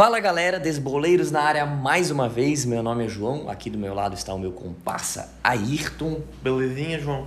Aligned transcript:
Fala 0.00 0.18
galera, 0.18 0.58
desboleiros 0.58 1.30
na 1.30 1.42
área 1.42 1.66
mais 1.66 2.10
uma 2.10 2.26
vez. 2.26 2.64
Meu 2.64 2.82
nome 2.82 3.04
é 3.04 3.06
João, 3.06 3.50
aqui 3.50 3.68
do 3.68 3.76
meu 3.76 3.92
lado 3.92 4.14
está 4.14 4.32
o 4.32 4.38
meu 4.38 4.50
comparsa 4.50 5.30
Ayrton. 5.44 6.22
Belezinha, 6.42 6.98
João? 6.98 7.26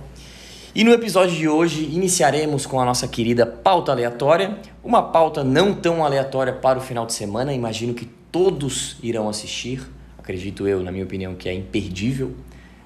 E 0.74 0.82
no 0.82 0.90
episódio 0.90 1.36
de 1.36 1.48
hoje 1.48 1.84
iniciaremos 1.84 2.66
com 2.66 2.80
a 2.80 2.84
nossa 2.84 3.06
querida 3.06 3.46
pauta 3.46 3.92
aleatória. 3.92 4.58
Uma 4.82 5.04
pauta 5.04 5.44
não 5.44 5.72
tão 5.72 6.04
aleatória 6.04 6.52
para 6.52 6.76
o 6.76 6.82
final 6.82 7.06
de 7.06 7.12
semana, 7.12 7.52
imagino 7.52 7.94
que 7.94 8.06
todos 8.32 8.96
irão 9.00 9.28
assistir. 9.28 9.80
Acredito 10.18 10.66
eu, 10.66 10.82
na 10.82 10.90
minha 10.90 11.04
opinião, 11.04 11.36
que 11.36 11.48
é 11.48 11.54
imperdível 11.54 12.34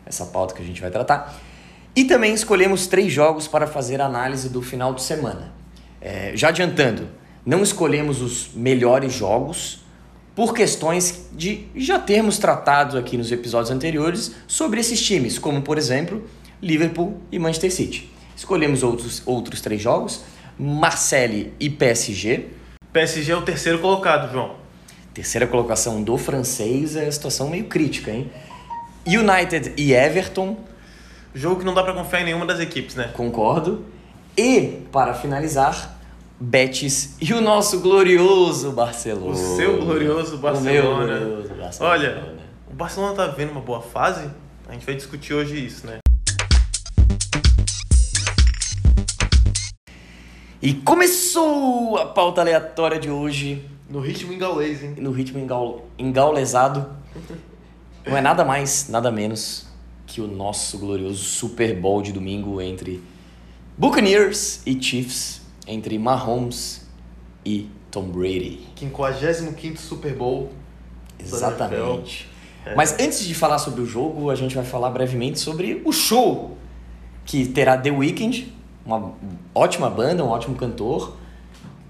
essa 0.05 0.27
pauta 0.27 0.53
que 0.55 0.61
a 0.61 0.67
gente 0.67 0.83
vai 0.83 0.91
tratar. 0.91 1.35
E 1.97 2.05
também 2.05 2.35
escolhemos 2.35 2.87
três 2.87 3.11
jogos 3.11 3.49
para 3.49 3.67
fazer 3.67 4.03
análise 4.03 4.51
do 4.51 4.61
final 4.61 4.93
de 4.93 5.01
semana. 5.01 5.51
É, 5.99 6.33
já 6.35 6.49
adiantando, 6.49 7.09
não 7.49 7.63
escolhemos 7.63 8.21
os 8.21 8.51
melhores 8.55 9.11
jogos 9.15 9.79
por 10.37 10.53
questões 10.53 11.31
de 11.33 11.67
já 11.75 11.99
termos 11.99 12.37
tratado 12.37 12.99
aqui 12.99 13.17
nos 13.17 13.33
episódios 13.33 13.71
anteriores 13.71 14.35
sobre 14.47 14.79
esses 14.81 15.03
times, 15.03 15.39
como 15.39 15.63
por 15.63 15.79
exemplo 15.79 16.29
Liverpool 16.63 17.19
e 17.33 17.39
Manchester 17.39 17.73
City. 17.73 18.13
Escolhemos 18.37 18.83
outros, 18.83 19.23
outros 19.25 19.63
três 19.63 19.81
jogos, 19.81 20.25
Marseille 20.59 21.55
e 21.59 21.71
PSG. 21.71 22.49
PSG 22.93 23.33
é 23.33 23.37
o 23.37 23.41
terceiro 23.41 23.79
colocado, 23.79 24.31
João. 24.31 24.57
Terceira 25.15 25.47
colocação 25.47 26.03
do 26.03 26.19
francês 26.19 26.97
é 26.97 27.07
a 27.07 27.13
situação 27.13 27.49
meio 27.49 27.65
crítica, 27.65 28.11
hein? 28.11 28.31
United 29.07 29.73
e 29.75 29.95
Everton. 29.95 30.55
Jogo 31.35 31.61
que 31.61 31.65
não 31.65 31.73
dá 31.73 31.83
para 31.83 31.95
confiar 31.95 32.21
em 32.21 32.25
nenhuma 32.27 32.45
das 32.45 32.61
equipes, 32.61 32.95
né? 32.95 33.11
Concordo. 33.15 33.87
E, 34.37 34.83
para 34.93 35.15
finalizar, 35.15 35.98
Betis 36.41 37.17
e 37.21 37.35
o 37.35 37.41
nosso 37.41 37.81
glorioso 37.81 38.71
Barcelona. 38.71 39.33
O 39.33 39.57
seu 39.57 39.81
glorioso 39.81 40.39
Barcelona. 40.39 40.71
O 40.71 41.07
meu 41.07 41.17
glorioso 41.17 41.55
Barcelona. 41.55 41.93
Olha, 41.93 42.35
o 42.71 42.75
Barcelona 42.75 43.15
tá 43.17 43.27
vendo 43.27 43.51
uma 43.51 43.61
boa 43.61 43.81
fase? 43.81 44.31
A 44.69 44.73
gente 44.73 44.87
vai 44.87 44.95
discutir 44.95 45.35
hoje 45.35 45.67
isso, 45.67 45.85
né? 45.85 45.99
E 50.63 50.75
começou 50.75 51.99
a 51.99 52.07
pauta 52.07 52.41
aleatória 52.41 53.01
de 53.01 53.11
hoje. 53.11 53.69
No 53.91 53.99
ritmo 53.99 54.33
engaulês, 54.33 54.85
hein? 54.85 54.95
No 54.97 55.11
ritmo 55.11 55.41
engaul... 55.41 55.87
engaulesado. 55.99 56.87
Não 58.07 58.17
é 58.17 58.21
nada 58.21 58.45
mais, 58.45 58.89
nada 58.89 59.11
menos 59.11 59.67
que 60.07 60.21
o 60.21 60.29
nosso 60.29 60.79
glorioso 60.79 61.25
Super 61.25 61.75
Bowl 61.75 62.01
de 62.01 62.13
domingo 62.13 62.61
entre 62.61 63.03
Buccaneers 63.77 64.63
e 64.65 64.81
Chiefs 64.81 65.48
entre 65.69 65.99
Mahomes 65.99 66.89
e 67.45 67.71
Tom 67.91 68.05
Brady. 68.05 68.67
55 68.77 69.79
Super 69.79 70.15
Bowl. 70.15 70.51
Exatamente. 71.19 72.29
É. 72.65 72.75
Mas 72.75 72.99
antes 72.99 73.25
de 73.25 73.35
falar 73.35 73.59
sobre 73.59 73.83
o 73.83 73.87
jogo, 73.87 74.31
a 74.31 74.35
gente 74.35 74.55
vai 74.55 74.65
falar 74.65 74.91
brevemente 74.91 75.39
sobre 75.39 75.83
o 75.85 75.93
show 75.93 76.57
que 77.25 77.47
terá 77.47 77.77
The 77.77 77.91
Weeknd, 77.91 78.53
uma 78.87 79.13
ótima 79.55 79.91
banda, 79.91 80.25
um 80.25 80.29
ótimo 80.29 80.57
cantor. 80.57 81.17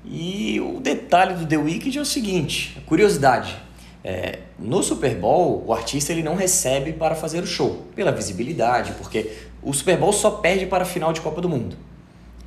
E 0.04 0.60
o 0.60 0.80
detalhe 0.80 1.34
do 1.34 1.46
The 1.46 1.56
Weeknd 1.56 1.96
é 1.96 2.00
o 2.00 2.04
seguinte, 2.04 2.82
curiosidade. 2.86 3.56
É, 4.02 4.40
no 4.58 4.82
Super 4.82 5.14
Bowl, 5.14 5.64
o 5.66 5.72
artista 5.72 6.12
ele 6.12 6.22
não 6.22 6.34
recebe 6.34 6.92
para 6.92 7.14
fazer 7.14 7.40
o 7.42 7.46
show, 7.46 7.84
pela 7.94 8.10
visibilidade, 8.10 8.92
porque 8.92 9.30
o 9.62 9.72
Super 9.72 9.96
Bowl 9.96 10.12
só 10.12 10.30
perde 10.30 10.66
para 10.66 10.82
a 10.82 10.86
final 10.86 11.12
de 11.12 11.20
Copa 11.20 11.40
do 11.40 11.48
Mundo. 11.48 11.76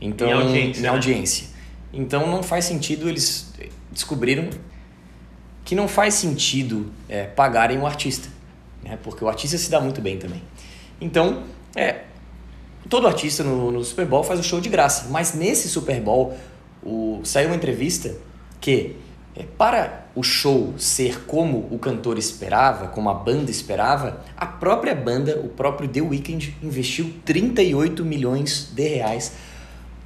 Então, 0.01 0.27
em 0.27 0.33
audiência. 0.33 0.79
Em 0.79 0.83
né? 0.83 0.89
audiência. 0.89 1.47
Então 1.93 2.27
não 2.27 2.41
faz 2.41 2.65
sentido, 2.65 3.07
eles 3.07 3.53
descobriram 3.91 4.49
que 5.63 5.75
não 5.75 5.87
faz 5.87 6.15
sentido 6.15 6.91
é, 7.07 7.25
pagarem 7.25 7.77
o 7.77 7.85
artista, 7.85 8.29
né? 8.83 8.97
porque 9.03 9.23
o 9.23 9.29
artista 9.29 9.57
se 9.57 9.69
dá 9.69 9.79
muito 9.79 10.01
bem 10.01 10.17
também. 10.17 10.41
Então, 10.99 11.43
é, 11.75 12.01
todo 12.89 13.07
artista 13.07 13.43
no, 13.43 13.71
no 13.71 13.83
Super 13.83 14.05
Bowl 14.05 14.23
faz 14.23 14.39
o 14.39 14.43
show 14.43 14.59
de 14.59 14.69
graça, 14.69 15.09
mas 15.09 15.33
nesse 15.33 15.69
Super 15.69 16.01
Bowl 16.01 16.35
o, 16.83 17.21
saiu 17.23 17.49
uma 17.49 17.55
entrevista 17.55 18.15
que 18.59 18.95
é, 19.35 19.43
para 19.43 20.07
o 20.15 20.23
show 20.23 20.73
ser 20.77 21.25
como 21.25 21.67
o 21.71 21.79
cantor 21.79 22.17
esperava, 22.17 22.87
como 22.87 23.09
a 23.09 23.13
banda 23.13 23.49
esperava, 23.49 24.25
a 24.35 24.45
própria 24.45 24.93
banda, 24.93 25.39
o 25.39 25.47
próprio 25.47 25.87
The 25.87 26.01
Weeknd, 26.01 26.57
investiu 26.61 27.13
38 27.23 28.03
milhões 28.03 28.71
de 28.73 28.87
reais 28.87 29.33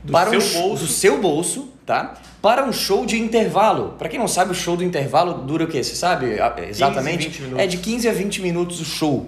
Do 0.06 0.12
para 0.12 0.30
seu 0.30 0.40
um, 0.40 0.62
bolso. 0.62 0.84
do 0.84 0.90
seu 0.90 1.22
bolso, 1.22 1.70
tá? 1.86 2.14
Para 2.42 2.64
um 2.64 2.72
show 2.72 3.06
de 3.06 3.20
intervalo. 3.20 3.96
Para 3.98 4.08
quem 4.08 4.20
não 4.20 4.28
sabe, 4.28 4.52
o 4.52 4.56
show 4.56 4.78
do 4.78 4.84
intervalo 4.84 5.34
dura 5.34 5.64
o 5.64 5.68
quê? 5.68 5.84
Você 5.84 5.96
sabe 5.96 6.38
exatamente? 6.70 7.28
20 7.28 7.42
minutos. 7.42 7.64
é 7.64 7.68
de 7.68 7.78
15 7.78 8.08
a 8.08 8.14
20 8.14 8.42
minutos 8.42 8.80
o 8.80 8.86
show. 8.86 9.28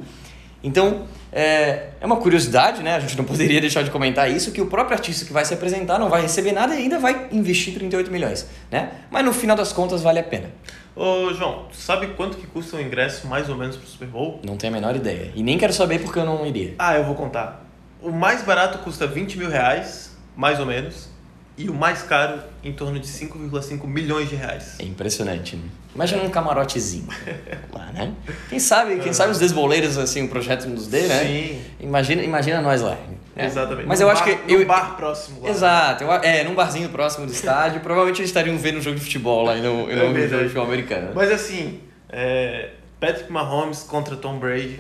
Então, 0.64 1.06
é, 1.32 1.90
é 2.00 2.06
uma 2.06 2.18
curiosidade, 2.18 2.84
né? 2.84 2.96
A 2.96 3.00
gente 3.00 3.18
não 3.18 3.26
poderia 3.26 3.60
deixar 3.62 3.84
de 3.84 3.90
comentar 3.90 4.30
isso, 4.30 4.52
que 4.52 4.62
o 4.62 4.68
próprio 4.68 4.96
artista 4.96 5.26
que 5.26 5.34
vai 5.34 5.44
se 5.46 5.54
apresentar 5.54 5.98
não 5.98 6.10
vai 6.10 6.22
receber 6.22 6.52
nada 6.52 6.76
e 6.76 6.80
ainda 6.80 7.00
vai 7.00 7.28
investir 7.32 7.74
38 7.74 8.12
milhões, 8.12 8.48
né? 8.72 8.92
Mas 9.10 9.26
no 9.26 9.34
final 9.34 9.56
das 9.56 9.74
contas 9.74 10.02
vale 10.02 10.20
a 10.20 10.24
pena. 10.24 10.52
Ô, 10.96 11.32
João, 11.34 11.66
sabe 11.72 12.08
quanto 12.18 12.38
que 12.38 12.48
custa 12.48 12.78
o 12.78 12.82
ingresso 12.82 13.28
mais 13.28 13.50
ou 13.50 13.56
menos 13.56 13.78
pro 13.78 13.88
Super 13.88 14.08
Bowl? 14.08 14.40
Não 14.44 14.58
tenho 14.58 14.74
a 14.74 14.76
menor 14.76 14.96
ideia. 14.96 15.32
E 15.36 15.44
nem 15.44 15.58
quero 15.58 15.74
saber 15.74 16.00
porque 16.00 16.18
eu 16.18 16.26
não 16.26 16.46
iria. 16.46 16.74
Ah, 16.80 16.96
eu 16.96 17.04
vou 17.04 17.14
contar. 17.14 17.64
O 18.02 18.12
mais 18.12 18.42
barato 18.42 18.80
custa 18.80 19.06
20 19.06 19.38
mil 19.38 19.50
reais, 19.50 20.07
mais 20.38 20.60
ou 20.60 20.66
menos. 20.66 21.10
E 21.58 21.68
o 21.70 21.74
mais 21.74 22.04
caro, 22.04 22.40
em 22.64 22.72
torno 22.72 23.00
de 23.00 23.08
5,5 23.08 23.88
milhões 23.88 24.30
de 24.30 24.36
reais. 24.36 24.76
É 24.80 24.84
impressionante, 24.84 25.56
né? 25.56 25.64
Imagina 25.96 26.22
um 26.22 26.30
camarotezinho 26.30 27.08
lá, 27.74 27.88
né? 27.92 28.14
Quem 28.48 28.60
sabe, 28.60 29.00
quem 29.00 29.12
sabe 29.12 29.32
os 29.32 29.40
desboleiros, 29.40 29.98
assim, 29.98 30.24
o 30.24 30.30
projeto 30.30 30.68
nos 30.70 30.86
dê, 30.86 31.08
né? 31.08 31.24
Sim. 31.26 31.62
Imagina, 31.80 32.22
imagina 32.24 32.62
nós 32.62 32.82
lá. 32.84 32.96
né? 33.36 33.46
Exatamente. 33.48 33.88
Mas 33.88 34.00
Num 34.00 34.06
eu 34.06 34.12
acho 34.12 34.24
bar- 34.24 34.38
que... 34.46 34.54
num 34.54 34.60
Eu, 34.62 34.68
bar 34.68 34.96
próximo 34.96 35.42
lá. 35.42 35.50
Exato. 35.50 36.04
eu- 36.04 36.12
é, 36.14 36.44
num 36.44 36.54
barzinho 36.54 36.90
próximo 36.90 37.26
do 37.26 37.32
estádio. 37.32 37.82
provavelmente 37.82 38.20
eles 38.22 38.30
estariam 38.30 38.56
vendo 38.56 38.78
um 38.78 38.82
jogo 38.82 38.96
de 38.98 39.02
futebol 39.04 39.44
lá 39.44 39.58
e 39.58 39.62
não, 39.62 39.90
e 39.90 39.94
É 39.94 39.96
não 39.96 40.12
um 40.12 40.14
jogo 40.16 40.28
de 40.38 40.44
futebol 40.44 40.66
americano. 40.66 41.12
Mas 41.16 41.32
assim, 41.32 41.80
é, 42.10 42.70
Patrick 43.00 43.32
Mahomes 43.32 43.82
contra 43.82 44.16
Tom 44.16 44.38
Brady. 44.38 44.80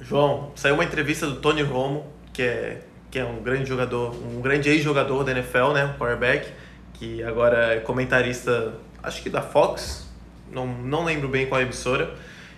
João, 0.00 0.52
saiu 0.54 0.74
uma 0.74 0.84
entrevista 0.84 1.26
do 1.26 1.36
Tony 1.36 1.60
Romo, 1.62 2.06
que 2.32 2.42
é, 2.42 2.80
que 3.14 3.18
é 3.20 3.24
um 3.24 3.40
grande 3.40 3.68
jogador, 3.68 4.12
um 4.26 4.40
grande 4.40 4.68
ex-jogador 4.68 5.22
da 5.22 5.30
NFL, 5.30 5.70
né? 5.72 5.84
Um 5.84 5.96
quarterback, 5.96 6.48
que 6.94 7.22
agora 7.22 7.74
é 7.74 7.78
comentarista, 7.78 8.74
acho 9.00 9.22
que 9.22 9.30
da 9.30 9.40
Fox, 9.40 10.08
não, 10.50 10.66
não 10.66 11.04
lembro 11.04 11.28
bem 11.28 11.46
qual 11.46 11.60
emissora. 11.60 12.12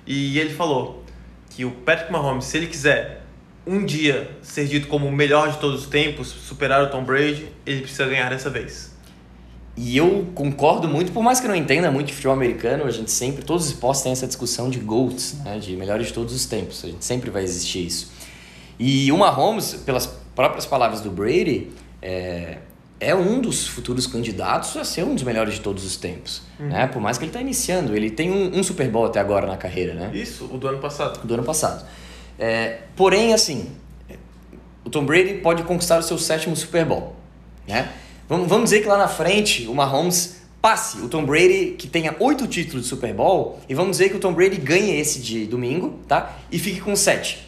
E 0.06 0.39
ele 0.39 0.55
falou 0.55 1.05
que 1.50 1.66
o 1.66 1.71
Patrick 1.71 2.11
Mahomes, 2.11 2.47
se 2.47 2.56
ele 2.56 2.69
quiser 2.69 3.21
um 3.66 3.84
dia 3.84 4.31
ser 4.41 4.66
dito 4.66 4.87
como 4.87 5.06
o 5.06 5.12
melhor 5.12 5.53
de 5.53 5.59
todos 5.59 5.83
os 5.83 5.89
tempos, 5.89 6.28
superar 6.28 6.83
o 6.84 6.87
Tom 6.87 7.05
Brady, 7.05 7.53
ele 7.66 7.83
precisa 7.83 8.06
ganhar 8.06 8.31
dessa 8.31 8.49
vez. 8.49 8.97
E 9.77 9.95
eu 9.95 10.27
concordo 10.34 10.89
muito, 10.89 11.12
por 11.12 11.22
mais 11.22 11.39
que 11.39 11.45
eu 11.45 11.50
não 11.50 11.56
entenda 11.56 11.91
muito 11.91 12.06
de 12.06 12.15
futebol 12.15 12.33
americano, 12.33 12.84
a 12.84 12.91
gente 12.91 13.11
sempre, 13.11 13.45
todos 13.45 13.66
os 13.66 13.72
esportes 13.72 14.00
têm 14.00 14.12
essa 14.12 14.27
discussão 14.27 14.71
de 14.71 14.78
GOATs, 14.78 15.34
né, 15.45 15.59
de 15.59 15.77
melhores 15.77 16.06
de 16.06 16.15
todos 16.15 16.34
os 16.34 16.47
tempos, 16.47 16.83
a 16.83 16.87
gente 16.87 17.05
sempre 17.05 17.28
vai 17.28 17.43
existir 17.43 17.84
isso. 17.87 18.11
E 18.78 19.12
o 19.12 19.19
Mahomes, 19.19 19.75
pelas 19.75 20.25
próprias 20.36 20.66
palavras 20.66 21.00
do 21.00 21.10
Brady, 21.10 21.70
é, 22.00 22.58
é 23.00 23.14
um 23.14 23.41
dos 23.41 23.66
futuros 23.66 24.06
candidatos 24.06 24.76
a 24.76 24.84
ser 24.84 25.02
um 25.02 25.14
dos 25.14 25.24
melhores 25.24 25.54
de 25.54 25.60
todos 25.60 25.84
os 25.84 25.97
tempos, 25.97 26.42
né, 26.60 26.86
por 26.86 27.02
mais 27.02 27.19
que 27.19 27.24
ele 27.24 27.30
está 27.30 27.41
iniciando, 27.41 27.97
ele 27.97 28.10
tem 28.10 28.30
um, 28.30 28.58
um 28.58 28.62
Super 28.62 28.88
Bowl 28.88 29.06
até 29.06 29.19
agora 29.19 29.47
na 29.47 29.56
carreira, 29.56 29.94
né, 29.94 30.10
Isso, 30.14 30.44
o 30.44 30.58
do 30.58 30.69
ano 30.69 30.78
passado. 30.78 31.26
do 31.26 31.34
ano 31.34 31.42
passado. 31.42 31.84
É, 32.38 32.82
porém, 32.94 33.32
assim, 33.34 33.72
o 34.84 34.91
Tom 34.91 35.04
Brady 35.04 35.34
pode 35.34 35.64
conquistar 35.64 35.98
o 35.98 36.02
seu 36.02 36.19
sétimo 36.19 36.54
Super 36.54 36.84
Bowl, 36.84 37.16
né? 37.66 37.91
Vamos, 38.28 38.48
vamos 38.48 38.64
dizer 38.64 38.82
que 38.82 38.88
lá 38.88 38.98
na 38.98 39.08
frente 39.08 39.66
o 39.66 39.74
Mahomes 39.74 40.42
passe 40.60 40.98
o 40.98 41.08
Tom 41.08 41.24
Brady 41.24 41.76
que 41.78 41.86
tenha 41.86 42.14
oito 42.18 42.47
títulos 42.47 42.82
de 42.82 42.88
Super 42.88 43.14
Bowl 43.14 43.60
e 43.68 43.74
vamos 43.74 43.98
dizer 43.98 44.10
que 44.10 44.16
o 44.16 44.18
Tom 44.18 44.32
Brady 44.32 44.56
ganhe 44.56 44.98
esse 44.98 45.21
de 45.21 45.47
domingo, 45.47 46.00
tá? 46.09 46.36
E 46.50 46.59
fique 46.59 46.80
com 46.80 46.94
sete. 46.97 47.46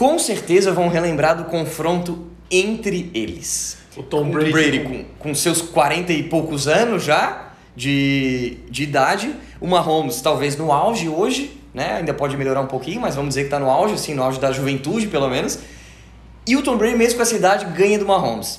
Com 0.00 0.18
certeza 0.18 0.72
vão 0.72 0.88
relembrar 0.88 1.36
do 1.36 1.44
confronto 1.44 2.26
entre 2.50 3.10
eles. 3.12 3.76
O 3.94 4.02
Tom 4.02 4.22
O 4.22 4.30
Brady, 4.30 4.80
com, 4.80 5.04
com 5.18 5.34
seus 5.34 5.60
40 5.60 6.10
e 6.14 6.22
poucos 6.22 6.66
anos 6.66 7.04
já 7.04 7.50
de, 7.76 8.56
de 8.70 8.84
idade. 8.84 9.36
O 9.60 9.66
Mahomes 9.66 10.22
talvez 10.22 10.56
no 10.56 10.72
auge 10.72 11.06
hoje, 11.06 11.54
né? 11.74 11.96
Ainda 11.98 12.14
pode 12.14 12.34
melhorar 12.34 12.62
um 12.62 12.66
pouquinho, 12.66 12.98
mas 12.98 13.14
vamos 13.14 13.28
dizer 13.28 13.42
que 13.42 13.48
está 13.48 13.58
no 13.58 13.68
auge, 13.68 13.92
assim, 13.92 14.14
no 14.14 14.22
auge 14.22 14.40
da 14.40 14.50
juventude 14.50 15.06
pelo 15.06 15.28
menos. 15.28 15.58
E 16.46 16.56
o 16.56 16.62
Tom 16.62 16.78
Brady, 16.78 16.96
mesmo 16.96 17.16
com 17.16 17.22
essa 17.22 17.36
idade, 17.36 17.66
ganha 17.66 17.98
do 17.98 18.06
Mahomes. 18.06 18.58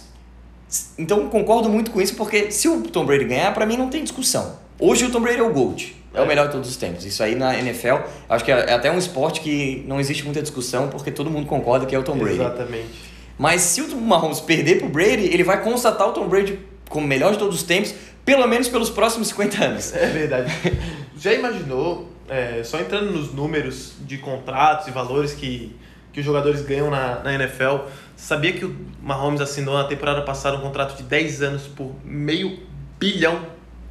Então 0.97 1.27
concordo 1.29 1.69
muito 1.69 1.91
com 1.91 2.01
isso, 2.01 2.15
porque 2.15 2.51
se 2.51 2.67
o 2.67 2.81
Tom 2.81 3.05
Brady 3.05 3.25
ganhar, 3.25 3.53
para 3.53 3.65
mim 3.65 3.77
não 3.77 3.89
tem 3.89 4.03
discussão. 4.03 4.57
Hoje 4.79 5.05
o 5.05 5.11
Tom 5.11 5.19
Brady 5.19 5.39
é 5.39 5.43
o 5.43 5.51
GOAT. 5.51 5.95
É 6.13 6.21
o 6.21 6.27
melhor 6.27 6.47
de 6.47 6.53
todos 6.53 6.69
os 6.69 6.75
tempos. 6.75 7.05
Isso 7.05 7.23
aí 7.23 7.35
na 7.35 7.57
NFL, 7.57 7.95
acho 8.27 8.43
que 8.43 8.51
é 8.51 8.73
até 8.73 8.91
um 8.91 8.97
esporte 8.97 9.39
que 9.39 9.83
não 9.87 9.99
existe 9.99 10.23
muita 10.25 10.41
discussão, 10.41 10.89
porque 10.89 11.09
todo 11.11 11.29
mundo 11.29 11.45
concorda 11.45 11.85
que 11.85 11.95
é 11.95 11.99
o 11.99 12.03
Tom 12.03 12.17
Brady. 12.17 12.35
Exatamente. 12.35 13.11
Mas 13.37 13.61
se 13.61 13.81
o 13.81 13.97
Mahomes 13.97 14.39
perder 14.39 14.79
pro 14.79 14.89
Brady, 14.89 15.25
ele 15.25 15.43
vai 15.43 15.63
constatar 15.63 16.07
o 16.07 16.11
Tom 16.11 16.27
Brady 16.27 16.59
como 16.89 17.07
melhor 17.07 17.31
de 17.31 17.39
todos 17.39 17.55
os 17.55 17.63
tempos, 17.63 17.93
pelo 18.25 18.45
menos 18.45 18.67
pelos 18.67 18.89
próximos 18.89 19.29
50 19.29 19.63
anos. 19.63 19.95
É 19.95 20.07
verdade. 20.07 20.51
Já 21.17 21.33
imaginou, 21.33 22.09
é, 22.29 22.61
só 22.63 22.79
entrando 22.79 23.11
nos 23.11 23.33
números 23.33 23.93
de 24.01 24.17
contratos 24.17 24.87
e 24.87 24.91
valores 24.91 25.33
que, 25.33 25.75
que 26.13 26.19
os 26.19 26.25
jogadores 26.25 26.61
ganham 26.61 26.89
na, 26.89 27.19
na 27.23 27.33
NFL, 27.35 27.85
sabia 28.15 28.53
que 28.53 28.65
o 28.65 28.75
Mahomes 29.01 29.41
assinou 29.41 29.75
na 29.77 29.85
temporada 29.85 30.21
passada 30.21 30.57
um 30.57 30.61
contrato 30.61 30.97
de 30.97 31.03
10 31.03 31.41
anos 31.41 31.63
por 31.67 31.93
meio 32.03 32.59
bilhão 32.99 33.39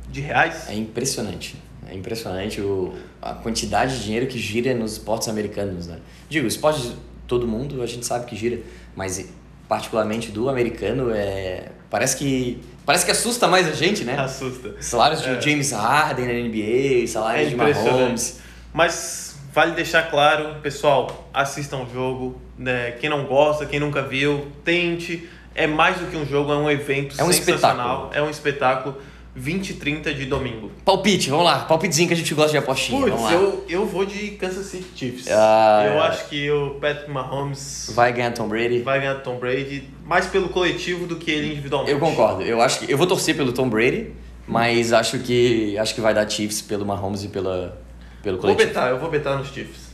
de 0.08 0.20
reais? 0.20 0.68
É 0.68 0.74
impressionante. 0.74 1.56
É 1.88 1.94
impressionante 1.94 2.60
o, 2.60 2.94
a 3.20 3.34
quantidade 3.34 3.98
de 3.98 4.04
dinheiro 4.04 4.26
que 4.26 4.38
gira 4.38 4.72
nos 4.74 4.92
esportes 4.92 5.28
americanos, 5.28 5.86
né? 5.86 5.98
Digo, 6.28 6.46
esporte 6.46 6.82
de 6.82 6.96
todo 7.26 7.46
mundo 7.46 7.82
a 7.82 7.86
gente 7.86 8.06
sabe 8.06 8.26
que 8.26 8.36
gira, 8.36 8.60
mas 8.94 9.28
particularmente 9.68 10.30
do 10.30 10.48
americano 10.48 11.10
é 11.12 11.68
parece 11.88 12.16
que 12.16 12.60
parece 12.84 13.04
que 13.04 13.10
assusta 13.10 13.46
mais 13.48 13.68
a 13.68 13.72
gente, 13.72 14.04
né? 14.04 14.16
Assusta. 14.18 14.74
Salários 14.80 15.22
de 15.22 15.28
É. 15.28 15.40
James 15.40 15.72
Harden 15.72 16.26
na 16.26 16.48
NBA, 16.48 17.06
salários 17.06 17.46
É 17.46 17.50
de. 17.50 17.56
Mahomes. 17.56 18.40
Mas 18.72 19.29
vale 19.52 19.72
deixar 19.72 20.10
claro, 20.10 20.56
pessoal, 20.62 21.28
assistam 21.32 21.78
o 21.78 21.92
jogo. 21.92 22.40
Né? 22.58 22.92
Quem 22.92 23.10
não 23.10 23.24
gosta, 23.24 23.66
quem 23.66 23.80
nunca 23.80 24.02
viu, 24.02 24.46
tente. 24.64 25.28
É 25.54 25.66
mais 25.66 25.98
do 25.98 26.06
que 26.06 26.16
um 26.16 26.24
jogo, 26.24 26.52
é 26.52 26.56
um 26.56 26.70
evento 26.70 27.16
É 27.18 27.24
um 27.24 27.32
sensacional. 27.32 28.10
É 28.14 28.22
um 28.22 28.30
espetáculo. 28.30 28.96
20 29.34 29.70
e 29.70 29.74
30 29.74 30.12
de 30.12 30.26
domingo. 30.26 30.72
Palpite, 30.84 31.30
vamos 31.30 31.44
lá. 31.44 31.60
Palpitezinho 31.60 32.08
que 32.08 32.14
a 32.14 32.16
gente 32.16 32.34
gosta 32.34 32.50
de 32.50 32.58
apostinha. 32.58 33.14
Lá. 33.14 33.32
eu, 33.32 33.64
eu 33.68 33.86
vou 33.86 34.04
de 34.04 34.32
Kansas 34.32 34.66
City 34.66 34.86
Chiefs. 34.94 35.28
Ah, 35.30 35.84
eu 35.86 35.92
é. 35.92 35.98
acho 36.00 36.28
que 36.28 36.50
o 36.50 36.70
Patrick 36.80 37.10
Mahomes 37.10 37.92
Vai 37.94 38.12
ganhar 38.12 38.32
Tom 38.32 38.48
Brady. 38.48 38.80
vai 38.80 38.98
ganhar 38.98 39.14
Tom 39.16 39.38
Brady 39.38 39.88
mais 40.04 40.26
pelo 40.26 40.48
coletivo 40.48 41.06
do 41.06 41.16
que 41.16 41.30
ele 41.30 41.52
individualmente. 41.52 41.92
Eu 41.92 42.00
concordo. 42.00 42.42
Eu 42.42 42.60
acho 42.60 42.80
que 42.80 42.90
eu 42.90 42.98
vou 42.98 43.06
torcer 43.06 43.36
pelo 43.36 43.52
Tom 43.52 43.68
Brady, 43.68 44.12
mas 44.48 44.92
acho 44.92 45.20
que 45.20 45.78
acho 45.78 45.94
que 45.94 46.00
vai 46.00 46.12
dar 46.12 46.28
Chiefs 46.28 46.60
pelo 46.60 46.84
Mahomes 46.84 47.22
e 47.22 47.28
pela 47.28 47.79
pelo 48.22 48.36
Vou 48.36 48.42
coletivo. 48.50 48.68
betar, 48.68 48.90
eu 48.90 48.98
vou 48.98 49.10
betar 49.10 49.38
nos 49.38 49.48
Chiefs. 49.48 49.90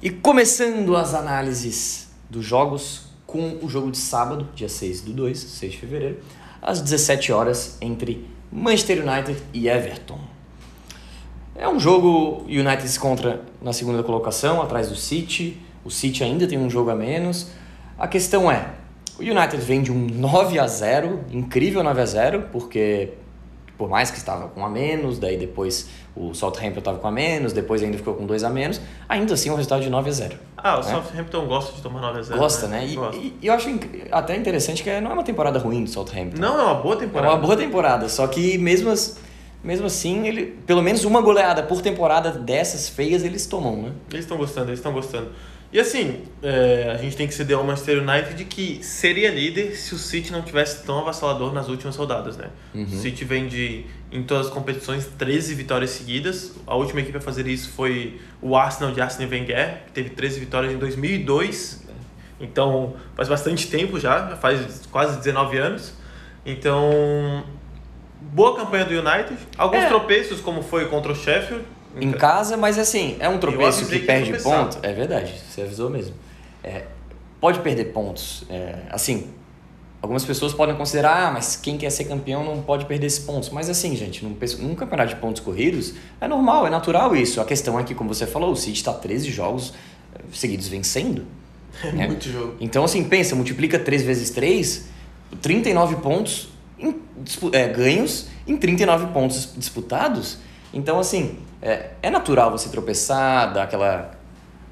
E 0.00 0.10
começando 0.10 0.96
as 0.96 1.14
análises 1.14 2.10
dos 2.28 2.44
jogos 2.44 3.02
com 3.26 3.58
o 3.62 3.68
jogo 3.68 3.90
de 3.90 3.98
sábado, 3.98 4.48
dia 4.54 4.68
6 4.68 5.02
do 5.02 5.12
2, 5.12 5.38
6 5.38 5.72
de 5.72 5.78
fevereiro, 5.78 6.18
às 6.60 6.80
17 6.80 7.32
horas 7.32 7.78
entre 7.80 8.28
Manchester 8.50 9.06
United 9.06 9.40
e 9.54 9.68
Everton. 9.68 10.18
É 11.54 11.68
um 11.68 11.78
jogo 11.78 12.44
United 12.48 12.88
se 12.88 12.98
encontra 12.98 13.42
na 13.60 13.72
segunda 13.72 14.02
colocação, 14.02 14.60
atrás 14.60 14.88
do 14.88 14.96
City. 14.96 15.60
O 15.84 15.90
City 15.90 16.24
ainda 16.24 16.46
tem 16.46 16.58
um 16.58 16.68
jogo 16.68 16.90
a 16.90 16.96
menos. 16.96 17.48
A 17.98 18.08
questão 18.08 18.50
é, 18.50 18.74
o 19.18 19.22
United 19.22 19.56
vem 19.62 19.82
de 19.82 19.92
um 19.92 20.06
9 20.06 20.58
a 20.58 20.66
0, 20.66 21.20
incrível 21.30 21.82
9 21.82 22.00
a 22.00 22.06
0, 22.06 22.44
porque 22.52 23.10
por 23.78 23.88
mais 23.88 24.10
que 24.10 24.18
estava 24.18 24.46
com 24.48 24.64
a 24.64 24.68
menos, 24.68 25.18
daí 25.18 25.36
depois 25.36 25.88
o 26.14 26.34
Southampton 26.34 26.78
estava 26.78 26.98
com 26.98 27.08
a 27.08 27.10
menos, 27.10 27.52
depois 27.52 27.82
ainda 27.82 27.96
ficou 27.96 28.14
com 28.14 28.24
dois 28.26 28.44
a 28.44 28.50
menos, 28.50 28.80
ainda 29.08 29.34
assim 29.34 29.50
um 29.50 29.54
resultado 29.56 29.82
de 29.82 29.90
9 29.90 30.08
a 30.08 30.12
0. 30.12 30.36
Ah, 30.56 30.76
o 30.76 30.80
É. 30.80 30.82
Southampton 30.84 31.46
gosta 31.46 31.72
de 31.74 31.82
tomar 31.82 32.00
9 32.00 32.18
a 32.18 32.22
0 32.22 32.38
Gosta, 32.38 32.66
né? 32.68 32.86
E, 32.86 32.94
Gosta. 32.94 33.16
e- 33.16 33.34
eu 33.42 33.52
acho 33.52 33.68
até 34.12 34.36
interessante 34.36 34.82
que 34.84 35.00
não 35.00 35.10
é 35.10 35.14
uma 35.14 35.24
temporada 35.24 35.58
ruim 35.58 35.82
do 35.84 35.90
Southampton. 35.90 36.40
Não, 36.40 36.60
é 36.60 36.62
uma 36.64 36.74
boa 36.74 36.94
É 36.94 36.98
temporada. 36.98 37.32
uma 37.34 37.40
boa 37.40 37.56
temporada, 37.56 38.08
só 38.08 38.26
que 38.28 38.56
mesmo, 38.58 38.90
as- 38.90 39.18
mesmo 39.64 39.86
assim, 39.86 40.28
ele, 40.28 40.46
pelo 40.66 40.82
menos 40.82 41.04
uma 41.04 41.20
goleada 41.20 41.62
por 41.64 41.80
temporada 41.82 42.30
dessas 42.30 42.88
feias 42.88 43.24
eles 43.24 43.46
tomam, 43.46 43.76
né? 43.82 43.92
Eles 44.10 44.24
estão 44.24 44.36
gostando, 44.36 44.68
eles 44.68 44.78
estão 44.78 44.92
gostando. 44.92 45.30
E 45.72 45.80
assim, 45.80 46.22
é, 46.42 46.92
a 46.94 46.98
gente 46.98 47.16
tem 47.16 47.26
que 47.26 47.32
ceder 47.32 47.56
ao 47.56 47.64
Manchester 47.64 48.02
United 48.06 48.34
de 48.34 48.44
que 48.44 48.84
seria 48.84 49.30
líder 49.30 49.74
se 49.74 49.94
o 49.94 49.98
City 49.98 50.30
não 50.30 50.42
tivesse 50.42 50.84
tão 50.84 50.98
avassalador 50.98 51.50
nas 51.54 51.68
últimas 51.68 51.96
rodadas, 51.96 52.36
né? 52.36 52.50
Uhum. 52.74 52.82
O 52.84 52.88
City 52.90 53.24
vem 53.24 53.46
de, 53.48 53.86
em 54.12 54.22
todas 54.22 54.48
as 54.48 54.52
competições, 54.52 55.06
13 55.18 55.54
vitórias 55.54 55.90
seguidas. 55.90 56.52
A 56.66 56.74
última 56.74 57.00
equipe 57.00 57.16
a 57.16 57.20
fazer 57.22 57.46
isso 57.46 57.70
foi 57.70 58.20
o 58.42 58.54
Arsenal 58.54 58.92
de 58.92 59.00
Arsene 59.00 59.30
Wenger, 59.30 59.84
que 59.86 59.92
teve 59.92 60.10
13 60.10 60.40
vitórias 60.40 60.74
em 60.74 60.76
2002. 60.76 61.86
Então, 62.38 62.94
faz 63.16 63.28
bastante 63.30 63.68
tempo 63.68 63.98
já, 63.98 64.28
já 64.28 64.36
faz 64.36 64.82
quase 64.90 65.16
19 65.18 65.56
anos. 65.56 65.94
Então, 66.44 67.44
boa 68.20 68.56
campanha 68.56 68.84
do 68.84 68.92
United. 68.92 69.38
Alguns 69.56 69.84
É. 69.84 69.88
tropeços, 69.88 70.40
como 70.40 70.62
foi 70.62 70.86
contra 70.88 71.12
o 71.12 71.14
Sheffield. 71.14 71.64
Em 72.00 72.12
casa, 72.12 72.56
mas 72.56 72.78
assim, 72.78 73.16
é 73.20 73.28
um 73.28 73.38
tropeço 73.38 73.86
que 73.86 73.98
que 73.98 74.06
perde 74.06 74.42
ponto. 74.42 74.78
É 74.82 74.92
verdade, 74.92 75.34
você 75.50 75.62
avisou 75.62 75.90
mesmo. 75.90 76.14
É, 76.64 76.84
pode 77.40 77.60
perder 77.60 77.86
pontos. 77.86 78.44
É, 78.48 78.76
assim, 78.90 79.28
algumas 80.00 80.24
pessoas 80.24 80.52
podem 80.52 80.74
considerar, 80.74 81.28
ah, 81.28 81.30
mas 81.30 81.56
quem 81.56 81.76
quer 81.76 81.90
ser 81.90 82.04
campeão 82.04 82.44
não 82.44 82.62
pode 82.62 82.86
perder 82.86 83.06
esses 83.06 83.18
pontos. 83.18 83.50
Mas 83.50 83.68
assim, 83.68 83.94
gente, 83.94 84.24
num, 84.24 84.36
num 84.60 84.74
campeonato 84.74 85.14
de 85.14 85.20
pontos 85.20 85.40
corridos, 85.40 85.94
é 86.20 86.26
normal, 86.26 86.66
é 86.66 86.70
natural 86.70 87.14
isso. 87.14 87.40
A 87.40 87.44
questão 87.44 87.78
é 87.78 87.84
que, 87.84 87.94
como 87.94 88.12
você 88.12 88.26
falou, 88.26 88.52
o 88.52 88.56
City 88.56 88.78
está 88.78 88.92
13 88.92 89.30
jogos 89.30 89.72
eh, 90.14 90.20
seguidos 90.32 90.68
vencendo. 90.68 91.24
É 91.82 91.90
né? 91.90 92.06
muito 92.06 92.28
jogo. 92.28 92.54
Então, 92.60 92.84
assim, 92.84 93.02
pensa, 93.02 93.34
multiplica 93.34 93.78
3 93.78 94.02
vezes 94.02 94.28
3, 94.28 94.88
39 95.40 95.96
pontos 95.96 96.50
em 96.78 96.94
é, 97.52 97.66
ganhos 97.66 98.28
em 98.46 98.56
39 98.58 99.06
pontos 99.06 99.54
disputados. 99.56 100.38
Então, 100.72 100.98
assim, 100.98 101.38
é, 101.60 101.90
é 102.02 102.10
natural 102.10 102.50
você 102.50 102.68
tropeçar, 102.68 103.52
dar 103.52 103.64
aquela, 103.64 104.10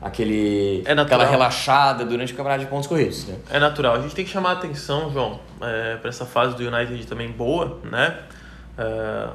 aquele, 0.00 0.82
É 0.86 0.92
aquela 0.92 1.24
relaxada 1.24 2.04
durante 2.04 2.32
o 2.32 2.36
campeonato 2.36 2.64
de 2.64 2.70
pontos 2.70 2.86
corridos. 2.86 3.26
Né? 3.26 3.36
É 3.50 3.58
natural. 3.58 3.96
A 3.96 4.00
gente 4.00 4.14
tem 4.14 4.24
que 4.24 4.30
chamar 4.30 4.50
a 4.50 4.52
atenção, 4.54 5.10
João, 5.12 5.40
é, 5.60 5.96
para 5.96 6.08
essa 6.08 6.24
fase 6.24 6.56
do 6.56 6.62
United 6.66 7.06
também 7.06 7.30
boa, 7.30 7.78
né? 7.84 8.18
É, 8.78 9.28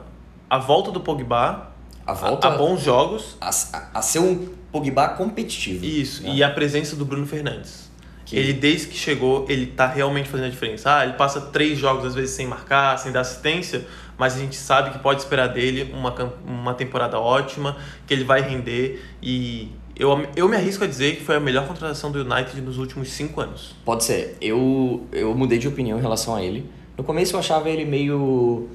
a 0.49 0.57
volta 0.57 0.91
do 0.91 0.99
Pogba, 0.99 1.71
A 2.05 2.13
volta 2.13 2.47
a, 2.49 2.53
a 2.53 2.57
bons 2.57 2.81
jogos, 2.81 3.37
a, 3.41 3.49
a- 3.49 3.89
a 3.95 4.01
ser 4.01 4.19
um 4.19 4.47
Pogba 4.71 5.09
competitivo. 5.09 5.83
isso, 5.85 6.23
né? 6.23 6.29
e 6.33 6.43
a 6.43 6.49
presença 6.49 6.95
do 6.95 7.05
Bruno 7.05 7.25
Fernandes. 7.27 7.85
Que- 8.25 8.37
Ele, 8.37 8.53
desde 8.53 8.87
que 8.87 8.97
chegou, 8.97 9.45
ele 9.47 9.67
tá 9.67 9.85
realmente 9.85 10.27
fazendo 10.29 10.47
a 10.47 10.49
diferença. 10.49 10.97
Ah, 10.97 11.03
ele 11.03 11.13
passa 11.13 11.39
três 11.41 11.77
jogos, 11.77 12.05
às 12.05 12.15
vezes, 12.15 12.31
sem 12.35 12.47
marcar, 12.47 12.97
sem 12.97 13.11
dar 13.11 13.19
assistência, 13.21 13.85
mas 14.17 14.35
a 14.35 14.39
gente 14.39 14.55
sabe 14.55 14.91
que 14.91 14.99
pode 14.99 15.21
esperar 15.21 15.47
dele 15.47 15.93
uma, 15.93 16.13
uma 16.47 16.73
temporada 16.73 17.19
ótima, 17.19 17.77
que 18.07 18.13
ele 18.13 18.23
vai 18.23 18.41
render. 18.41 19.03
E 19.21 19.71
eu, 19.95 20.25
eu 20.35 20.47
me 20.49 20.55
arrisco 20.55 20.83
a 20.83 20.87
dizer 20.87 21.17
que 21.17 21.23
foi 21.23 21.35
a 21.35 21.39
melhor 21.39 21.67
contratação 21.67 22.11
do 22.11 22.21
United 22.21 22.59
nos 22.61 22.77
últimos 22.77 23.09
cinco 23.11 23.41
anos. 23.41 23.75
Pode 23.83 24.03
ser. 24.03 24.37
Eu, 24.41 25.05
eu 25.11 25.33
mudei 25.35 25.57
de 25.57 25.67
opinião 25.67 25.97
em 25.97 26.01
relação 26.01 26.35
a 26.35 26.41
ele. 26.43 26.69
No 26.97 27.03
começo 27.03 27.35
eu 27.35 27.39
achava 27.39 27.69
ele 27.69 27.83
meio. 27.85 28.69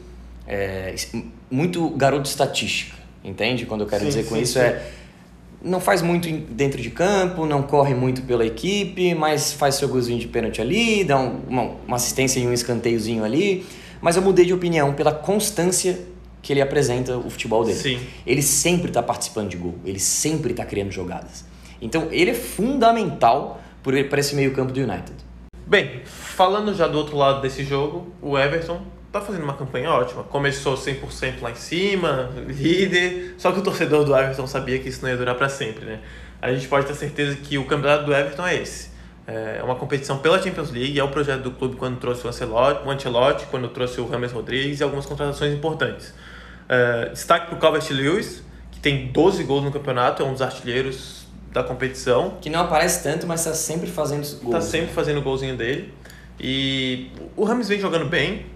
é, 0.47 0.95
muito 1.50 1.88
garoto 1.91 2.29
estatística, 2.29 2.97
entende? 3.25 3.67
Quando 3.67 3.81
eu 3.83 3.87
quero 3.87 4.03
Sim, 4.03 4.09
dizer 4.09 4.25
com 4.26 4.35
sim, 4.37 4.43
isso 4.43 4.53
sim. 4.55 4.61
é. 4.61 4.91
Não 5.62 5.79
faz 5.81 6.00
muito 6.00 6.26
dentro 6.53 6.81
de 6.81 6.88
campo, 6.91 7.45
não 7.45 7.62
corre 7.62 7.93
muito 7.95 8.23
pela 8.23 8.47
equipe, 8.47 9.15
mas 9.15 9.53
faz 9.53 9.75
seu 9.75 9.88
golzinho 9.88 10.19
de 10.19 10.26
pênalti 10.26 10.61
ali, 10.61 11.05
dá 11.05 11.19
um- 11.19 11.41
uma, 11.49 11.62
uma 11.87 11.97
assistência 11.97 12.41
e 12.41 12.47
um 12.47 12.53
escanteiozinho 12.53 13.23
ali. 13.25 13.67
Mas 14.00 14.16
eu 14.16 14.23
mudei 14.23 14.45
de 14.45 14.54
opinião 14.54 14.95
pela 14.95 15.12
constância 15.12 15.99
que 16.42 16.52
ele 16.52 16.61
apresenta 16.61 17.16
o 17.16 17.28
futebol 17.28 17.64
dele. 17.64 17.78
Sim. 17.78 18.00
Ele 18.26 18.42
sempre 18.42 18.88
está 18.88 19.02
participando 19.02 19.49
de 19.49 19.57
gol, 19.57 19.78
ele 19.85 19.99
sempre 19.99 20.52
está 20.52 20.64
criando 20.64 20.90
jogadas. 20.90 21.45
Então 21.80 22.09
ele 22.11 22.30
é 22.30 22.35
fundamental 22.35 23.61
para 23.83 24.21
esse 24.21 24.35
meio-campo 24.35 24.73
do 24.73 24.80
United. 24.80 25.12
Bem, 25.66 26.02
falando 26.04 26.75
já 26.75 26.87
do 26.87 26.99
outro 26.99 27.16
lado 27.16 27.40
desse 27.40 27.64
jogo, 27.64 28.12
o 28.21 28.38
Everton 28.38 28.83
tá 29.12 29.21
fazendo 29.21 29.45
uma 29.45 29.54
campanha 29.54 29.90
ótima. 29.90 30.23
Começou 30.25 30.75
100% 30.75 31.40
lá 31.40 31.50
em 31.50 31.57
cima, 31.57 32.30
líder, 32.47 33.35
só 33.38 33.52
que 33.52 33.61
o 33.61 33.62
torcedor 33.62 34.04
do 34.04 34.16
Everton 34.16 34.47
sabia 34.47 34.78
que 34.78 34.88
isso 34.88 35.02
não 35.02 35.09
ia 35.09 35.16
durar 35.16 35.35
para 35.35 35.49
sempre, 35.49 35.85
né? 35.85 36.00
A 36.40 36.52
gente 36.52 36.66
pode 36.69 36.87
ter 36.87 36.95
certeza 36.95 37.37
que 37.37 37.59
o 37.59 37.66
campeonato 37.66 38.04
do 38.04 38.14
Everton 38.14 38.47
é 38.47 38.57
esse. 38.57 38.90
É 39.33 39.63
uma 39.63 39.77
competição 39.77 40.19
pela 40.19 40.43
Champions 40.43 40.71
League, 40.71 40.99
é 40.99 41.05
o 41.05 41.09
projeto 41.09 41.43
do 41.43 41.53
clube 41.53 41.77
quando 41.77 41.99
trouxe 41.99 42.27
o 42.27 42.29
Ancelotti, 42.29 42.87
o 42.87 42.91
Ancelotti 42.91 43.47
quando 43.47 43.69
trouxe 43.69 44.01
o 44.01 44.07
Rames 44.07 44.33
Rodrigues 44.33 44.81
e 44.81 44.83
algumas 44.83 45.07
contratações 45.07 45.55
importantes. 45.55 46.13
É, 46.69 47.11
destaque 47.11 47.47
para 47.47 47.57
o 47.57 47.59
Calvert-Lewis, 47.59 48.43
que 48.73 48.81
tem 48.81 49.07
12 49.09 49.45
gols 49.45 49.63
no 49.63 49.71
campeonato, 49.71 50.23
é 50.23 50.27
um 50.27 50.33
dos 50.33 50.43
artilheiros 50.43 51.27
da 51.53 51.63
competição. 51.63 52.39
Que 52.41 52.51
não 52.51 52.61
aparece 52.61 53.03
tanto, 53.03 53.27
mas 53.27 53.41
está 53.41 53.55
sempre 53.55 53.89
fazendo 53.89 54.25
gols. 54.41 54.55
Tá 54.55 54.61
sempre 54.61 54.93
fazendo 54.93 55.19
o 55.19 55.23
golzinho 55.23 55.57
dele. 55.57 55.93
E 56.39 57.11
o 57.37 57.45
Rames 57.45 57.69
vem 57.69 57.79
jogando 57.79 58.07
bem. 58.07 58.47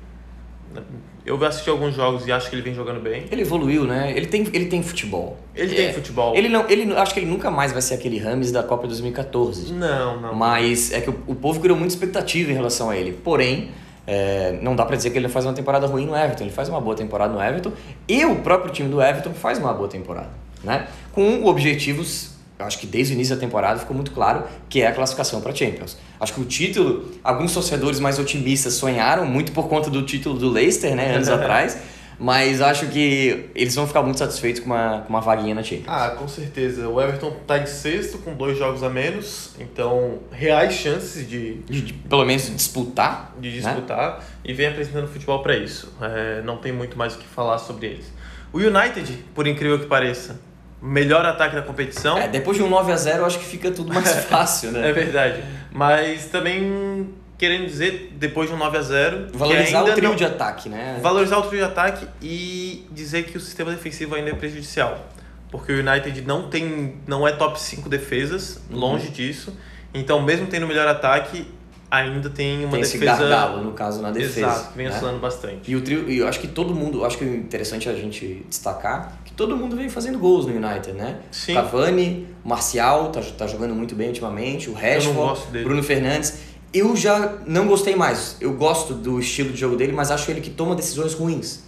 Eu 1.27 1.43
assisti 1.45 1.71
alguns 1.71 1.95
jogos 1.95 2.27
e 2.27 2.33
acho 2.33 2.51
que 2.51 2.55
ele 2.55 2.61
vem 2.63 2.75
jogando 2.75 3.01
bem. 3.01 3.25
Ele 3.31 3.43
evoluiu, 3.43 3.85
né? 3.85 4.13
Ele 4.15 4.27
tem, 4.27 4.47
ele 4.53 4.67
tem 4.67 4.83
futebol. 4.83 5.39
Ele 5.55 5.73
É, 5.73 5.87
tem 5.87 5.93
futebol. 5.95 6.35
Ele 6.37 6.49
não, 6.51 6.69
ele 6.69 6.93
acho 6.95 7.15
que 7.15 7.21
ele 7.21 7.27
nunca 7.31 7.51
mais 7.51 7.73
vai 7.73 7.81
ser 7.81 7.95
aquele 7.95 8.19
Rames 8.19 8.53
da 8.53 8.63
Copa 8.63 8.87
2014. 8.87 9.73
Não, 9.73 10.21
não. 10.21 10.35
Mas 10.35 10.93
é 10.93 11.01
que 11.01 11.09
o, 11.09 11.17
o 11.27 11.35
povo 11.35 11.61
criou 11.61 11.79
muita 11.79 11.95
expectativa 11.95 12.51
em 12.51 12.55
relação 12.55 12.91
a 12.91 12.97
ele. 12.97 13.13
Porém, 13.13 13.71
é, 14.07 14.59
não 14.61 14.77
dá 14.77 14.85
pra 14.85 14.97
dizer 14.97 15.11
que 15.11 15.17
ele 15.17 15.31
faz 15.31 15.47
uma 15.47 15.55
temporada 15.55 15.87
ruim 15.87 16.05
no 16.05 16.15
Everton. 16.15 16.45
Ele 16.45 16.53
faz 16.53 16.69
uma 16.69 16.81
boa 16.81 16.95
temporada 16.95 17.33
no 17.33 17.43
Everton. 17.43 17.73
E 18.07 18.23
o 18.27 18.37
próprio 18.37 18.71
time 18.71 18.91
do 18.91 19.01
Everton 19.01 19.33
faz 19.33 19.59
uma 19.59 19.73
boa 19.73 19.89
temporada, 19.89 20.29
né? 20.63 20.89
Com 21.13 21.47
objetivos 21.47 22.34
eu 22.59 22.65
acho 22.67 22.79
que 22.79 22.87
desde 22.87 23.13
o 23.13 23.15
início 23.15 23.35
da 23.35 23.41
temporada 23.41 23.81
ficou 23.81 23.95
muito 23.95 24.13
claro 24.13 24.45
que 24.69 24.81
é 24.81 24.87
a 24.87 24.93
classificação 24.93 25.41
para 25.41 25.55
Champions. 25.55 25.97
Acho 26.21 26.35
que 26.35 26.41
o 26.41 26.45
título, 26.45 27.11
alguns 27.23 27.53
torcedores 27.53 27.99
mais 27.99 28.19
otimistas 28.19 28.75
sonharam 28.75 29.27
muito 29.27 29.53
por 29.53 29.69
conta 29.69 29.91
do 29.91 30.03
título 30.03 30.39
do 30.39 30.49
Leicester, 30.49 30.95
né, 30.95 31.15
anos 31.17 31.29
atrás. 31.31 31.77
Mas 32.17 32.61
acho 32.61 32.87
que 32.87 33.51
eles 33.57 33.75
vão 33.75 33.89
ficar 33.89 34.01
muito 34.01 34.19
satisfeitos 34.19 34.61
com 34.61 34.67
uma, 34.67 35.01
com 35.01 35.09
uma 35.09 35.21
vaguinha 35.21 35.53
na 35.53 35.65
Champions. 35.65 35.89
Ah, 35.89 36.11
com 36.11 36.29
certeza. 36.29 36.89
O 36.89 37.01
Everton 37.01 37.35
está 37.43 37.59
em 37.59 37.67
sexto 37.67 38.19
com 38.19 38.35
dois 38.35 38.57
jogos 38.57 38.85
a 38.85 38.89
menos, 38.89 39.51
então 39.59 40.21
reais 40.31 40.75
chances 40.75 41.29
de, 41.29 41.55
de, 41.63 41.81
de 41.83 41.93
pelo 41.93 42.25
menos 42.25 42.49
disputar, 42.55 43.35
de 43.41 43.53
disputar 43.53 44.19
né? 44.19 44.25
e 44.45 44.53
vem 44.53 44.69
apresentando 44.69 45.09
futebol 45.09 45.43
para 45.43 45.57
isso. 45.57 45.93
É, 46.01 46.41
não 46.43 46.57
tem 46.57 46.73
muito 46.73 46.97
mais 46.97 47.17
o 47.17 47.19
que 47.19 47.27
falar 47.27 47.59
sobre 47.59 47.89
eles. 47.89 48.13
O 48.53 48.59
United, 48.59 49.25
por 49.35 49.49
incrível 49.49 49.81
que 49.81 49.87
pareça, 49.87 50.39
melhor 50.85 51.25
ataque 51.25 51.57
da 51.57 51.63
competição. 51.63 52.19
É, 52.19 52.29
depois 52.29 52.57
de 52.57 52.63
um 52.63 52.69
9 52.69 52.93
a 52.93 52.97
0 52.97 53.19
eu 53.19 53.27
acho 53.27 53.39
que 53.39 53.45
fica 53.45 53.71
tudo 53.71 53.93
mais 53.93 54.13
fácil, 54.27 54.71
né? 54.71 54.91
é 54.91 54.93
verdade. 54.93 55.43
Mas 55.73 56.27
também 56.27 57.09
querendo 57.37 57.67
dizer, 57.67 58.13
depois 58.17 58.49
de 58.49 58.55
um 58.55 58.59
9 58.59 58.79
a 58.79 58.83
0 58.83 59.29
Valorizar 59.35 59.83
o 59.83 59.93
trio 59.93 60.09
não... 60.11 60.17
de 60.17 60.25
ataque, 60.25 60.69
né? 60.69 60.99
Valorizar 61.03 61.39
o 61.39 61.43
trio 61.43 61.59
de 61.59 61.65
ataque 61.65 62.07
e 62.23 62.87
dizer 62.91 63.25
que 63.25 63.37
o 63.37 63.41
sistema 63.41 63.71
defensivo 63.71 64.15
ainda 64.15 64.31
é 64.31 64.35
prejudicial. 64.35 65.09
Porque 65.51 65.73
o 65.73 65.79
United 65.79 66.23
não 66.23 66.49
tem. 66.49 66.97
não 67.07 67.27
é 67.27 67.33
top 67.33 67.61
5 67.61 67.89
defesas, 67.89 68.61
uhum. 68.71 68.79
longe 68.79 69.09
disso. 69.09 69.57
Então, 69.93 70.21
mesmo 70.21 70.47
tendo 70.49 70.65
o 70.65 70.69
melhor 70.69 70.89
ataque, 70.89 71.47
ainda 71.91 72.29
tem 72.29 72.65
uma 72.65 72.73
tem 72.73 72.81
defesa. 72.81 72.97
Esse 72.97 73.05
gargalo, 73.05 73.63
no 73.63 73.73
caso, 73.73 74.03
na 74.03 74.11
defesa. 74.11 74.41
Exato, 74.41 74.77
vem 74.77 74.89
né? 74.89 74.93
oscilando 74.93 75.19
bastante. 75.21 75.71
E 75.71 75.77
o 75.77 75.81
trio, 75.81 76.11
e 76.11 76.19
eu 76.19 76.27
acho 76.27 76.41
que 76.41 76.49
todo 76.49 76.75
mundo, 76.75 77.05
acho 77.05 77.19
que 77.19 77.25
é 77.25 77.29
interessante 77.29 77.89
a 77.89 77.95
gente 77.95 78.45
destacar 78.49 79.21
todo 79.37 79.57
mundo 79.57 79.77
vem 79.77 79.89
fazendo 79.89 80.19
gols 80.19 80.47
no 80.47 80.53
United, 80.53 80.93
né? 80.93 81.19
Sim. 81.31 81.55
Cavani, 81.55 82.27
Marcial, 82.45 83.11
tá, 83.11 83.21
tá 83.37 83.47
jogando 83.47 83.75
muito 83.75 83.95
bem 83.95 84.09
ultimamente, 84.09 84.71
o 84.71 84.73
Rashford, 84.73 85.63
Bruno 85.63 85.83
Fernandes. 85.83 86.55
Eu 86.73 86.97
já 86.97 87.39
não 87.47 87.67
gostei 87.67 87.95
mais. 87.95 88.37
Eu 88.41 88.53
gosto 88.55 88.95
do 88.95 89.21
estilo 89.21 89.53
de 89.53 89.61
jogo 89.61 89.77
dele, 89.77 89.93
mas 89.93 90.11
acho 90.11 90.31
ele 90.31 90.41
que 90.41 90.51
toma 90.51 90.75
decisões 90.75 91.15
ruins. 91.15 91.63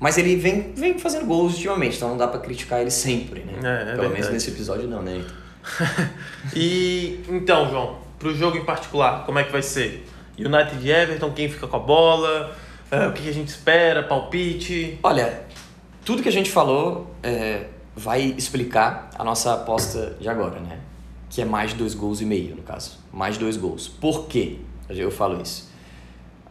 Mas 0.00 0.18
ele 0.18 0.34
vem, 0.34 0.72
vem 0.74 0.98
fazendo 0.98 1.26
gols 1.26 1.54
ultimamente, 1.54 1.96
então 1.96 2.08
não 2.08 2.16
dá 2.16 2.26
para 2.26 2.40
criticar 2.40 2.80
ele 2.80 2.90
sempre, 2.90 3.40
né? 3.40 3.52
É, 3.52 3.56
é 3.56 3.84
Pelo 3.84 3.86
verdade. 3.86 4.12
menos 4.14 4.30
nesse 4.30 4.50
episódio 4.50 4.88
não, 4.88 5.00
né? 5.00 5.24
e 6.56 7.20
então, 7.28 7.70
João, 7.70 7.98
pro 8.18 8.34
jogo 8.34 8.56
em 8.56 8.64
particular, 8.64 9.24
como 9.24 9.38
é 9.38 9.44
que 9.44 9.52
vai 9.52 9.62
ser? 9.62 10.04
United 10.36 10.76
e 10.82 10.90
Everton, 10.90 11.30
quem 11.30 11.48
fica 11.48 11.68
com 11.68 11.76
a 11.76 11.80
bola? 11.80 12.56
É, 12.90 13.06
o 13.06 13.12
que 13.12 13.28
a 13.28 13.32
gente 13.32 13.48
espera? 13.48 14.02
Palpite? 14.02 14.98
Olha, 15.02 15.44
tudo 16.04 16.22
que 16.22 16.28
a 16.28 16.32
gente 16.32 16.50
falou 16.50 17.08
é, 17.22 17.66
vai 17.94 18.22
explicar 18.22 19.10
a 19.18 19.24
nossa 19.24 19.54
aposta 19.54 20.16
de 20.20 20.28
agora, 20.28 20.60
né? 20.60 20.80
que 21.32 21.40
é 21.40 21.46
mais 21.46 21.70
de 21.70 21.76
dois 21.76 21.94
gols 21.94 22.20
e 22.20 22.26
meio, 22.26 22.54
no 22.54 22.62
caso. 22.62 22.98
Mais 23.10 23.38
dois 23.38 23.56
gols. 23.56 23.88
Por 23.88 24.26
quê? 24.26 24.58
Eu 24.90 25.10
falo 25.10 25.40
isso. 25.40 25.72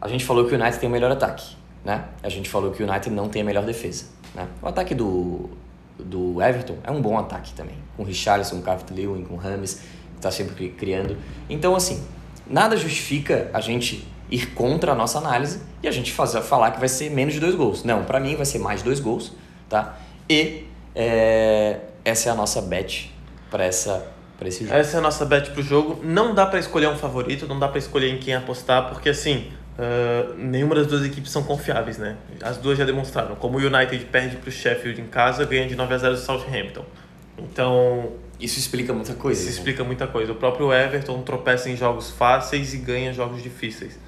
A 0.00 0.08
gente 0.08 0.24
falou 0.24 0.44
que 0.44 0.52
o 0.52 0.60
United 0.60 0.80
tem 0.80 0.88
o 0.88 0.92
melhor 0.92 1.12
ataque, 1.12 1.54
né? 1.84 2.06
A 2.20 2.28
gente 2.28 2.50
falou 2.50 2.72
que 2.72 2.82
o 2.82 2.90
United 2.90 3.14
não 3.14 3.28
tem 3.28 3.42
a 3.42 3.44
melhor 3.44 3.64
defesa, 3.64 4.06
né? 4.34 4.48
O 4.60 4.66
ataque 4.66 4.92
do, 4.92 5.50
do 5.96 6.42
Everton 6.42 6.78
é 6.82 6.90
um 6.90 7.00
bom 7.00 7.16
ataque 7.16 7.54
também. 7.54 7.76
Com 7.96 8.02
o 8.02 8.06
Richarlison, 8.06 8.56
com 8.56 8.62
o 8.62 8.64
Calvert-Lewin, 8.64 9.22
com 9.22 9.34
o 9.34 9.36
Rames, 9.36 9.74
que 9.74 10.16
está 10.16 10.32
sempre 10.32 10.70
criando. 10.70 11.16
Então, 11.48 11.76
assim, 11.76 12.04
nada 12.44 12.76
justifica 12.76 13.52
a 13.54 13.60
gente 13.60 14.04
ir 14.28 14.46
contra 14.46 14.90
a 14.90 14.94
nossa 14.96 15.18
análise 15.18 15.60
e 15.80 15.86
a 15.86 15.92
gente 15.92 16.10
fazer, 16.10 16.42
falar 16.42 16.72
que 16.72 16.80
vai 16.80 16.88
ser 16.88 17.08
menos 17.08 17.34
de 17.34 17.38
dois 17.38 17.54
gols. 17.54 17.84
Não, 17.84 18.02
para 18.02 18.18
mim 18.18 18.34
vai 18.34 18.46
ser 18.46 18.58
mais 18.58 18.80
de 18.80 18.86
dois 18.86 18.98
gols, 18.98 19.32
tá? 19.72 19.96
E 20.28 20.66
é, 20.94 21.78
essa 22.04 22.28
é 22.28 22.32
a 22.32 22.34
nossa 22.34 22.60
bet 22.60 23.10
para 23.50 23.64
essa 23.64 24.06
para 24.38 24.48
esse 24.48 24.64
jogo. 24.64 24.76
Essa 24.76 24.96
é 24.96 24.98
a 24.98 25.02
nossa 25.02 25.24
bet 25.24 25.50
pro 25.50 25.62
jogo. 25.62 26.00
Não 26.04 26.34
dá 26.34 26.44
para 26.44 26.58
escolher 26.58 26.88
um 26.88 26.96
favorito, 26.96 27.46
não 27.46 27.58
dá 27.58 27.68
para 27.68 27.78
escolher 27.78 28.10
em 28.10 28.18
quem 28.18 28.34
apostar, 28.34 28.88
porque 28.88 29.08
assim, 29.08 29.50
uh, 29.78 30.34
nenhuma 30.36 30.74
das 30.74 30.86
duas 30.86 31.04
equipes 31.04 31.30
são 31.30 31.44
confiáveis, 31.44 31.96
né? 31.96 32.16
As 32.42 32.58
duas 32.58 32.76
já 32.76 32.84
demonstraram. 32.84 33.36
Como 33.36 33.58
o 33.58 33.60
United 33.60 34.04
perde 34.06 34.36
pro 34.36 34.50
Sheffield 34.50 35.00
em 35.00 35.06
casa, 35.06 35.44
ganha 35.44 35.66
de 35.66 35.76
9 35.76 35.94
a 35.94 35.98
0 35.98 36.14
do 36.14 36.20
Southampton. 36.20 36.84
Então, 37.38 38.12
isso 38.38 38.58
explica 38.58 38.92
muita 38.92 39.14
coisa. 39.14 39.40
Isso 39.40 39.50
né? 39.50 39.56
explica 39.56 39.84
muita 39.84 40.06
coisa. 40.06 40.32
O 40.32 40.34
próprio 40.34 40.72
Everton 40.72 41.22
tropeça 41.22 41.70
em 41.70 41.76
jogos 41.76 42.10
fáceis 42.10 42.74
e 42.74 42.78
ganha 42.78 43.12
jogos 43.12 43.42
difíceis. 43.42 43.98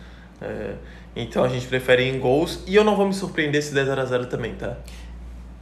É, 0.43 0.75
então 1.17 1.45
a 1.45 1.49
gente 1.49 1.67
prefere 1.67 2.09
em 2.09 2.19
gols. 2.19 2.61
E 2.67 2.75
eu 2.75 2.83
não 2.83 2.97
vou 2.97 3.07
me 3.07 3.15
surpreender 3.15 3.63
se 3.63 3.73
10 3.73 3.89
a 3.91 4.05
0 4.05 4.27
também, 4.27 4.55
tá? 4.55 4.77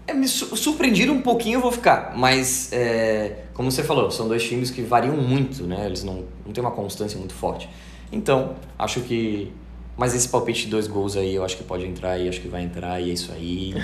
É, 0.06 0.12
me 0.12 0.26
surpreendido 0.26 1.12
um 1.12 1.22
pouquinho 1.22 1.58
eu 1.58 1.60
vou 1.60 1.70
ficar, 1.70 2.14
mas 2.16 2.72
é, 2.72 3.44
como 3.54 3.70
você 3.70 3.82
falou, 3.82 4.10
são 4.10 4.26
dois 4.26 4.42
times 4.42 4.70
que 4.70 4.82
variam 4.82 5.16
muito, 5.16 5.64
né? 5.64 5.86
Eles 5.86 6.02
não, 6.02 6.24
não 6.44 6.52
têm 6.52 6.62
uma 6.62 6.72
constância 6.72 7.18
muito 7.18 7.34
forte. 7.34 7.68
Então, 8.10 8.56
acho 8.78 9.00
que. 9.00 9.52
Mas 9.96 10.14
esse 10.14 10.28
palpite 10.28 10.64
de 10.64 10.70
dois 10.70 10.86
gols 10.86 11.16
aí, 11.16 11.34
eu 11.34 11.44
acho 11.44 11.56
que 11.56 11.62
pode 11.62 11.86
entrar 11.86 12.18
e 12.18 12.28
acho 12.28 12.40
que 12.40 12.48
vai 12.48 12.62
entrar, 12.62 12.98
e 13.00 13.10
é 13.10 13.12
isso 13.12 13.30
aí. 13.30 13.70
E 13.70 13.74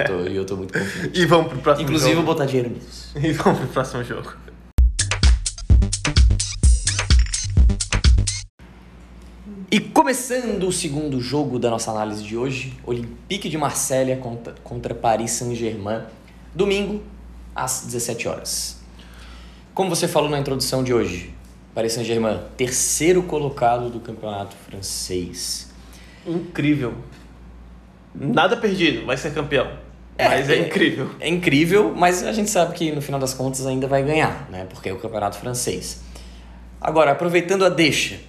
eu, 0.00 0.06
tô, 0.06 0.12
eu 0.30 0.44
tô 0.46 0.56
muito 0.56 0.72
confiante. 0.72 1.10
e 1.20 1.26
vamos 1.26 1.48
pro 1.48 1.58
próximo 1.58 1.84
Inclusive, 1.84 2.14
jogo. 2.14 2.26
vou 2.26 2.34
botar 2.34 2.46
dinheiro 2.46 2.70
nisso. 2.70 3.12
E 3.22 3.32
vamos 3.32 3.60
pro 3.60 3.68
próximo 3.68 4.02
jogo. 4.02 4.32
E 9.72 9.80
começando 9.80 10.64
o 10.64 10.70
segundo 10.70 11.18
jogo 11.18 11.58
da 11.58 11.70
nossa 11.70 11.90
análise 11.90 12.22
de 12.22 12.36
hoje, 12.36 12.74
Olympique 12.84 13.48
de 13.48 13.56
Marselha 13.56 14.18
contra, 14.18 14.52
contra 14.62 14.94
Paris 14.94 15.30
Saint-Germain, 15.30 16.02
domingo 16.54 17.02
às 17.56 17.86
17 17.86 18.28
horas. 18.28 18.82
Como 19.72 19.88
você 19.88 20.06
falou 20.06 20.28
na 20.28 20.38
introdução 20.38 20.84
de 20.84 20.92
hoje, 20.92 21.32
Paris 21.74 21.94
Saint-Germain, 21.94 22.38
terceiro 22.54 23.22
colocado 23.22 23.88
do 23.88 23.98
campeonato 23.98 24.54
francês. 24.56 25.72
Incrível. 26.26 26.92
Nada 28.14 28.58
perdido, 28.58 29.06
vai 29.06 29.16
ser 29.16 29.32
campeão. 29.32 29.72
É, 30.18 30.28
mas 30.28 30.50
é, 30.50 30.56
é, 30.56 30.66
incrível. 30.66 31.10
É 31.18 31.28
incrível, 31.30 31.94
mas 31.96 32.22
a 32.22 32.32
gente 32.34 32.50
sabe 32.50 32.74
que 32.74 32.92
no 32.92 33.00
final 33.00 33.18
das 33.18 33.32
contas 33.32 33.64
ainda 33.66 33.86
vai 33.86 34.02
ganhar, 34.02 34.50
né? 34.50 34.66
Porque 34.66 34.90
é 34.90 34.92
o 34.92 34.98
campeonato 34.98 35.38
francês. 35.38 36.02
Agora, 36.78 37.12
aproveitando 37.12 37.64
a 37.64 37.70
deixa, 37.70 38.20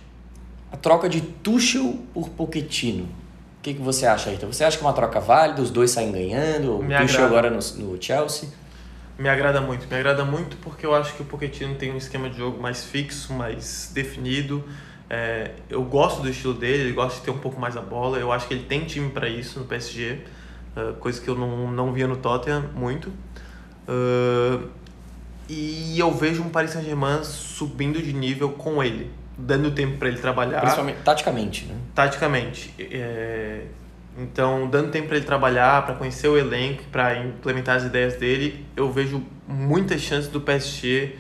a 0.73 0.77
troca 0.77 1.07
de 1.07 1.21
Tuchel 1.21 1.99
por 2.11 2.29
Pochettino. 2.29 3.03
O 3.03 3.61
que, 3.61 3.75
que 3.75 3.81
você 3.81 4.07
acha, 4.07 4.31
Rita? 4.31 4.47
Você 4.47 4.63
acha 4.63 4.75
que 4.75 4.83
é 4.83 4.87
uma 4.87 4.93
troca 4.93 5.19
válida? 5.19 5.61
Os 5.61 5.69
dois 5.69 5.91
saem 5.91 6.11
ganhando? 6.11 6.79
O 6.79 6.83
me 6.83 6.97
Tuchel 6.97 7.25
agora 7.25 7.51
no, 7.51 7.59
no, 7.77 8.01
Chelsea? 8.01 8.49
Me 9.17 9.29
agrada 9.29 9.61
muito. 9.61 9.87
Me 9.87 9.95
agrada 9.95 10.25
muito 10.25 10.57
porque 10.57 10.83
eu 10.83 10.95
acho 10.95 11.13
que 11.13 11.21
o 11.21 11.25
Pochettino 11.25 11.75
tem 11.75 11.93
um 11.93 11.97
esquema 11.97 12.27
de 12.27 12.39
jogo 12.39 12.59
mais 12.59 12.83
fixo, 12.83 13.31
mais 13.33 13.91
definido. 13.93 14.63
É, 15.07 15.51
eu 15.69 15.83
gosto 15.83 16.23
do 16.23 16.29
estilo 16.29 16.55
dele, 16.55 16.85
ele 16.85 16.93
gosta 16.93 17.19
de 17.19 17.25
ter 17.25 17.31
um 17.31 17.37
pouco 17.37 17.61
mais 17.61 17.77
a 17.77 17.81
bola. 17.81 18.17
Eu 18.17 18.31
acho 18.31 18.47
que 18.47 18.55
ele 18.55 18.63
tem 18.63 18.83
time 18.83 19.11
para 19.11 19.29
isso 19.29 19.59
no 19.59 19.65
PSG, 19.65 20.21
uh, 20.75 20.93
coisa 20.95 21.21
que 21.21 21.29
eu 21.29 21.35
não, 21.35 21.71
não 21.71 21.93
via 21.93 22.07
no 22.07 22.17
Tottenham 22.17 22.71
muito. 22.73 23.09
Uh, 23.87 24.67
e 25.47 25.99
eu 25.99 26.11
vejo 26.11 26.41
um 26.41 26.49
Paris 26.49 26.71
Saint-Germain 26.71 27.23
subindo 27.23 28.01
de 28.01 28.11
nível 28.11 28.49
com 28.53 28.83
ele 28.83 29.11
dando 29.37 29.71
tempo 29.71 29.97
para 29.97 30.07
ele 30.07 30.17
trabalhar. 30.17 30.61
Principalmente 30.61 30.99
taticamente, 31.03 31.65
né? 31.65 31.75
Taticamente. 31.93 32.73
É... 32.79 33.61
Então, 34.17 34.67
dando 34.69 34.91
tempo 34.91 35.07
para 35.07 35.17
ele 35.17 35.25
trabalhar, 35.25 35.85
para 35.85 35.95
conhecer 35.95 36.27
o 36.27 36.37
elenco, 36.37 36.83
para 36.91 37.17
implementar 37.17 37.77
as 37.77 37.83
ideias 37.83 38.15
dele, 38.15 38.63
eu 38.75 38.91
vejo 38.91 39.23
muitas 39.47 40.01
chances 40.01 40.29
do 40.29 40.39
PSG 40.39 41.15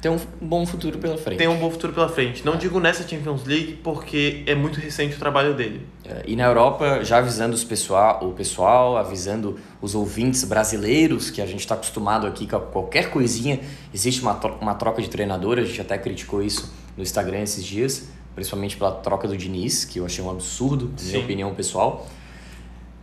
tem 0.00 0.10
um 0.10 0.18
bom 0.40 0.64
futuro 0.64 0.98
pela 0.98 1.18
frente. 1.18 1.36
Tem 1.36 1.46
um 1.46 1.58
bom 1.58 1.70
futuro 1.70 1.92
pela 1.92 2.08
frente. 2.08 2.44
Não 2.44 2.56
digo 2.56 2.80
nessa 2.80 3.06
Champions 3.06 3.44
League 3.44 3.80
porque 3.84 4.42
é 4.46 4.54
muito 4.54 4.80
recente 4.80 5.14
o 5.14 5.18
trabalho 5.18 5.52
dele. 5.52 5.86
É, 6.06 6.22
e 6.26 6.34
na 6.34 6.44
Europa, 6.44 7.04
já 7.04 7.18
avisando 7.18 7.54
os 7.54 7.64
pessoal, 7.64 8.26
o 8.26 8.32
pessoal, 8.32 8.96
avisando 8.96 9.58
os 9.82 9.94
ouvintes 9.94 10.42
brasileiros, 10.44 11.30
que 11.30 11.42
a 11.42 11.46
gente 11.46 11.60
está 11.60 11.74
acostumado 11.74 12.26
aqui 12.26 12.46
com 12.46 12.58
qualquer 12.60 13.10
coisinha, 13.10 13.60
existe 13.92 14.22
uma, 14.22 14.32
uma 14.58 14.74
troca 14.74 15.02
de 15.02 15.10
treinador, 15.10 15.58
a 15.58 15.62
gente 15.62 15.80
até 15.82 15.98
criticou 15.98 16.42
isso 16.42 16.72
no 17.00 17.02
Instagram 17.02 17.40
esses 17.40 17.64
dias, 17.64 18.08
principalmente 18.34 18.76
pela 18.76 18.92
troca 18.92 19.26
do 19.26 19.36
Diniz, 19.36 19.86
que 19.86 19.98
eu 19.98 20.04
achei 20.04 20.22
um 20.22 20.30
absurdo, 20.30 20.92
na 20.98 21.08
minha 21.08 21.24
opinião 21.24 21.54
pessoal. 21.54 22.06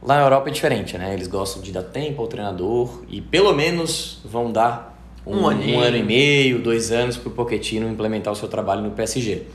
Lá 0.01 0.17
na 0.17 0.21
Europa 0.21 0.49
é 0.49 0.51
diferente, 0.51 0.95
né? 0.97 1.13
Eles 1.13 1.27
gostam 1.27 1.61
de 1.61 1.71
dar 1.71 1.81
tempo 1.81 2.21
ao 2.21 2.27
treinador 2.27 3.03
e 3.09 3.19
pelo 3.19 3.51
menos 3.53 4.21
vão 4.23 4.51
dar 4.51 4.95
um, 5.25 5.39
um, 5.39 5.47
ano, 5.47 5.63
um 5.63 5.79
ano 5.79 5.97
e 5.97 6.03
meio, 6.03 6.61
dois 6.61 6.91
anos 6.91 7.17
para 7.17 7.29
o 7.29 7.31
Pochettino 7.31 7.89
implementar 7.89 8.31
o 8.31 8.35
seu 8.35 8.47
trabalho 8.47 8.83
no 8.83 8.91
PSG. 8.91 9.47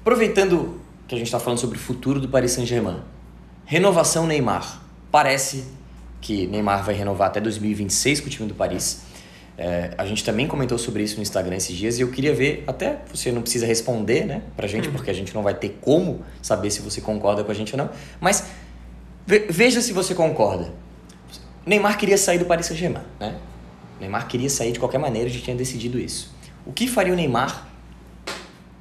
Aproveitando 0.00 0.80
que 1.06 1.14
a 1.14 1.18
gente 1.18 1.28
está 1.28 1.38
falando 1.38 1.60
sobre 1.60 1.78
o 1.78 1.80
futuro 1.80 2.20
do 2.20 2.28
Paris 2.28 2.50
Saint-Germain, 2.50 2.96
renovação 3.64 4.26
Neymar. 4.26 4.82
Parece 5.10 5.64
que 6.20 6.48
Neymar 6.48 6.84
vai 6.84 6.96
renovar 6.96 7.28
até 7.28 7.40
2026 7.40 8.20
com 8.20 8.26
o 8.26 8.30
time 8.30 8.48
do 8.48 8.54
Paris. 8.54 9.02
É, 9.60 9.90
a 9.98 10.06
gente 10.06 10.22
também 10.22 10.46
comentou 10.46 10.78
sobre 10.78 11.02
isso 11.02 11.16
no 11.16 11.22
Instagram 11.22 11.56
esses 11.56 11.76
dias 11.76 11.98
e 11.98 12.02
eu 12.02 12.12
queria 12.12 12.32
ver, 12.32 12.62
até 12.64 13.00
você 13.12 13.32
não 13.32 13.42
precisa 13.42 13.66
responder 13.66 14.24
né, 14.24 14.42
pra 14.56 14.68
gente, 14.68 14.86
uhum. 14.86 14.94
porque 14.94 15.10
a 15.10 15.12
gente 15.12 15.34
não 15.34 15.42
vai 15.42 15.52
ter 15.52 15.76
como 15.80 16.24
saber 16.40 16.70
se 16.70 16.80
você 16.80 17.00
concorda 17.00 17.42
com 17.42 17.50
a 17.50 17.54
gente 17.54 17.72
ou 17.74 17.78
não, 17.78 17.90
mas 18.20 18.46
veja 19.26 19.80
se 19.80 19.92
você 19.92 20.14
concorda. 20.14 20.72
Neymar 21.66 21.98
queria 21.98 22.16
sair 22.16 22.38
do 22.38 22.44
Paris 22.44 22.66
Saint-Germain, 22.66 23.02
né? 23.18 23.36
Neymar 24.00 24.28
queria 24.28 24.48
sair 24.48 24.70
de 24.70 24.78
qualquer 24.78 24.98
maneira, 24.98 25.28
já 25.28 25.40
tinha 25.40 25.56
decidido 25.56 25.98
isso. 25.98 26.32
O 26.64 26.72
que 26.72 26.86
faria 26.86 27.12
o 27.12 27.16
Neymar, 27.16 27.66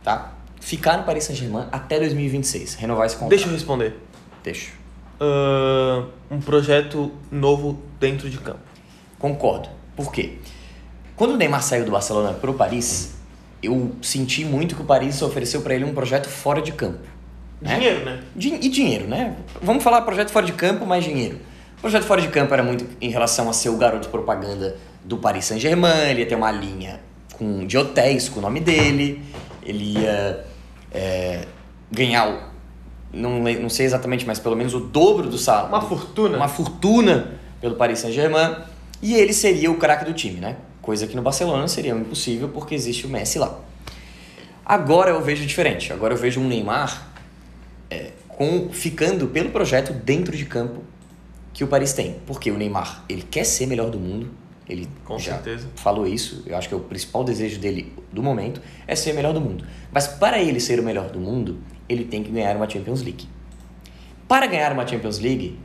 tá? 0.04 0.36
Ficar 0.62 0.98
no 0.98 1.06
Paris 1.06 1.24
Saint-Germain 1.24 1.68
até 1.72 1.98
2026, 1.98 2.76
renovar 2.76 3.08
esse 3.08 3.16
contrato. 3.16 3.32
Deixa 3.32 3.48
eu 3.48 3.52
responder. 3.52 3.96
Deixa. 4.44 4.72
Uh, 5.20 6.08
um 6.30 6.40
projeto 6.40 7.12
novo 7.32 7.82
dentro 8.00 8.30
de 8.30 8.38
campo. 8.38 8.60
Concordo. 9.18 9.70
Por 9.96 10.12
quê? 10.12 10.38
Quando 11.18 11.32
o 11.34 11.38
Neymar 11.38 11.62
saiu 11.64 11.84
do 11.84 11.92
Barcelona 11.92 12.32
pro 12.34 12.54
Paris, 12.54 13.16
eu 13.62 13.92
senti 14.02 14.46
muito 14.46 14.76
que 14.76 14.82
o 14.82 14.86
Paris 14.86 15.22
ofereceu 15.22 15.62
para 15.62 15.74
ele 15.76 15.84
um 15.84 15.94
projeto 15.94 16.30
fora 16.30 16.62
de 16.62 16.72
campo. 16.72 17.00
Né? 17.62 17.76
Dinheiro, 17.76 18.06
né? 18.06 18.20
Din- 18.36 18.60
e 18.62 18.70
dinheiro, 18.70 19.08
né? 19.08 19.36
Vamos 19.62 19.84
falar 19.84 20.02
projeto 20.04 20.30
fora 20.30 20.46
de 20.46 20.54
campo, 20.54 20.86
mais 20.86 21.04
dinheiro. 21.04 21.40
O 21.80 21.82
projeto 21.82 22.04
fora 22.04 22.22
de 22.22 22.28
campo 22.30 22.54
era 22.54 22.62
muito 22.64 22.86
em 23.02 23.10
relação 23.10 23.50
a 23.50 23.54
ser 23.54 23.70
o 23.70 23.78
garoto 23.78 24.10
propaganda 24.10 24.78
do 25.04 25.18
Paris 25.18 25.46
Saint-Germain, 25.46 26.10
ele 26.10 26.20
ia 26.22 26.26
ter 26.28 26.36
uma 26.36 26.52
linha 26.52 27.00
com, 27.34 27.66
de 27.66 27.78
hotéis 27.78 28.30
com 28.30 28.40
o 28.40 28.42
nome 28.44 28.60
dele, 28.60 29.24
ele 29.64 29.98
ia 30.00 30.46
é, 30.92 31.46
ganhar, 31.92 32.30
o- 32.30 32.40
não, 33.12 33.40
não 33.40 33.70
sei 33.70 33.86
exatamente, 33.88 34.26
mas 34.26 34.38
pelo 34.38 34.56
menos 34.56 34.74
o 34.76 34.80
dobro 34.82 35.28
do 35.28 35.38
salário. 35.38 35.70
Uma 35.70 35.82
fortuna. 35.82 36.38
Uma 36.38 36.48
fortuna 36.48 37.32
pelo 37.60 37.76
Paris 37.76 38.00
Saint-Germain, 38.00 38.56
e 39.02 39.16
ele 39.16 39.34
seria 39.34 39.72
o 39.72 39.78
craque 39.78 40.06
do 40.06 40.14
time, 40.14 40.40
né? 40.40 40.58
Coisa 40.88 41.06
que 41.06 41.18
no 41.18 41.22
Barcelona 41.22 41.68
seria 41.68 41.92
impossível 41.92 42.48
porque 42.48 42.74
existe 42.74 43.06
o 43.06 43.10
Messi 43.10 43.38
lá. 43.38 43.60
Agora 44.66 45.12
eu 45.12 45.22
vejo 45.22 45.46
diferente. 45.46 45.92
Agora 45.92 46.14
eu 46.14 46.18
vejo 46.18 46.40
um 46.40 46.48
Neymar 46.48 47.12
é, 47.90 48.14
com, 48.30 48.70
ficando 48.70 49.28
pelo 49.28 49.50
projeto 49.50 49.92
dentro 49.92 50.38
de 50.38 50.46
campo 50.46 50.82
que 51.52 51.62
o 51.62 51.68
Paris 51.68 51.92
tem. 51.92 52.16
Porque 52.26 52.50
o 52.50 52.58
Neymar, 52.58 53.04
ele 53.10 53.22
quer 53.22 53.44
ser 53.44 53.66
melhor 53.66 53.90
do 53.90 54.00
mundo. 54.00 54.32
Ele 54.70 54.88
Com 55.04 55.20
já 55.20 55.34
certeza. 55.34 55.68
falou 55.76 56.08
isso. 56.08 56.44
Eu 56.46 56.56
acho 56.56 56.70
que 56.70 56.74
é 56.74 56.78
o 56.78 56.80
principal 56.80 57.22
desejo 57.26 57.60
dele 57.60 57.92
do 58.10 58.24
momento 58.24 58.62
é 58.88 58.96
ser 58.96 59.12
melhor 59.12 59.34
do 59.34 59.42
mundo. 59.42 59.66
Mas 59.92 60.08
para 60.08 60.40
ele 60.42 60.62
ser 60.62 60.80
o 60.80 60.84
melhor 60.84 61.10
do 61.10 61.20
mundo, 61.20 61.60
ele 61.90 62.06
tem 62.06 62.24
que 62.24 62.32
ganhar 62.32 62.56
uma 62.56 62.70
Champions 62.70 63.02
League. 63.02 63.28
Para 64.26 64.48
ganhar 64.48 64.72
uma 64.72 64.88
Champions 64.88 65.20
League, 65.20 65.60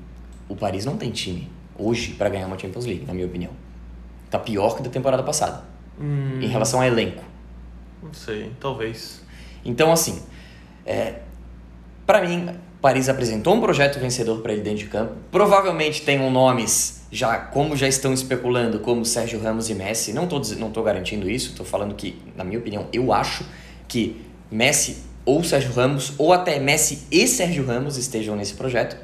o 0.48 0.56
Paris 0.56 0.84
não 0.84 0.96
tem 0.96 1.12
time 1.12 1.48
hoje 1.78 2.14
para 2.14 2.28
ganhar 2.28 2.48
uma 2.48 2.58
Champions 2.58 2.86
League, 2.86 3.06
na 3.06 3.14
minha 3.14 3.26
opinião. 3.26 3.61
Tá 4.32 4.38
pior 4.38 4.74
que 4.76 4.82
da 4.82 4.90
temporada 4.90 5.22
passada, 5.22 5.62
Hum, 6.00 6.40
em 6.40 6.48
relação 6.48 6.80
a 6.80 6.86
elenco. 6.88 7.22
não 8.02 8.12
sei, 8.12 8.50
talvez. 8.58 9.22
Então, 9.64 9.92
assim, 9.92 10.20
é, 10.84 11.20
para 12.06 12.26
mim, 12.26 12.48
Paris 12.80 13.08
apresentou 13.08 13.54
um 13.54 13.60
projeto 13.60 14.00
vencedor 14.00 14.40
para 14.40 14.52
ele 14.54 14.62
dentro 14.62 14.80
de 14.80 14.86
campo. 14.86 15.12
Provavelmente 15.30 16.02
tenham 16.02 16.28
nomes, 16.30 17.06
já 17.12 17.38
como 17.38 17.76
já 17.76 17.86
estão 17.86 18.12
especulando, 18.12 18.80
como 18.80 19.04
Sérgio 19.04 19.38
Ramos 19.40 19.70
e 19.70 19.74
Messi. 19.74 20.12
Não 20.12 20.26
tô, 20.26 20.40
não 20.58 20.72
tô 20.72 20.82
garantindo 20.82 21.30
isso, 21.30 21.54
tô 21.54 21.62
falando 21.62 21.94
que, 21.94 22.20
na 22.34 22.42
minha 22.42 22.58
opinião, 22.58 22.88
eu 22.92 23.12
acho 23.12 23.44
que 23.86 24.20
Messi 24.50 25.04
ou 25.24 25.44
Sérgio 25.44 25.72
Ramos, 25.72 26.14
ou 26.18 26.32
até 26.32 26.58
Messi 26.58 27.06
e 27.12 27.28
Sérgio 27.28 27.64
Ramos 27.64 27.96
estejam 27.96 28.34
nesse 28.34 28.54
projeto. 28.54 28.96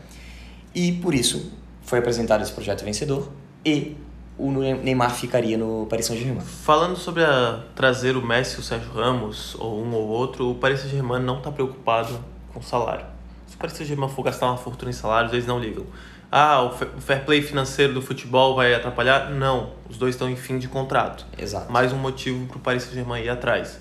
E 0.75 0.93
por 0.93 1.15
isso 1.15 1.53
foi 1.83 2.01
apresentado 2.01 2.43
esse 2.43 2.51
projeto 2.53 2.85
vencedor 2.85 3.31
e 3.65 3.95
o 4.39 4.51
Neymar 4.53 5.11
ficaria 5.11 5.59
no 5.59 5.87
Paris 5.91 6.07
Saint-Germain. 6.07 6.41
Falando 6.45 6.97
sobre 6.97 7.25
a, 7.25 7.61
trazer 7.75 8.17
o 8.17 8.25
Messi 8.25 8.61
o 8.61 8.63
Sérgio 8.63 8.93
Ramos, 8.93 9.57
ou 9.59 9.83
um 9.83 9.93
ou 9.95 10.07
outro, 10.07 10.51
o 10.51 10.55
Paris 10.55 10.81
Saint-Germain 10.81 11.21
não 11.23 11.39
está 11.39 11.51
preocupado 11.51 12.19
com 12.55 12.63
salário. 12.63 13.05
Se 13.47 13.57
o 13.57 13.59
Paris 13.59 13.75
Saint-Germain 13.77 14.09
for 14.09 14.23
gastar 14.23 14.47
uma 14.47 14.57
fortuna 14.57 14.91
em 14.91 14.95
salários, 14.95 15.33
eles 15.33 15.47
não 15.47 15.59
ligam. 15.59 15.85
Ah, 16.31 16.63
o 16.63 16.71
fa- 16.71 16.87
o 16.97 17.01
fair 17.01 17.25
play 17.25 17.41
financeiro 17.43 17.95
do 17.95 18.03
futebol 18.03 18.55
vai 18.55 18.75
atrapalhar? 18.75 19.31
Não. 19.31 19.71
Os 19.89 19.97
dois 19.97 20.15
estão 20.15 20.29
em 20.29 20.37
fim 20.37 20.59
de 20.59 20.69
contrato. 20.69 21.27
Exato. 21.39 21.73
Mais 21.73 21.93
um 21.93 21.97
motivo 21.97 22.47
para 22.47 22.57
o 22.59 22.61
Paris 22.61 22.83
Saint-Germain 22.83 23.23
ir 23.25 23.31
atrás. 23.31 23.81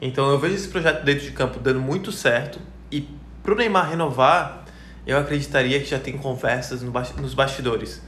Então 0.00 0.28
eu 0.30 0.38
vejo 0.38 0.54
esse 0.54 0.68
projeto 0.68 1.02
dentro 1.04 1.24
de 1.24 1.32
campo 1.32 1.58
dando 1.58 1.80
muito 1.80 2.12
certo 2.12 2.58
e 2.92 3.08
para 3.42 3.54
o 3.54 3.56
Neymar 3.56 3.88
renovar, 3.88 4.64
eu 5.06 5.16
acreditaria 5.16 5.80
que 5.80 5.86
já 5.86 5.98
tem 5.98 6.18
conversas 6.18 6.82
no 6.82 6.92
nos 7.18 7.32
bastidores. 7.32 8.02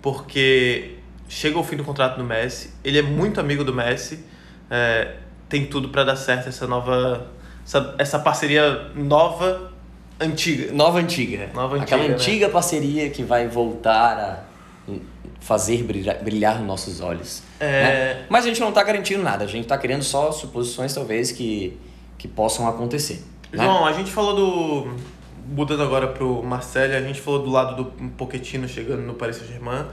Porque 0.00 0.98
chega 1.28 1.58
o 1.58 1.64
fim 1.64 1.76
do 1.76 1.84
contrato 1.84 2.16
do 2.16 2.24
Messi, 2.24 2.70
ele 2.84 2.98
é 2.98 3.02
muito 3.02 3.40
amigo 3.40 3.64
do 3.64 3.72
Messi, 3.72 4.24
é, 4.70 5.16
tem 5.48 5.66
tudo 5.66 5.88
para 5.88 6.04
dar 6.04 6.16
certo 6.16 6.48
essa 6.48 6.66
nova. 6.66 7.28
Essa, 7.64 7.94
essa 7.98 8.18
parceria 8.18 8.90
nova, 8.94 9.72
antiga. 10.20 10.72
Nova 10.72 10.98
antiga. 10.98 11.48
Nova 11.54 11.76
Aquela 11.80 12.02
antiga, 12.02 12.18
né? 12.18 12.22
antiga 12.22 12.48
parceria 12.48 13.10
que 13.10 13.22
vai 13.22 13.48
voltar 13.48 14.18
a 14.18 14.44
fazer 15.40 15.82
brilhar, 15.82 16.22
brilhar 16.22 16.62
nossos 16.62 17.00
olhos. 17.00 17.42
É. 17.60 17.82
né? 17.82 18.26
Mas 18.28 18.44
a 18.44 18.48
gente 18.48 18.60
não 18.60 18.70
está 18.70 18.82
garantindo 18.82 19.22
nada, 19.22 19.44
a 19.44 19.46
gente 19.46 19.64
está 19.64 19.76
querendo 19.76 20.02
só 20.02 20.32
suposições 20.32 20.94
talvez 20.94 21.32
que, 21.32 21.78
que 22.16 22.26
possam 22.26 22.66
acontecer. 22.66 23.22
né? 23.52 23.64
João, 23.64 23.86
a 23.86 23.92
gente 23.92 24.10
falou 24.10 24.34
do. 24.34 25.14
Mudando 25.46 25.82
agora 25.82 26.06
pro 26.06 26.42
Marcelo, 26.42 26.94
a 26.94 27.02
gente 27.02 27.20
falou 27.20 27.42
do 27.42 27.50
lado 27.50 27.84
do 27.84 28.08
Pochettino 28.12 28.66
chegando 28.66 29.02
no 29.02 29.12
Paris 29.12 29.36
Saint-Germain. 29.36 29.84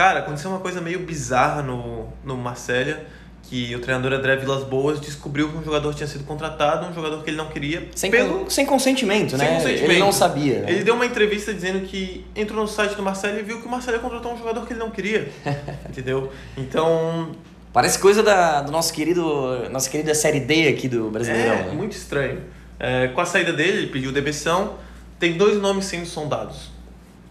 Cara, 0.00 0.20
aconteceu 0.20 0.48
uma 0.48 0.60
coisa 0.60 0.80
meio 0.80 1.00
bizarra 1.00 1.60
no, 1.60 2.08
no 2.24 2.34
Marcelo, 2.34 2.96
que 3.42 3.76
o 3.76 3.80
treinador 3.80 4.14
André 4.14 4.34
Vilas 4.36 4.64
Boas 4.64 4.98
descobriu 4.98 5.50
que 5.50 5.58
um 5.58 5.62
jogador 5.62 5.94
tinha 5.94 6.06
sido 6.06 6.24
contratado, 6.24 6.86
um 6.86 6.94
jogador 6.94 7.22
que 7.22 7.28
ele 7.28 7.36
não 7.36 7.50
queria. 7.50 7.86
Sem, 7.94 8.10
pelo... 8.10 8.50
sem 8.50 8.64
consentimento, 8.64 9.36
Sem 9.36 9.38
né? 9.40 9.56
consentimento. 9.56 9.90
Ele 9.90 9.98
não 9.98 10.10
sabia. 10.10 10.64
Ele 10.66 10.84
deu 10.84 10.94
uma 10.94 11.04
entrevista 11.04 11.52
dizendo 11.52 11.86
que 11.86 12.24
entrou 12.34 12.62
no 12.62 12.66
site 12.66 12.94
do 12.94 13.02
Marcelo 13.02 13.40
e 13.40 13.42
viu 13.42 13.60
que 13.60 13.66
o 13.66 13.70
Marcelo 13.70 13.98
contratou 13.98 14.32
um 14.32 14.38
jogador 14.38 14.66
que 14.66 14.72
ele 14.72 14.80
não 14.80 14.90
queria. 14.90 15.28
entendeu? 15.86 16.32
Então, 16.56 17.32
Parece 17.70 17.98
coisa 17.98 18.22
da 18.22 18.62
do 18.62 18.72
nosso 18.72 18.94
querido, 18.94 19.68
nossa 19.68 19.90
querida 19.90 20.14
série 20.14 20.40
D 20.40 20.66
aqui 20.66 20.88
do 20.88 21.10
Brasileirão. 21.10 21.52
É, 21.56 21.62
né? 21.64 21.72
muito 21.72 21.92
estranho. 21.92 22.40
É, 22.78 23.08
com 23.08 23.20
a 23.20 23.26
saída 23.26 23.52
dele, 23.52 23.80
ele 23.80 23.86
pediu 23.88 24.10
demissão. 24.12 24.78
Tem 25.18 25.36
dois 25.36 25.60
nomes 25.60 25.84
sendo 25.84 26.06
sondados: 26.06 26.70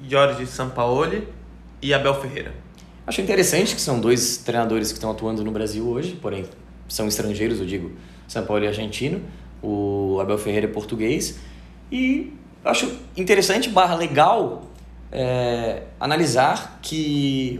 Jorge 0.08 0.45
Sampaoli 0.45 1.38
e 1.81 1.93
Abel 1.93 2.13
Ferreira. 2.15 2.53
Acho 3.05 3.21
interessante 3.21 3.73
que 3.73 3.81
são 3.81 3.99
dois 3.99 4.37
treinadores 4.37 4.89
que 4.89 4.97
estão 4.97 5.11
atuando 5.11 5.43
no 5.43 5.51
Brasil 5.51 5.87
hoje, 5.87 6.17
porém 6.21 6.45
são 6.87 7.07
estrangeiros, 7.07 7.59
eu 7.59 7.65
digo, 7.65 7.91
São 8.27 8.45
Paulo 8.45 8.63
é 8.63 8.67
argentino, 8.67 9.21
o 9.61 10.19
Abel 10.21 10.37
Ferreira 10.37 10.67
é 10.67 10.69
português. 10.69 11.39
E 11.91 12.33
acho 12.63 12.91
interessante, 13.17 13.69
barra 13.69 13.95
legal, 13.95 14.63
é, 15.11 15.83
analisar 15.99 16.79
que 16.81 17.59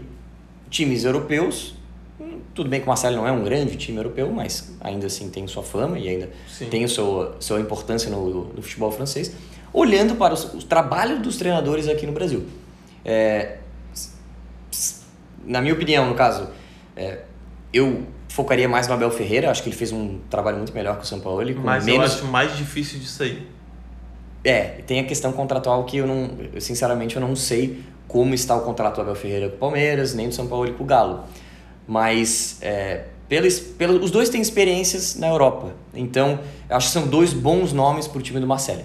times 0.68 1.04
europeus, 1.04 1.74
hum, 2.20 2.40
tudo 2.54 2.68
bem 2.68 2.80
que 2.80 2.86
o 2.86 2.88
Marcelo 2.88 3.16
não 3.16 3.26
é 3.26 3.32
um 3.32 3.42
grande 3.42 3.76
time 3.76 3.98
europeu, 3.98 4.30
mas 4.30 4.76
ainda 4.80 5.06
assim 5.06 5.30
tem 5.30 5.46
sua 5.46 5.62
fama 5.62 5.98
e 5.98 6.08
ainda 6.08 6.30
Sim. 6.48 6.66
tem 6.66 6.86
sua, 6.86 7.36
sua 7.40 7.60
importância 7.60 8.10
no, 8.10 8.44
no 8.52 8.62
futebol 8.62 8.90
francês, 8.92 9.32
olhando 9.72 10.14
para 10.14 10.34
os, 10.34 10.44
o 10.44 10.64
trabalho 10.64 11.20
dos 11.20 11.36
treinadores 11.36 11.88
aqui 11.88 12.06
no 12.06 12.12
Brasil. 12.12 12.46
É, 13.04 13.59
na 15.44 15.60
minha 15.60 15.74
opinião, 15.74 16.08
no 16.08 16.14
caso, 16.14 16.48
é, 16.96 17.20
eu 17.72 18.06
focaria 18.28 18.68
mais 18.68 18.86
no 18.88 18.94
Abel 18.94 19.10
Ferreira. 19.10 19.50
Acho 19.50 19.62
que 19.62 19.68
ele 19.68 19.76
fez 19.76 19.92
um 19.92 20.18
trabalho 20.30 20.56
muito 20.56 20.72
melhor 20.74 20.96
que 20.96 21.04
o 21.04 21.06
São 21.06 21.20
Paulo. 21.20 21.42
Com 21.54 21.60
Mas 21.60 21.86
eu 21.86 21.94
menos... 21.94 22.14
acho 22.14 22.26
mais 22.26 22.56
difícil 22.56 22.98
de 22.98 23.08
sair. 23.08 23.46
É, 24.42 24.82
tem 24.86 25.00
a 25.00 25.04
questão 25.04 25.32
contratual 25.32 25.84
que 25.84 25.98
eu 25.98 26.06
não, 26.06 26.30
eu, 26.52 26.60
sinceramente, 26.60 27.16
eu 27.16 27.20
não 27.20 27.36
sei 27.36 27.82
como 28.08 28.34
está 28.34 28.56
o 28.56 28.62
contrato 28.62 28.96
do 28.96 29.02
Abel 29.02 29.14
Ferreira 29.14 29.48
com 29.50 29.56
o 29.56 29.58
Palmeiras, 29.58 30.14
nem 30.14 30.28
do 30.28 30.34
São 30.34 30.46
Paulo 30.46 30.72
com 30.72 30.82
o 30.82 30.86
Galo. 30.86 31.24
Mas 31.86 32.58
é, 32.62 33.04
pelos, 33.28 33.60
pelos, 33.60 34.02
os 34.04 34.10
dois 34.10 34.28
têm 34.28 34.40
experiências 34.40 35.16
na 35.16 35.28
Europa. 35.28 35.74
Então, 35.94 36.40
eu 36.68 36.76
acho 36.76 36.88
que 36.88 36.92
são 36.92 37.06
dois 37.06 37.32
bons 37.32 37.72
nomes 37.72 38.08
para 38.08 38.18
o 38.18 38.22
time 38.22 38.40
do 38.40 38.46
Marcelo. 38.46 38.82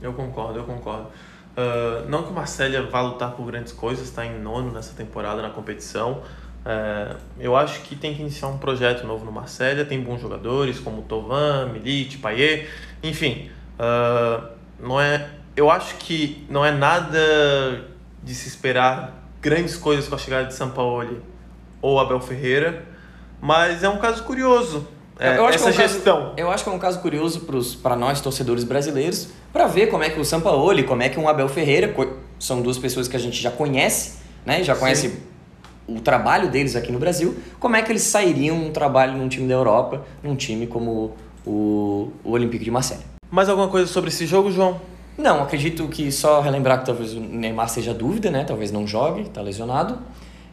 Eu 0.00 0.12
concordo, 0.12 0.58
eu 0.58 0.64
concordo. 0.64 1.08
Uh, 1.56 2.08
não 2.08 2.24
que 2.24 2.30
o 2.30 2.32
Marcelo 2.32 2.90
vá 2.90 3.00
lutar 3.00 3.32
por 3.32 3.46
grandes 3.46 3.72
coisas, 3.72 4.08
está 4.08 4.26
em 4.26 4.40
nono 4.40 4.72
nessa 4.72 4.94
temporada 4.94 5.40
na 5.40 5.50
competição. 5.50 6.22
Uh, 6.64 7.16
eu 7.38 7.54
acho 7.54 7.82
que 7.82 7.94
tem 7.94 8.14
que 8.14 8.22
iniciar 8.22 8.48
um 8.48 8.58
projeto 8.58 9.06
novo 9.06 9.24
no 9.24 9.30
Marcelo. 9.30 9.84
Tem 9.84 10.00
bons 10.00 10.20
jogadores 10.20 10.80
como 10.80 11.02
Tovan, 11.02 11.66
Milite, 11.66 12.18
Payet, 12.18 12.68
enfim. 13.02 13.50
Uh, 13.78 14.48
não 14.80 15.00
é, 15.00 15.28
eu 15.56 15.70
acho 15.70 15.96
que 15.96 16.44
não 16.48 16.64
é 16.64 16.72
nada 16.72 17.84
de 18.22 18.34
se 18.34 18.48
esperar 18.48 19.12
grandes 19.40 19.76
coisas 19.76 20.08
com 20.08 20.14
a 20.14 20.18
chegada 20.18 20.46
de 20.46 20.54
Sampaoli 20.54 21.20
ou 21.80 22.00
Abel 22.00 22.20
Ferreira, 22.20 22.82
mas 23.40 23.84
é 23.84 23.88
um 23.88 23.98
caso 23.98 24.24
curioso. 24.24 24.88
É, 25.18 25.36
Eu 25.36 25.46
acho 25.46 25.56
essa 25.56 25.72
que 25.72 25.80
é 25.80 25.84
um 25.84 25.88
gestão. 25.88 26.20
Caso, 26.22 26.34
eu 26.36 26.50
acho 26.50 26.64
que 26.64 26.70
é 26.70 26.72
um 26.72 26.78
caso 26.78 27.00
curioso 27.00 27.46
para 27.82 27.96
nós, 27.96 28.20
torcedores 28.20 28.64
brasileiros, 28.64 29.28
para 29.52 29.66
ver 29.66 29.86
como 29.88 30.02
é 30.02 30.10
que 30.10 30.18
o 30.18 30.24
Sampaoli, 30.24 30.82
como 30.82 31.02
é 31.02 31.08
que 31.08 31.18
um 31.18 31.28
Abel 31.28 31.48
Ferreira, 31.48 31.94
são 32.38 32.60
duas 32.60 32.78
pessoas 32.78 33.06
que 33.06 33.16
a 33.16 33.20
gente 33.20 33.40
já 33.40 33.50
conhece, 33.50 34.18
né? 34.44 34.62
Já 34.62 34.74
conhece 34.74 35.10
Sim. 35.10 35.16
o 35.86 36.00
trabalho 36.00 36.50
deles 36.50 36.74
aqui 36.74 36.90
no 36.90 36.98
Brasil, 36.98 37.36
como 37.60 37.76
é 37.76 37.82
que 37.82 37.92
eles 37.92 38.02
sairiam 38.02 38.56
um 38.56 38.70
trabalho 38.70 39.16
num 39.16 39.28
time 39.28 39.46
da 39.46 39.54
Europa, 39.54 40.04
num 40.22 40.34
time 40.34 40.66
como 40.66 41.12
o, 41.46 42.10
o 42.24 42.32
Olympique 42.32 42.64
de 42.64 42.70
Marseille. 42.70 43.04
Mais 43.30 43.48
alguma 43.48 43.68
coisa 43.68 43.86
sobre 43.86 44.10
esse 44.10 44.26
jogo, 44.26 44.50
João? 44.50 44.80
Não, 45.16 45.42
acredito 45.42 45.86
que 45.86 46.10
só 46.10 46.40
relembrar 46.40 46.80
que 46.80 46.86
talvez 46.86 47.14
o 47.14 47.20
Neymar 47.20 47.68
seja 47.68 47.94
dúvida, 47.94 48.30
né? 48.30 48.44
Talvez 48.44 48.72
não 48.72 48.84
jogue, 48.84 49.28
tá 49.28 49.40
lesionado. 49.40 49.98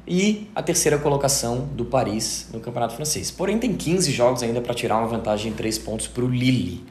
E 0.07 0.49
a 0.55 0.61
terceira 0.63 0.97
colocação 0.97 1.69
do 1.73 1.85
Paris 1.85 2.49
no 2.53 2.59
Campeonato 2.59 2.95
Francês. 2.95 3.29
Porém, 3.31 3.57
tem 3.57 3.73
15 3.73 4.11
jogos 4.11 4.43
ainda 4.43 4.59
para 4.61 4.73
tirar 4.73 4.97
uma 4.97 5.07
vantagem 5.07 5.51
de 5.51 5.57
3 5.57 5.77
pontos 5.79 6.07
para 6.07 6.23
o 6.23 6.27
Lille. 6.29 6.83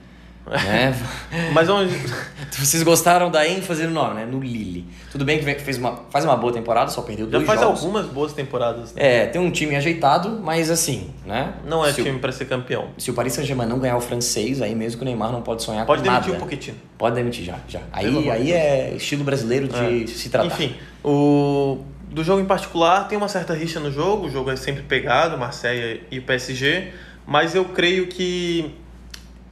Né? 0.46 0.94
Mas 1.53 1.68
onde. 1.68 1.94
Vocês 2.59 2.83
gostaram 2.83 3.31
da 3.31 3.46
ênfase 3.46 3.85
no 3.87 3.92
nome, 3.92 4.14
né? 4.14 4.27
No 4.27 4.40
Lille. 4.40 4.85
Tudo 5.12 5.25
bem 5.25 5.38
que 5.38 5.44
fez 5.61 5.77
uma, 5.79 5.96
faz 6.11 6.25
uma 6.25 6.35
boa 6.37 6.53
temporada, 6.53 6.90
só 6.90 7.03
perdeu 7.03 7.27
Já 7.27 7.33
dois 7.33 7.46
faz 7.46 7.61
jogos. 7.61 7.81
algumas 7.81 8.07
boas 8.07 8.33
temporadas. 8.33 8.92
né? 8.94 9.23
É, 9.23 9.27
tem 9.27 9.40
um 9.40 9.51
time 9.51 9.77
ajeitado, 9.77 10.40
mas 10.42 10.70
assim, 10.70 11.11
né? 11.27 11.53
Não 11.66 11.85
é 11.85 11.92
se 11.92 12.03
time 12.03 12.18
pra 12.18 12.33
ser 12.33 12.46
campeão. 12.46 12.88
Se 12.99 13.11
o 13.11 13.14
Paris 13.14 13.35
Saint-Germain 13.35 13.68
não 13.68 13.79
ganhar 13.79 13.96
o 13.96 14.01
francês, 14.01 14.61
aí 14.62 14.75
mesmo 14.75 14.99
que 14.99 15.05
o 15.05 15.07
Neymar 15.07 15.31
não 15.31 15.42
pode 15.42 15.62
sonhar 15.62 15.85
Pode 15.87 16.03
com 16.03 16.09
demitir 16.09 16.33
nada. 16.33 16.42
um 16.44 16.49
pouquinho. 16.49 16.77
Pode 16.99 17.14
demitir 17.14 17.44
já, 17.44 17.57
já. 17.68 17.81
Aí, 17.92 18.31
aí 18.31 18.53
é 18.53 18.94
estilo 18.96 19.23
brasileiro 19.23 19.68
de 19.68 20.05
É. 20.05 20.07
se 20.07 20.29
tratar. 20.31 20.46
Enfim, 20.46 20.75
o 21.05 21.79
do 22.11 22.25
jogo 22.25 22.40
em 22.40 22.46
particular 22.46 23.07
tem 23.09 23.16
uma 23.16 23.29
certa 23.29 23.55
rixa 23.55 23.79
no 23.81 23.90
jogo, 23.90 24.27
o 24.27 24.31
jogo 24.31 24.51
é 24.51 24.57
sempre 24.57 24.83
pegado, 24.83 25.38
Marseille 25.38 26.03
e 26.11 26.20
PSG, 26.20 26.92
mas 27.27 27.55
eu 27.55 27.64
creio 27.66 28.09
que 28.09 28.75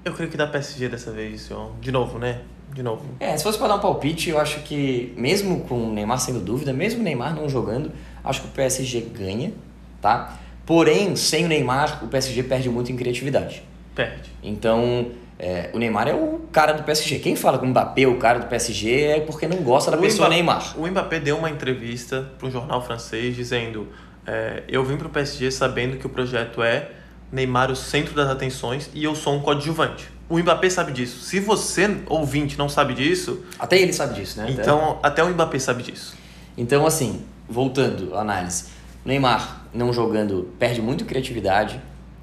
eu 0.04 0.12
creio 0.12 0.30
que 0.30 0.36
dá 0.36 0.46
PSG 0.46 0.88
dessa 0.88 1.12
vez, 1.12 1.42
senhor. 1.42 1.72
De 1.80 1.92
novo, 1.92 2.18
né? 2.18 2.40
De 2.72 2.82
novo. 2.82 3.04
É, 3.20 3.36
se 3.36 3.42
fosse 3.42 3.58
para 3.58 3.68
dar 3.68 3.76
um 3.76 3.80
palpite, 3.80 4.30
eu 4.30 4.38
acho 4.38 4.60
que, 4.60 5.12
mesmo 5.16 5.60
com 5.60 5.88
o 5.88 5.92
Neymar 5.92 6.18
sendo 6.18 6.40
dúvida, 6.40 6.72
mesmo 6.72 7.00
o 7.00 7.02
Neymar 7.02 7.34
não 7.34 7.48
jogando, 7.48 7.92
acho 8.22 8.42
que 8.42 8.48
o 8.48 8.50
PSG 8.50 9.00
ganha, 9.00 9.52
tá? 10.00 10.38
Porém, 10.66 11.16
sem 11.16 11.44
o 11.44 11.48
Neymar, 11.48 12.04
o 12.04 12.08
PSG 12.08 12.42
perde 12.42 12.68
muito 12.68 12.92
em 12.92 12.96
criatividade. 12.96 13.62
Perde. 13.94 14.30
Então, 14.42 15.10
é, 15.38 15.70
o 15.72 15.78
Neymar 15.78 16.08
é 16.08 16.14
o 16.14 16.40
cara 16.50 16.72
do 16.72 16.82
PSG. 16.82 17.18
Quem 17.20 17.36
fala 17.36 17.58
que 17.58 17.64
o 17.64 17.68
Mbappé 17.68 18.02
é 18.02 18.06
o 18.08 18.16
cara 18.18 18.40
do 18.40 18.46
PSG 18.46 19.02
é 19.04 19.20
porque 19.20 19.46
não 19.46 19.58
gosta 19.58 19.90
da 19.90 19.96
O 19.96 20.00
pessoa 20.00 20.26
Mba- 20.28 20.34
Neymar. 20.34 20.74
O 20.78 20.86
Mbappé 20.86 21.20
deu 21.20 21.36
uma 21.38 21.48
entrevista 21.50 22.30
para 22.38 22.48
um 22.48 22.50
jornal 22.50 22.84
francês 22.84 23.36
dizendo: 23.36 23.86
é, 24.26 24.64
Eu 24.68 24.84
vim 24.84 24.96
para 24.96 25.06
o 25.06 25.10
PSG 25.10 25.50
sabendo 25.50 25.96
que 25.96 26.06
o 26.06 26.08
projeto 26.08 26.62
é 26.62 26.90
Neymar 27.30 27.70
o 27.70 27.76
centro 27.76 28.14
das 28.14 28.28
atenções 28.28 28.90
e 28.94 29.04
eu 29.04 29.14
sou 29.14 29.34
um 29.34 29.40
coadjuvante. 29.40 30.08
O 30.28 30.38
Mbappé 30.38 30.68
sabe 30.68 30.92
disso. 30.92 31.20
Se 31.20 31.40
você, 31.40 31.98
ouvinte, 32.06 32.58
não 32.58 32.68
sabe 32.68 32.92
disso, 32.94 33.44
Até 33.58 33.78
ele 33.78 33.92
sabe 33.92 34.14
disso, 34.14 34.38
né? 34.38 34.48
Até- 34.50 34.60
então 34.62 34.98
até 35.02 35.22
o 35.24 35.28
Mbappé 35.30 35.58
sabe 35.58 35.82
disso. 35.82 36.14
Então, 36.56 36.84
assim, 36.86 37.24
voltando 37.48 38.14
à 38.16 38.20
análise. 38.20 38.64
Neymar 39.04 39.66
não 39.72 39.92
jogando 39.92 40.52
perde 40.58 40.82
muito 40.82 41.04
criatividade. 41.06 41.80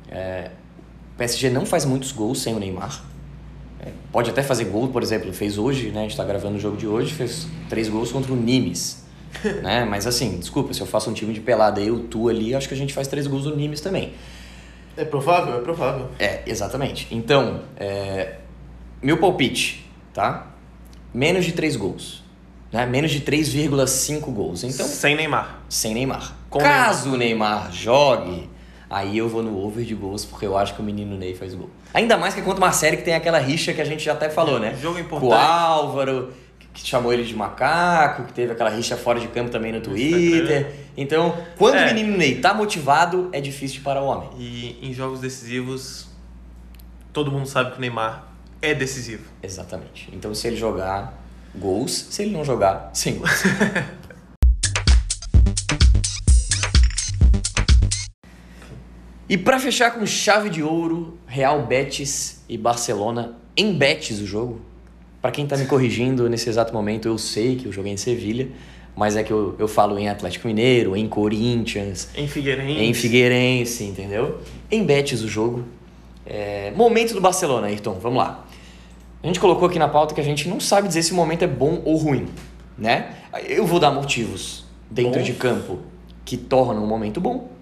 É, 0.09 0.51
o 1.15 1.17
PSG 1.17 1.49
não 1.49 1.65
faz 1.65 1.85
muitos 1.85 2.11
gols 2.11 2.41
sem 2.41 2.53
o 2.53 2.59
Neymar. 2.59 3.01
É, 3.79 3.89
pode 4.11 4.29
até 4.29 4.43
fazer 4.43 4.65
gol, 4.65 4.89
por 4.89 5.01
exemplo, 5.01 5.31
fez 5.31 5.57
hoje, 5.57 5.89
né? 5.89 6.01
A 6.01 6.03
gente 6.03 6.17
tá 6.17 6.23
gravando 6.23 6.57
o 6.57 6.59
jogo 6.59 6.75
de 6.75 6.85
hoje, 6.85 7.13
fez 7.13 7.47
três 7.69 7.87
gols 7.87 8.11
contra 8.11 8.33
o 8.33 8.35
Nimes. 8.35 9.03
né? 9.63 9.85
Mas 9.85 10.05
assim, 10.05 10.37
desculpa, 10.37 10.73
se 10.73 10.81
eu 10.81 10.85
faço 10.87 11.09
um 11.09 11.13
time 11.13 11.33
de 11.33 11.39
pelada 11.39 11.79
eu, 11.79 11.99
tu 11.99 12.27
ali, 12.29 12.53
acho 12.53 12.67
que 12.67 12.73
a 12.73 12.77
gente 12.77 12.93
faz 12.93 13.07
três 13.07 13.27
gols 13.27 13.45
no 13.45 13.55
Nimes 13.55 13.79
também. 13.81 14.13
É 14.97 15.03
provável, 15.03 15.57
é 15.57 15.61
provável. 15.61 16.09
É, 16.19 16.41
exatamente. 16.45 17.07
Então, 17.11 17.61
é, 17.75 18.35
meu 19.01 19.17
palpite, 19.17 19.85
tá? 20.13 20.47
Menos 21.13 21.45
de 21.45 21.51
3 21.51 21.75
gols. 21.75 22.23
Né? 22.71 22.85
Menos 22.85 23.11
de 23.11 23.21
3,5 23.21 24.21
gols. 24.33 24.63
Então, 24.63 24.85
Sem 24.85 25.15
Neymar. 25.15 25.61
sem 25.69 25.93
Neymar. 25.93 26.35
Com 26.49 26.59
Caso 26.59 27.13
o 27.13 27.17
Neymar 27.17 27.71
jogue, 27.71 28.49
aí 28.97 29.17
eu 29.17 29.27
vou 29.27 29.43
no 29.43 29.61
over 29.61 29.83
de 29.83 29.93
gols, 29.93 30.23
porque 30.23 30.45
eu 30.45 30.57
acho 30.57 30.73
que 30.73 30.81
o 30.81 30.83
menino 30.83 31.17
Ney 31.17 31.35
faz 31.35 31.53
gol. 31.53 31.69
Ainda 31.93 32.17
mais 32.17 32.33
que 32.33 32.39
é 32.39 32.43
contra 32.43 32.57
o 32.59 32.61
Marcelo, 32.61 32.95
que 32.97 33.03
tem 33.03 33.13
aquela 33.13 33.39
rixa 33.39 33.73
que 33.73 33.81
a 33.81 33.85
gente 33.85 34.03
já 34.03 34.13
até 34.13 34.29
falou, 34.29 34.57
né? 34.59 34.73
Jogo 34.81 34.95
Com 34.95 35.01
o 35.01 35.05
importante. 35.05 35.41
Álvaro, 35.43 36.31
que 36.73 36.85
chamou 36.87 37.11
ele 37.13 37.23
de 37.25 37.35
macaco, 37.35 38.23
que 38.23 38.33
teve 38.33 38.53
aquela 38.53 38.69
rixa 38.69 38.95
fora 38.95 39.19
de 39.19 39.27
campo 39.27 39.49
também 39.49 39.71
no 39.73 39.81
Twitter. 39.81 40.71
Então, 40.95 41.35
quando 41.57 41.75
É. 41.75 41.83
o 41.83 41.93
menino 41.93 42.17
Ney 42.17 42.35
tá 42.39 42.53
motivado, 42.53 43.29
é 43.33 43.41
difícil 43.41 43.77
de 43.79 43.81
parar 43.83 44.01
o 44.01 44.05
homem. 44.05 44.29
E 44.37 44.79
em 44.81 44.93
jogos 44.93 45.19
decisivos, 45.19 46.07
todo 47.11 47.29
mundo 47.31 47.47
sabe 47.47 47.71
que 47.71 47.77
o 47.77 47.81
Neymar 47.81 48.25
é 48.61 48.73
decisivo. 48.73 49.23
Exatamente. 49.43 50.09
Então, 50.13 50.33
se 50.33 50.47
ele 50.47 50.55
jogar, 50.55 51.21
gols. 51.53 52.07
Se 52.09 52.23
ele 52.23 52.31
não 52.31 52.43
jogar, 52.45 52.89
sem 52.93 53.21
e 59.27 59.37
para 59.37 59.59
fechar 59.59 59.91
com 59.91 60.05
chave 60.05 60.49
de 60.49 60.61
ouro, 60.61 61.17
Real 61.25 61.65
Betis 61.65 62.43
e 62.47 62.57
Barcelona 62.57 63.35
em 63.57 63.73
Betis 63.73 64.19
o 64.19 64.25
jogo. 64.25 64.61
Para 65.21 65.31
quem 65.31 65.47
tá 65.47 65.57
me 65.57 65.65
corrigindo 65.65 66.29
nesse 66.29 66.47
exato 66.49 66.71
momento, 66.73 67.07
eu 67.07 67.17
sei 67.17 67.55
que 67.55 67.65
eu 67.65 67.71
joguei 67.71 67.91
em 67.91 67.97
Sevilha, 67.97 68.49
mas 68.95 69.15
é 69.15 69.23
que 69.23 69.31
eu, 69.31 69.55
eu 69.57 69.67
falo 69.67 69.97
em 69.97 70.07
Atlético 70.07 70.47
Mineiro, 70.47 70.95
em 70.95 71.07
Corinthians, 71.07 72.09
Em 72.15 72.27
Figueirense. 72.27 72.81
em 72.83 72.93
Figueirense, 72.93 73.83
entendeu? 73.83 74.39
Em 74.69 74.83
Betis 74.83 75.23
o 75.23 75.27
jogo. 75.27 75.63
É, 76.25 76.71
Momento 76.75 77.13
do 77.15 77.21
Barcelona, 77.21 77.67
Ayrton, 77.67 77.93
vamos 77.93 78.19
lá. 78.19 78.45
A 79.23 79.27
gente 79.27 79.39
colocou 79.39 79.67
aqui 79.67 79.79
na 79.79 79.87
pauta 79.87 80.13
que 80.13 80.21
a 80.21 80.23
gente 80.23 80.47
não 80.47 80.59
sabe 80.59 80.87
dizer 80.87 81.01
se 81.01 81.11
o 81.11 81.15
momento 81.15 81.43
é 81.43 81.47
bom 81.47 81.81
ou 81.83 81.97
ruim, 81.97 82.27
né? 82.77 83.15
Eu 83.47 83.65
vou 83.65 83.79
dar 83.79 83.89
motivos 83.89 84.65
dentro 84.89 85.19
Bom. 85.19 85.25
de 85.25 85.33
campo 85.33 85.79
que 86.23 86.37
tornam 86.37 86.83
o 86.83 86.87
momento 86.87 87.19
bom 87.19 87.54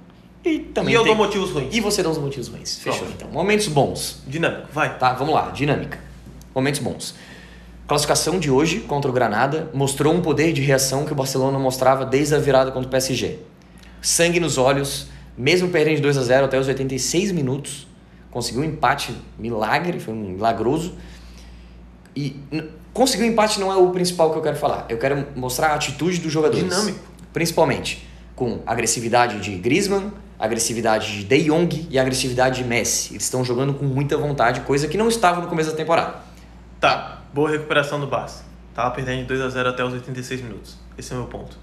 e 0.45 0.59
também 0.59 0.93
E 0.93 0.95
eu 0.97 1.03
tem... 1.03 1.15
dou 1.15 1.25
motivos 1.25 1.51
ruins. 1.51 1.73
E 1.73 1.79
você 1.79 2.01
dá 2.03 2.09
os 2.09 2.17
motivos 2.17 2.47
ruins. 2.47 2.77
Fechou, 2.79 2.99
Pronto. 2.99 3.13
então. 3.15 3.29
Momentos 3.29 3.67
bons, 3.67 4.21
Dinâmico, 4.27 4.67
vai. 4.73 4.97
tá? 4.97 5.13
Vamos 5.13 5.33
lá, 5.33 5.49
dinâmica. 5.51 5.99
Momentos 6.53 6.79
bons. 6.81 7.15
Classificação 7.87 8.39
de 8.39 8.49
hoje 8.49 8.79
contra 8.81 9.09
o 9.09 9.13
Granada 9.13 9.69
mostrou 9.73 10.13
um 10.13 10.21
poder 10.21 10.53
de 10.53 10.61
reação 10.61 11.05
que 11.05 11.11
o 11.11 11.15
Barcelona 11.15 11.59
mostrava 11.59 12.05
desde 12.05 12.33
a 12.35 12.39
virada 12.39 12.71
contra 12.71 12.87
o 12.87 12.91
PSG. 12.91 13.39
Sangue 14.01 14.39
nos 14.39 14.57
olhos, 14.57 15.07
mesmo 15.37 15.69
perdendo 15.69 15.97
de 15.97 16.01
2 16.01 16.17
a 16.17 16.23
0 16.23 16.45
até 16.45 16.59
os 16.59 16.67
86 16.67 17.31
minutos, 17.31 17.87
conseguiu 18.31 18.61
um 18.61 18.65
empate 18.65 19.13
milagre, 19.37 19.99
foi 19.99 20.13
um 20.13 20.29
milagroso. 20.29 20.93
E 22.15 22.39
conseguir 22.93 23.23
um 23.23 23.27
empate 23.27 23.59
não 23.59 23.71
é 23.71 23.75
o 23.75 23.89
principal 23.91 24.31
que 24.31 24.37
eu 24.37 24.41
quero 24.41 24.55
falar. 24.57 24.85
Eu 24.89 24.97
quero 24.97 25.27
mostrar 25.35 25.67
a 25.69 25.75
atitude 25.75 26.19
dos 26.19 26.31
jogadores. 26.31 26.63
Dinâmico. 26.63 26.99
Principalmente 27.33 28.07
com 28.35 28.59
agressividade 28.65 29.39
de 29.41 29.55
Griezmann, 29.57 30.11
agressividade 30.37 31.19
de 31.19 31.23
De 31.23 31.43
Jong 31.45 31.87
e 31.89 31.99
agressividade 31.99 32.61
de 32.61 32.67
Messi. 32.67 33.13
Eles 33.13 33.23
estão 33.23 33.43
jogando 33.43 33.73
com 33.73 33.85
muita 33.85 34.17
vontade, 34.17 34.61
coisa 34.61 34.87
que 34.87 34.97
não 34.97 35.07
estava 35.07 35.41
no 35.41 35.47
começo 35.47 35.71
da 35.71 35.77
temporada. 35.77 36.15
Tá, 36.79 37.21
boa 37.33 37.49
recuperação 37.49 37.99
do 37.99 38.07
Barça. 38.07 38.43
Tava 38.73 38.91
perdendo 38.91 39.21
de 39.21 39.25
2 39.25 39.41
a 39.41 39.49
0 39.49 39.69
até 39.69 39.83
os 39.83 39.93
86 39.93 40.41
minutos. 40.41 40.77
Esse 40.97 41.13
é 41.13 41.15
o 41.15 41.19
meu 41.19 41.27
ponto. 41.27 41.57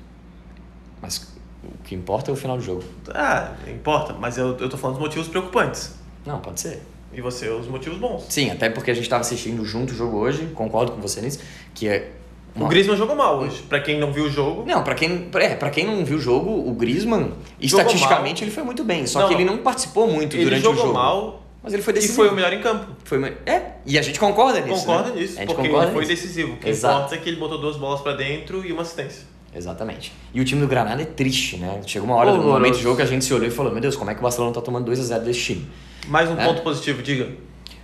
Mas 1.03 1.35
o 1.63 1.83
que 1.85 1.95
importa 1.95 2.31
é 2.31 2.33
o 2.33 2.37
final 2.37 2.57
do 2.57 2.63
jogo. 2.63 2.85
Ah, 3.09 3.53
importa, 3.69 4.13
mas 4.15 4.39
eu, 4.39 4.57
eu 4.59 4.69
tô 4.69 4.77
falando 4.77 4.97
dos 4.97 5.07
motivos 5.07 5.29
preocupantes. 5.29 5.95
Não, 6.25 6.41
pode 6.41 6.61
ser. 6.61 6.83
E 7.13 7.21
você, 7.21 7.49
os 7.49 7.67
motivos 7.67 7.99
bons. 7.99 8.27
Sim, 8.29 8.51
até 8.51 8.71
porque 8.71 8.91
a 8.91 8.95
gente 8.95 9.05
estava 9.05 9.21
assistindo 9.21 9.65
junto 9.65 9.93
o 9.93 9.97
jogo 9.97 10.17
hoje, 10.17 10.47
concordo 10.55 10.93
com 10.93 11.01
você 11.01 11.21
nisso, 11.21 11.41
que 11.75 11.89
é... 11.89 12.13
O 12.57 12.67
Griezmann 12.67 12.97
jogou 12.97 13.15
mal 13.17 13.39
hoje. 13.39 13.63
Pra 13.69 13.81
quem 13.81 13.99
não 13.99 14.13
viu 14.13 14.25
o 14.25 14.31
jogo, 14.31 14.65
Não, 14.67 14.83
pra 14.83 14.95
quem, 14.95 15.29
é, 15.35 15.55
pra 15.55 15.71
quem 15.71 15.85
não 15.87 16.05
viu 16.05 16.17
o 16.19 16.21
jogo, 16.21 16.51
o 16.69 16.73
Griezmann, 16.75 17.33
estatisticamente, 17.61 18.43
ele 18.45 18.51
foi 18.51 18.63
muito 18.63 18.83
bem. 18.85 19.07
Só 19.07 19.21
Não, 19.21 19.29
que 19.29 19.35
ele 19.35 19.45
não. 19.45 19.59
participou 19.59 20.07
muito 20.07 20.37
ele 20.37 20.45
durante 20.45 20.61
o 20.61 20.65
jogou 20.65 20.83
jogo. 20.83 20.95
mal 20.95 21.43
Mas 21.63 21.73
ele 21.73 21.83
foi 21.83 21.93
e 21.93 21.95
decisivo. 21.97 22.17
foi 22.17 22.29
o 22.29 22.35
melhor 22.35 22.53
em 22.53 22.61
campo. 22.61 22.87
Foi 23.05 23.23
É, 23.47 23.63
e 23.87 23.99
a 23.99 24.03
gente 24.03 24.19
concorda 24.19 24.61
nisso. 24.61 24.81
Concorda 24.81 25.11
né? 25.11 25.21
nisso, 25.21 25.37
A 25.37 25.41
gente 25.41 25.55
porque 25.55 25.69
concorda 25.69 25.87
ele 25.87 25.93
foi 25.95 26.05
nisso. 26.07 26.23
decisivo. 26.23 26.53
O 26.55 26.57
que 26.57 26.69
Exato. 26.69 26.95
importa 26.97 27.15
é 27.15 27.19
que 27.19 27.29
ele 27.29 27.37
botou 27.39 27.59
duas 27.61 27.77
bolas 27.77 28.01
pra 28.01 28.13
dentro 28.15 28.65
e 28.67 28.73
uma 28.73 28.83
assistência. 28.83 29.23
Exatamente. 29.55 30.13
E 30.33 30.41
o 30.41 30.45
time 30.45 30.61
do 30.61 30.67
Granada 30.69 31.03
é 31.03 31.05
triste, 31.05 31.57
né? 31.57 31.81
Chegou 31.87 32.09
uma 32.09 32.17
hora 32.17 32.31
do 32.31 32.37
Horroroso. 32.39 32.55
momento 32.59 32.75
do 32.77 32.81
jogo 32.83 32.97
que 32.97 33.03
a 33.03 33.07
gente 33.07 33.25
se 33.25 33.35
olhou 33.35 33.47
e 33.49 33.51
falou: 33.51 33.73
Meu 33.73 33.81
Deus, 33.81 33.97
como 33.97 34.11
é 34.11 34.15
que 34.15 34.21
o 34.21 34.23
Barcelona 34.23 34.53
tá 34.55 34.61
tomando 34.61 34.85
2 34.85 35.01
a 35.01 35.03
0 35.03 35.25
desse 35.25 35.41
time? 35.41 35.69
Mais 36.09 36.31
um 36.31 36.39
É. 36.39 36.45
ponto 36.47 36.63
positivo, 36.63 37.03
diga. 37.03 37.29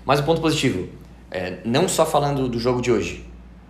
Mas 0.04 0.20
o 0.20 0.22
ponto 0.22 0.40
positivo, 0.40 0.88
é, 1.30 1.58
não 1.64 1.88
só 1.88 2.06
falando 2.06 2.48
do 2.48 2.58
jogo 2.60 2.80
de 2.80 2.92
hoje, 2.92 3.24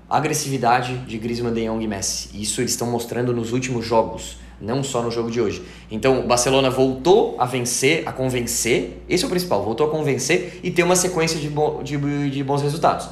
agressividade 0.08 0.96
de 0.98 1.18
Griezmann, 1.18 1.52
De 1.52 1.64
Jong 1.66 1.82
e 1.84 1.88
Messi. 1.88 2.30
Isso 2.34 2.60
eles 2.60 2.70
estão 2.72 2.88
mostrando 2.90 3.32
nos 3.32 3.52
últimos 3.52 3.84
jogos, 3.84 4.36
não 4.60 4.82
só 4.82 5.02
no 5.02 5.10
jogo 5.10 5.30
de 5.30 5.40
hoje. 5.40 5.62
Então, 5.90 6.20
o 6.20 6.26
Barcelona 6.26 6.70
voltou 6.70 7.36
a 7.38 7.44
vencer, 7.44 8.02
a 8.06 8.12
convencer, 8.12 9.02
esse 9.08 9.24
é 9.24 9.26
o 9.26 9.30
principal, 9.30 9.62
voltou 9.64 9.86
a 9.86 9.90
convencer 9.90 10.60
e 10.62 10.70
ter 10.70 10.82
uma 10.82 10.96
sequência 10.96 11.38
de, 11.40 11.48
bo- 11.48 11.82
de, 11.82 11.96
de 12.30 12.42
bons 12.44 12.62
resultados. 12.62 13.08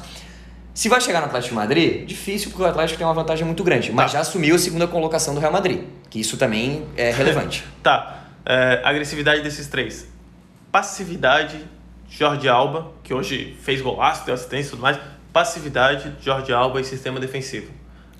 Se 0.73 0.89
vai 0.89 0.99
chegar 0.99 1.21
no 1.21 1.27
Atlético 1.27 1.51
de 1.53 1.55
Madrid, 1.55 2.05
difícil, 2.05 2.49
porque 2.49 2.63
o 2.63 2.65
Atlético 2.67 2.97
tem 2.97 3.07
uma 3.07 3.13
vantagem 3.13 3.45
muito 3.45 3.63
grande, 3.63 3.91
mas 3.93 4.11
Tá. 4.11 4.17
já 4.17 4.21
assumiu 4.21 4.55
a 4.55 4.59
segunda 4.59 4.87
colocação 4.87 5.33
do 5.33 5.39
Real 5.39 5.51
Madrid, 5.53 5.83
que 6.09 6.19
isso 6.19 6.35
também 6.37 6.83
é 6.97 7.11
relevante. 7.15 7.63
Tá, 7.81 8.25
é, 8.45 8.81
agressividade 8.83 9.41
desses 9.41 9.67
três. 9.67 10.07
Passividade, 10.71 11.57
Jorge 12.09 12.49
Alba, 12.49 12.91
que 13.03 13.13
hoje 13.13 13.55
fez 13.61 13.79
golaço, 13.81 14.25
deu 14.25 14.35
assistência 14.35 14.67
e 14.67 14.71
tudo 14.71 14.81
mais. 14.81 14.99
Passividade, 15.39 16.13
Jorge 16.21 16.53
Alba 16.53 16.79
e 16.79 16.85
sistema 16.85 17.19
defensivo. 17.19 17.69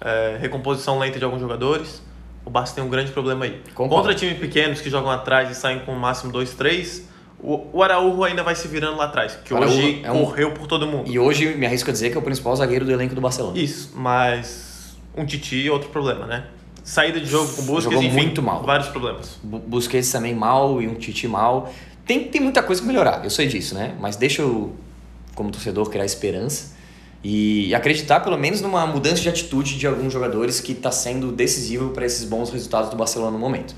É, 0.01 0.37
recomposição 0.41 0.99
lenta 0.99 1.17
de 1.17 1.23
alguns 1.23 1.39
jogadores. 1.39 2.01
O 2.43 2.49
Barça 2.49 2.75
tem 2.75 2.83
um 2.83 2.89
grande 2.89 3.13
problema 3.13 3.45
aí. 3.45 3.61
Concordo. 3.73 3.95
Contra 3.95 4.13
times 4.13 4.37
pequenos 4.37 4.81
que 4.81 4.89
jogam 4.89 5.09
atrás 5.09 5.49
e 5.49 5.55
saem 5.55 5.79
com 5.79 5.93
no 5.93 5.99
máximo 5.99 6.29
2, 6.33 6.53
3, 6.55 7.03
o, 7.39 7.67
o 7.71 7.81
Araújo 7.81 8.21
ainda 8.25 8.43
vai 8.43 8.53
se 8.53 8.67
virando 8.67 8.97
lá 8.97 9.05
atrás, 9.05 9.39
que 9.45 9.53
Araújo 9.53 9.77
hoje 9.77 10.01
é 10.03 10.11
um- 10.11 10.25
correu 10.25 10.51
por 10.51 10.67
todo 10.67 10.85
mundo. 10.85 11.09
E 11.09 11.17
hoje 11.17 11.55
me 11.55 11.65
arrisco 11.65 11.89
a 11.89 11.93
dizer 11.93 12.09
que 12.09 12.17
é 12.17 12.19
o 12.19 12.21
principal 12.21 12.53
zagueiro 12.53 12.83
do 12.83 12.91
elenco 12.91 13.15
do 13.15 13.21
Barcelona. 13.21 13.57
Isso, 13.57 13.93
mas 13.95 14.97
um 15.15 15.25
Titi 15.25 15.65
é 15.65 15.71
outro 15.71 15.87
problema, 15.91 16.25
né? 16.27 16.47
saída 16.83 17.19
de 17.21 17.25
jogo 17.27 17.47
com 17.55 17.61
Busquets, 17.63 17.83
Jogou 17.85 18.03
enfim, 18.03 18.13
muito 18.15 18.41
mal. 18.43 18.61
vários 18.61 18.89
problemas. 18.89 19.39
Bu- 19.41 19.57
Busquets 19.59 20.11
também 20.11 20.35
mal 20.35 20.81
e 20.81 20.87
um 20.89 20.95
Tite 20.95 21.29
mal. 21.29 21.73
Tem, 22.05 22.25
tem 22.25 22.41
muita 22.41 22.61
coisa 22.61 22.79
que 22.81 22.87
melhorar, 22.87 23.23
eu 23.23 23.29
sei 23.29 23.47
disso, 23.47 23.73
né? 23.73 23.95
Mas 24.01 24.17
deixa 24.17 24.41
eu, 24.43 24.75
como 25.33 25.49
torcedor, 25.49 25.89
criar 25.89 26.03
esperança 26.05 26.74
e 27.27 27.73
acreditar 27.73 28.19
pelo 28.19 28.37
menos 28.37 28.61
numa 28.61 28.85
mudança 28.85 29.19
de 29.19 29.27
atitude 29.27 29.79
de 29.79 29.87
alguns 29.87 30.13
jogadores 30.13 30.59
que 30.61 30.73
está 30.73 30.91
sendo 30.91 31.31
decisivo 31.31 31.89
para 31.89 32.05
esses 32.05 32.23
bons 32.23 32.51
resultados 32.51 32.91
do 32.91 32.95
Barcelona 32.95 33.31
no 33.31 33.39
momento. 33.39 33.75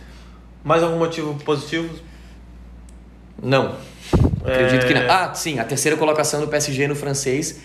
Mais 0.66 0.84
algum 0.84 0.98
motivo 1.00 1.34
positivo? 1.46 1.90
Não. 3.42 3.76
Acredito 4.44 4.84
É. 4.84 4.88
que 4.88 4.94
não. 4.94 5.10
Ah, 5.10 5.34
sim, 5.34 5.60
a 5.60 5.64
terceira 5.64 5.96
colocação 5.96 6.42
do 6.42 6.48
PSG 6.50 6.90
no 6.90 6.96
francês. 6.96 7.62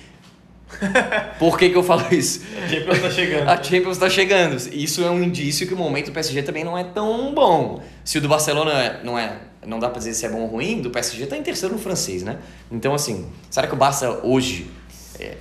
Por 1.40 1.58
que, 1.58 1.68
que 1.70 1.76
eu 1.76 1.82
falo 1.82 2.06
isso? 2.14 2.42
A 2.64 2.68
Champions 2.68 3.00
tá 3.00 3.10
chegando. 3.10 3.48
A 3.48 3.56
Champions 3.62 3.96
está 3.96 4.08
chegando. 4.08 4.56
Isso 4.72 5.02
é 5.02 5.10
um 5.10 5.20
indício 5.20 5.66
que 5.66 5.74
o 5.74 5.76
momento 5.76 6.06
do 6.06 6.12
PSG 6.12 6.44
também 6.44 6.62
não 6.62 6.78
é 6.78 6.84
tão 6.84 7.34
bom. 7.34 7.82
Se 8.04 8.18
o 8.18 8.20
do 8.20 8.28
Barcelona 8.28 8.70
é- 8.72 9.00
não 9.02 9.18
é, 9.18 9.36
não 9.66 9.80
dá 9.80 9.88
pra 9.88 9.98
dizer 9.98 10.14
se 10.14 10.24
é 10.26 10.28
bom 10.28 10.42
ou 10.42 10.46
ruim, 10.46 10.80
do 10.80 10.90
PSG 10.90 11.26
tá 11.26 11.36
em 11.36 11.42
terceiro 11.42 11.74
no 11.74 11.80
francês, 11.80 12.22
né? 12.22 12.38
Então 12.70 12.94
assim, 12.94 13.26
será 13.50 13.66
que 13.66 13.74
o 13.74 13.76
Barça 13.76 14.20
hoje 14.22 14.70
é, 14.81 14.81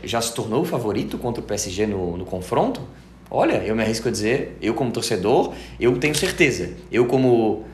já 0.03 0.21
se 0.21 0.34
tornou 0.34 0.62
o 0.62 0.65
favorito 0.65 1.17
contra 1.17 1.41
o 1.41 1.45
PSG 1.45 1.88
no, 1.88 2.17
no 2.17 2.25
confronto? 2.25 2.81
Olha, 3.29 3.63
eu 3.63 3.75
me 3.75 3.81
arrisco 3.84 4.07
a 4.10 4.12
dizer, 4.12 4.57
eu 4.62 4.73
como 4.73 4.91
torcedor, 4.91 5.53
eu 5.79 5.97
tenho 5.97 6.13
certeza. 6.15 6.71
Eu 6.91 7.05
como 7.05 7.65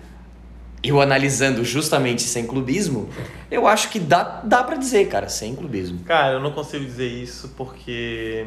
eu 0.83 1.01
analisando 1.01 1.63
justamente 1.65 2.21
sem 2.21 2.45
clubismo, 2.45 3.09
eu 3.49 3.67
acho 3.67 3.89
que 3.89 3.99
dá, 3.99 4.41
dá 4.43 4.63
para 4.63 4.75
dizer, 4.75 5.07
cara, 5.07 5.27
sem 5.27 5.55
clubismo. 5.55 5.99
Cara, 6.05 6.33
eu 6.33 6.39
não 6.39 6.51
consigo 6.51 6.85
dizer 6.85 7.07
isso 7.07 7.53
porque 7.57 8.45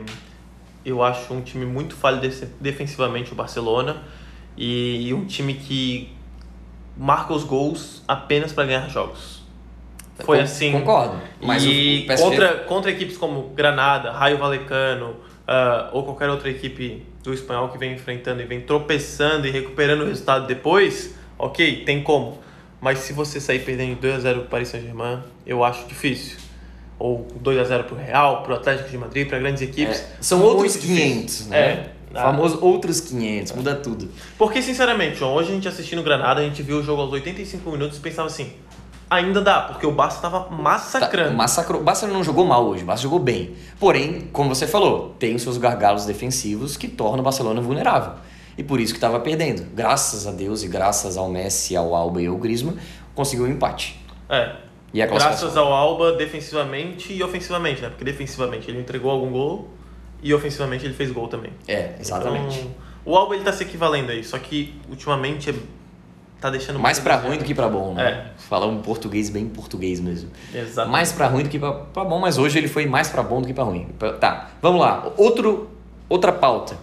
eu 0.85 1.03
acho 1.03 1.35
um 1.35 1.41
time 1.43 1.67
muito 1.67 1.97
falho 1.97 2.21
def- 2.21 2.45
defensivamente 2.61 3.33
o 3.33 3.35
Barcelona 3.35 4.05
e, 4.57 5.09
e 5.09 5.15
um 5.15 5.27
time 5.27 5.55
que 5.55 6.13
marca 6.97 7.33
os 7.35 7.45
gols 7.45 8.03
apenas 8.07 8.53
para 8.53 8.67
ganhar 8.67 8.89
jogos. 8.89 9.40
Foi 10.25 10.41
assim. 10.41 10.73
Concordo. 10.73 11.17
Mas 11.41 11.63
e 11.65 12.03
o 12.05 12.07
PSG 12.07 12.25
contra, 12.25 12.49
contra 12.65 12.91
equipes 12.91 13.17
como 13.17 13.51
Granada, 13.55 14.13
Raio 14.13 14.39
Valecano 14.39 15.17
ah, 15.51 15.91
ou 15.93 16.05
qualquer 16.05 16.31
outra 16.31 16.49
equipe 16.49 17.05
do 17.25 17.35
espanhol 17.35 17.69
que 17.71 17.77
vem 17.77 17.93
enfrentando 17.95 18.41
e 18.41 18.45
vem 18.45 18.61
tropeçando 18.61 19.49
e 19.49 19.51
recuperando 19.51 20.03
o 20.03 20.07
resultado 20.07 20.47
depois, 20.47 21.15
ok, 21.37 21.85
tem 21.85 22.05
como. 22.05 22.39
Mas 22.81 23.01
se 23.01 23.13
você 23.13 23.41
sair 23.41 23.59
perdendo 23.59 24.01
2x0 24.01 24.35
pro 24.35 24.43
Paris 24.45 24.69
Saint-Germain, 24.69 25.19
eu 25.45 25.65
acho 25.65 25.87
difícil. 25.89 26.39
Ou 26.99 27.27
2x0 27.43 27.83
pro 27.83 27.97
Real, 27.97 28.43
pro 28.43 28.55
Atlético 28.55 28.89
de 28.89 28.97
Madrid, 28.97 29.29
para 29.29 29.41
grandes 29.41 29.61
equipes. 29.61 30.01
É, 30.01 30.07
são 30.21 30.41
outros 30.41 30.75
difícil. 30.75 30.97
500, 30.97 31.47
né? 31.49 31.59
É. 31.59 31.91
O 32.13 32.15
famoso 32.15 32.59
outros 32.65 33.01
500, 33.01 33.53
muda 33.53 33.75
tudo. 33.75 34.09
Porque, 34.39 34.63
sinceramente, 34.63 35.17
João, 35.17 35.35
hoje 35.35 35.51
a 35.51 35.55
gente 35.55 35.69
assistindo 35.69 36.03
Granada, 36.03 36.41
a 36.41 36.45
gente 36.45 36.63
viu 36.63 36.79
o 36.79 36.83
jogo 36.83 37.03
aos 37.03 37.13
85 37.13 37.71
minutos 37.71 37.99
e 37.99 38.01
pensava 38.01 38.29
assim, 38.29 38.53
ainda 39.11 39.41
dá, 39.43 39.63
porque 39.63 39.85
o 39.87 39.91
Barça 39.93 40.21
tava 40.23 40.41
Tá, 40.45 40.51
massacrando. 40.55 41.37
massacrou. 41.37 41.81
O 41.81 41.85
Barça 41.85 42.07
não 42.07 42.23
jogou 42.25 42.47
mal 42.47 42.65
hoje, 42.67 42.85
o 42.85 42.87
Barça 42.87 43.03
jogou 43.03 43.19
bem. 43.19 43.55
Porém, 43.79 44.29
como 44.33 44.49
você 44.55 44.67
falou, 44.67 45.15
tem 45.19 45.35
os 45.35 45.43
seus 45.43 45.59
gargalos 45.59 46.07
defensivos 46.07 46.77
que 46.77 46.87
tornam 46.89 47.19
o 47.21 47.23
Barcelona 47.23 47.61
vulnerável. 47.61 48.13
E 48.57 48.63
por 48.63 48.79
isso 48.81 48.93
que 48.93 48.99
estava 48.99 49.19
perdendo. 49.21 49.65
Graças 49.75 50.27
a 50.27 50.31
Deus 50.33 50.63
e 50.63 50.69
graças 50.69 51.17
ao 51.17 51.29
Messi, 51.29 51.77
ao 51.77 51.95
Alba 51.95 52.23
e 52.23 52.27
ao 52.27 52.37
Griezmann, 52.37 52.77
conseguiu 53.15 53.47
um 53.47 53.49
empate. 53.49 53.99
É. 54.29 54.55
E 54.93 55.01
a? 55.03 55.07
Graças 55.07 55.57
ao 55.57 55.73
Alba 55.73 56.13
defensivamente 56.13 57.13
e 57.13 57.23
ofensivamente, 57.23 57.81
né? 57.81 57.89
Porque 57.89 58.05
defensivamente 58.05 58.71
ele 58.71 58.81
entregou 58.81 59.11
algum 59.11 59.31
gol 59.31 59.71
e 60.23 60.35
ofensivamente 60.35 60.85
ele 60.85 60.95
fez 60.95 61.11
gol 61.11 61.27
também. 61.29 61.53
É, 61.67 61.95
exatamente. 61.99 62.59
Então, 62.59 62.71
o 63.05 63.17
Alba 63.17 63.35
ele 63.35 63.45
tá 63.45 63.53
se 63.53 63.63
equivalendo 63.63 64.11
aí, 64.13 64.23
só 64.23 64.39
que 64.39 64.79
ultimamente 64.91 65.51
é- 65.51 65.55
tá 66.41 66.51
deixando 66.51 66.79
Mais 66.79 66.99
muito 66.99 67.05
pra 67.05 67.15
a 67.15 67.17
desejar. 67.17 67.29
ruim 67.29 67.39
do 67.39 67.45
que 67.45 67.55
pra 67.55 67.69
bom, 67.69 67.95
né? 67.95 68.09
É. 68.37 68.41
Falar 68.49 68.67
um 68.67 68.81
português 68.81 69.29
bem 69.31 69.47
português 69.49 70.01
mesmo. 70.01 70.31
Exatamente. 70.55 70.93
Mais 70.93 71.13
pra 71.13 71.27
ruim 71.29 71.43
do 71.43 71.49
que 71.49 71.59
pra, 71.59 71.73
pra 71.73 72.05
bom, 72.05 72.19
mas 72.19 72.39
hoje 72.39 72.59
ele 72.59 72.69
foi 72.69 72.87
mais 72.87 73.09
pra 73.09 73.23
bom 73.23 73.41
do 73.41 73.47
que 73.47 73.55
pra 73.55 73.65
ruim. 73.65 73.89
Tá, 74.19 74.51
vamos 74.63 74.81
lá. 74.81 75.13
Outro, 75.17 75.71
outra 76.09 76.33
pauta. 76.33 76.77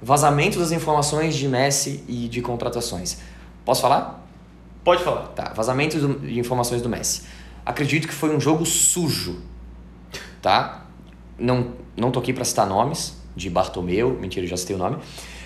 Vazamento 0.00 0.58
das 0.58 0.72
informações 0.72 1.36
de 1.36 1.46
Messi 1.46 2.02
e 2.08 2.28
de 2.28 2.40
contratações. 2.40 3.18
Posso 3.64 3.80
falar? 3.82 4.26
Pode 4.82 5.02
falar. 5.04 5.28
Tá, 5.28 5.52
vazamento 5.54 5.96
de 6.18 6.38
informações 6.40 6.82
do 6.82 6.88
Messi. 6.88 7.22
Acredito 7.64 8.08
que 8.08 8.14
foi 8.14 8.34
um 8.34 8.40
jogo 8.40 8.66
sujo, 8.66 9.40
tá? 10.40 10.86
Não, 11.38 11.74
não 11.96 12.10
tô 12.10 12.18
aqui 12.18 12.32
pra 12.32 12.44
citar 12.44 12.66
nomes 12.66 13.16
de 13.36 13.48
Bartomeu, 13.48 14.18
mentira, 14.20 14.46
já 14.46 14.56
citei 14.56 14.74
o 14.74 14.78
nome. 14.78 14.98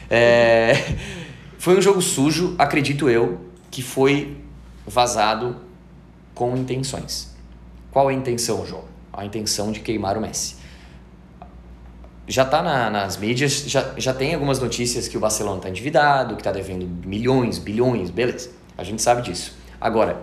É, 0.08 0.72
foi 1.58 1.76
um 1.76 1.82
jogo 1.82 2.00
sujo, 2.00 2.54
acredito 2.58 3.10
eu, 3.10 3.40
que 3.70 3.82
foi 3.82 4.36
vazado 4.86 5.56
com 6.34 6.56
intenções. 6.56 7.34
Qual 7.90 8.10
é 8.10 8.14
a 8.14 8.16
intenção, 8.16 8.66
João? 8.66 8.84
A 9.12 9.24
intenção 9.24 9.72
de 9.72 9.80
queimar 9.80 10.16
o 10.16 10.20
Messi. 10.20 10.56
Já 12.28 12.44
tá 12.44 12.60
na- 12.62 12.90
nas 12.90 13.16
mídias, 13.16 13.64
já, 13.66 13.94
já 13.96 14.12
tem 14.12 14.34
algumas 14.34 14.58
notícias 14.58 15.06
que 15.06 15.16
o 15.16 15.20
Barcelona 15.20 15.60
tá 15.60 15.70
endividado, 15.70 16.34
que 16.36 16.42
tá 16.42 16.50
devendo 16.50 16.86
milhões, 17.06 17.58
bilhões, 17.58 18.10
beleza. 18.10 18.50
A 18.76 18.82
gente 18.82 19.00
sabe 19.00 19.22
disso. 19.22 19.56
Agora, 19.80 20.22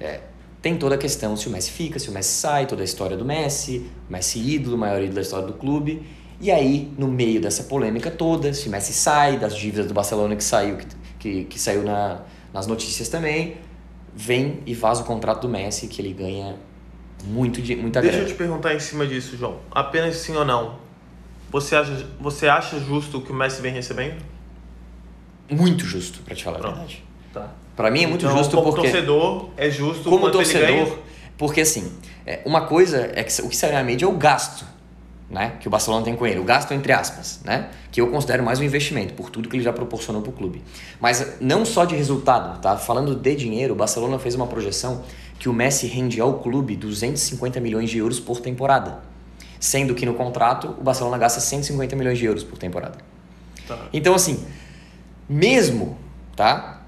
é, 0.00 0.20
tem 0.62 0.76
toda 0.78 0.94
a 0.94 0.98
questão 0.98 1.36
se 1.36 1.48
o 1.48 1.50
Messi 1.50 1.70
fica, 1.70 1.98
se 1.98 2.08
o 2.08 2.12
Messi 2.12 2.32
sai, 2.40 2.66
toda 2.66 2.80
a 2.82 2.84
história 2.84 3.16
do 3.16 3.24
Messi, 3.24 3.86
Messi 4.08 4.38
ídolo, 4.40 4.78
maior 4.78 4.98
ídolo 5.00 5.16
da 5.16 5.20
história 5.20 5.46
do 5.46 5.52
clube. 5.52 6.02
E 6.40 6.50
aí, 6.50 6.90
no 6.98 7.06
meio 7.06 7.40
dessa 7.40 7.64
polêmica 7.64 8.10
toda, 8.10 8.52
se 8.54 8.68
o 8.68 8.70
Messi 8.70 8.92
sai, 8.94 9.38
das 9.38 9.54
dívidas 9.54 9.86
do 9.86 9.94
Barcelona 9.94 10.34
que 10.34 10.42
saiu, 10.42 10.78
que, 10.78 10.86
que, 11.18 11.44
que 11.44 11.58
saiu 11.60 11.82
na, 11.84 12.22
nas 12.52 12.66
notícias 12.66 13.08
também, 13.08 13.56
vem 14.14 14.60
e 14.66 14.74
vaza 14.74 15.02
o 15.02 15.04
contrato 15.04 15.42
do 15.42 15.48
Messi, 15.48 15.86
que 15.86 16.00
ele 16.02 16.12
ganha 16.12 16.56
muito 17.24 17.62
de, 17.62 17.76
muita 17.76 18.00
Deixa 18.00 18.16
eu 18.16 18.20
grana. 18.20 18.34
te 18.34 18.38
perguntar 18.38 18.74
em 18.74 18.80
cima 18.80 19.06
disso, 19.06 19.36
João. 19.36 19.58
Apenas 19.70 20.16
sim 20.16 20.36
ou 20.36 20.44
não. 20.44 20.78
Você 21.50 21.76
acha, 21.76 22.06
você 22.20 22.48
acha 22.48 22.78
justo 22.80 23.18
o 23.18 23.22
que 23.22 23.30
o 23.30 23.34
Messi 23.34 23.60
vem 23.62 23.72
recebendo? 23.72 24.22
Muito 25.50 25.84
justo, 25.84 26.20
pra 26.22 26.34
te 26.34 26.44
falar 26.44 26.58
a 26.58 26.60
Pronto. 26.60 26.76
verdade. 26.76 27.04
Tá. 27.32 27.50
Pra 27.76 27.90
mim 27.90 28.04
é 28.04 28.06
muito 28.06 28.24
então, 28.24 28.36
justo 28.36 28.56
como 28.56 28.72
porque... 28.72 28.88
torcedor, 28.90 29.50
é 29.56 29.70
justo 29.70 30.08
como 30.08 30.30
torcedor, 30.30 30.98
porque 31.38 31.62
assim, 31.62 31.92
é, 32.26 32.40
uma 32.44 32.66
coisa 32.66 33.10
é 33.14 33.22
que 33.24 33.42
o 33.42 33.48
que 33.48 33.56
sai 33.56 33.72
na 33.72 33.82
mídia 33.82 34.04
é 34.04 34.08
o 34.08 34.12
gasto, 34.12 34.66
né, 35.32 35.54
que 35.58 35.66
o 35.66 35.70
Barcelona 35.70 36.04
tem 36.04 36.14
com 36.14 36.26
ele, 36.26 36.38
o 36.38 36.44
gasto 36.44 36.72
entre 36.72 36.92
aspas, 36.92 37.40
né, 37.42 37.70
que 37.90 38.00
eu 38.00 38.08
considero 38.10 38.42
mais 38.44 38.60
um 38.60 38.62
investimento 38.62 39.14
por 39.14 39.30
tudo 39.30 39.48
que 39.48 39.56
ele 39.56 39.64
já 39.64 39.72
proporcionou 39.72 40.20
para 40.20 40.30
o 40.30 40.32
clube. 40.32 40.62
Mas 41.00 41.38
não 41.40 41.64
só 41.64 41.86
de 41.86 41.96
resultado, 41.96 42.60
tá? 42.60 42.76
Falando 42.76 43.14
de 43.14 43.34
dinheiro, 43.34 43.72
o 43.72 43.76
Barcelona 43.76 44.18
fez 44.18 44.34
uma 44.34 44.46
projeção 44.46 45.02
que 45.38 45.48
o 45.48 45.52
Messi 45.52 45.86
rende 45.86 46.20
ao 46.20 46.38
clube 46.40 46.76
250 46.76 47.58
milhões 47.60 47.88
de 47.88 47.96
euros 47.96 48.20
por 48.20 48.40
temporada, 48.40 49.00
sendo 49.58 49.94
que 49.94 50.04
no 50.04 50.12
contrato 50.12 50.76
o 50.78 50.82
Barcelona 50.82 51.16
gasta 51.16 51.40
150 51.40 51.96
milhões 51.96 52.18
de 52.18 52.26
euros 52.26 52.44
por 52.44 52.58
temporada. 52.58 52.98
Tá. 53.66 53.78
Então, 53.90 54.14
assim, 54.14 54.44
mesmo, 55.26 55.96
tá? 56.36 56.82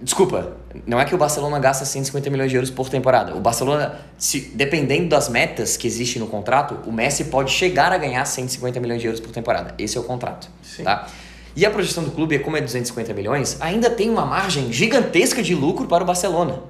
Desculpa, 0.00 0.56
não 0.86 1.00
é 1.00 1.04
que 1.04 1.14
o 1.14 1.18
Barcelona 1.18 1.58
gasta 1.58 1.84
150 1.84 2.30
milhões 2.30 2.50
de 2.50 2.56
euros 2.56 2.70
por 2.70 2.88
temporada. 2.88 3.34
O 3.34 3.40
Barcelona, 3.40 4.00
se, 4.16 4.52
dependendo 4.54 5.08
das 5.08 5.28
metas 5.28 5.76
que 5.76 5.86
existem 5.86 6.20
no 6.20 6.28
contrato, 6.28 6.78
o 6.88 6.92
Messi 6.92 7.24
pode 7.24 7.50
chegar 7.50 7.92
a 7.92 7.98
ganhar 7.98 8.24
150 8.24 8.78
milhões 8.78 9.00
de 9.00 9.06
euros 9.06 9.20
por 9.20 9.32
temporada. 9.32 9.74
Esse 9.78 9.98
é 9.98 10.00
o 10.00 10.04
contrato, 10.04 10.48
Sim. 10.62 10.84
tá? 10.84 11.08
E 11.56 11.66
a 11.66 11.70
projeção 11.70 12.04
do 12.04 12.12
clube, 12.12 12.38
como 12.38 12.56
é 12.56 12.60
250 12.60 13.12
milhões, 13.12 13.56
ainda 13.60 13.90
tem 13.90 14.08
uma 14.08 14.24
margem 14.24 14.72
gigantesca 14.72 15.42
de 15.42 15.54
lucro 15.54 15.86
para 15.86 16.04
o 16.04 16.06
Barcelona, 16.06 16.60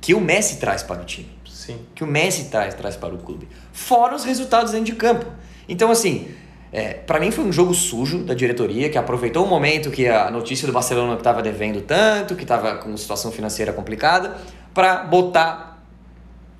que 0.00 0.12
o 0.12 0.20
Messi 0.20 0.56
traz 0.56 0.82
para 0.82 1.02
o 1.02 1.04
time 1.04 1.36
Sim. 1.66 1.80
que 1.96 2.04
o 2.04 2.06
Messi 2.06 2.44
traz, 2.44 2.74
traz 2.74 2.94
para 2.94 3.12
o 3.12 3.18
clube. 3.18 3.48
Fora 3.72 4.14
os 4.14 4.24
resultados 4.24 4.70
dentro 4.70 4.86
de 4.86 4.94
campo. 4.94 5.26
Então, 5.68 5.90
assim, 5.90 6.28
é, 6.72 6.94
para 6.94 7.20
mim 7.20 7.30
foi 7.30 7.44
um 7.44 7.52
jogo 7.52 7.72
sujo 7.74 8.24
da 8.24 8.34
diretoria, 8.34 8.88
que 8.88 8.98
aproveitou 8.98 9.44
o 9.44 9.48
momento 9.48 9.90
que 9.90 10.06
a 10.08 10.30
notícia 10.30 10.66
do 10.66 10.72
Barcelona 10.72 11.14
que 11.14 11.20
estava 11.20 11.42
devendo 11.42 11.80
tanto, 11.80 12.34
que 12.34 12.42
estava 12.42 12.76
com 12.76 12.96
situação 12.96 13.30
financeira 13.30 13.72
complicada, 13.72 14.36
para 14.74 15.04
botar 15.04 15.82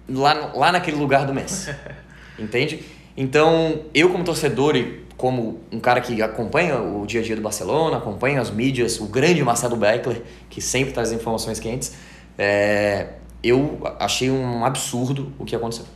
lá, 0.08 0.52
lá 0.54 0.72
naquele 0.72 0.96
lugar 0.96 1.26
do 1.26 1.34
Messi. 1.34 1.74
Entende? 2.38 2.84
Então, 3.16 3.84
eu 3.94 4.10
como 4.10 4.24
torcedor 4.24 4.76
e 4.76 5.06
como 5.16 5.60
um 5.72 5.80
cara 5.80 6.00
que 6.00 6.20
acompanha 6.22 6.78
o 6.78 7.06
dia 7.06 7.20
a 7.20 7.24
dia 7.24 7.34
do 7.34 7.42
Barcelona, 7.42 7.96
acompanha 7.96 8.40
as 8.40 8.50
mídias, 8.50 9.00
o 9.00 9.06
grande 9.06 9.42
Marcelo 9.42 9.76
Beckler, 9.76 10.22
que 10.50 10.60
sempre 10.60 10.92
traz 10.92 11.12
informações 11.12 11.58
quentes, 11.58 11.94
é, 12.36 13.14
eu 13.42 13.80
achei 13.98 14.30
um 14.30 14.64
absurdo 14.64 15.32
o 15.38 15.44
que 15.44 15.56
aconteceu. 15.56 15.86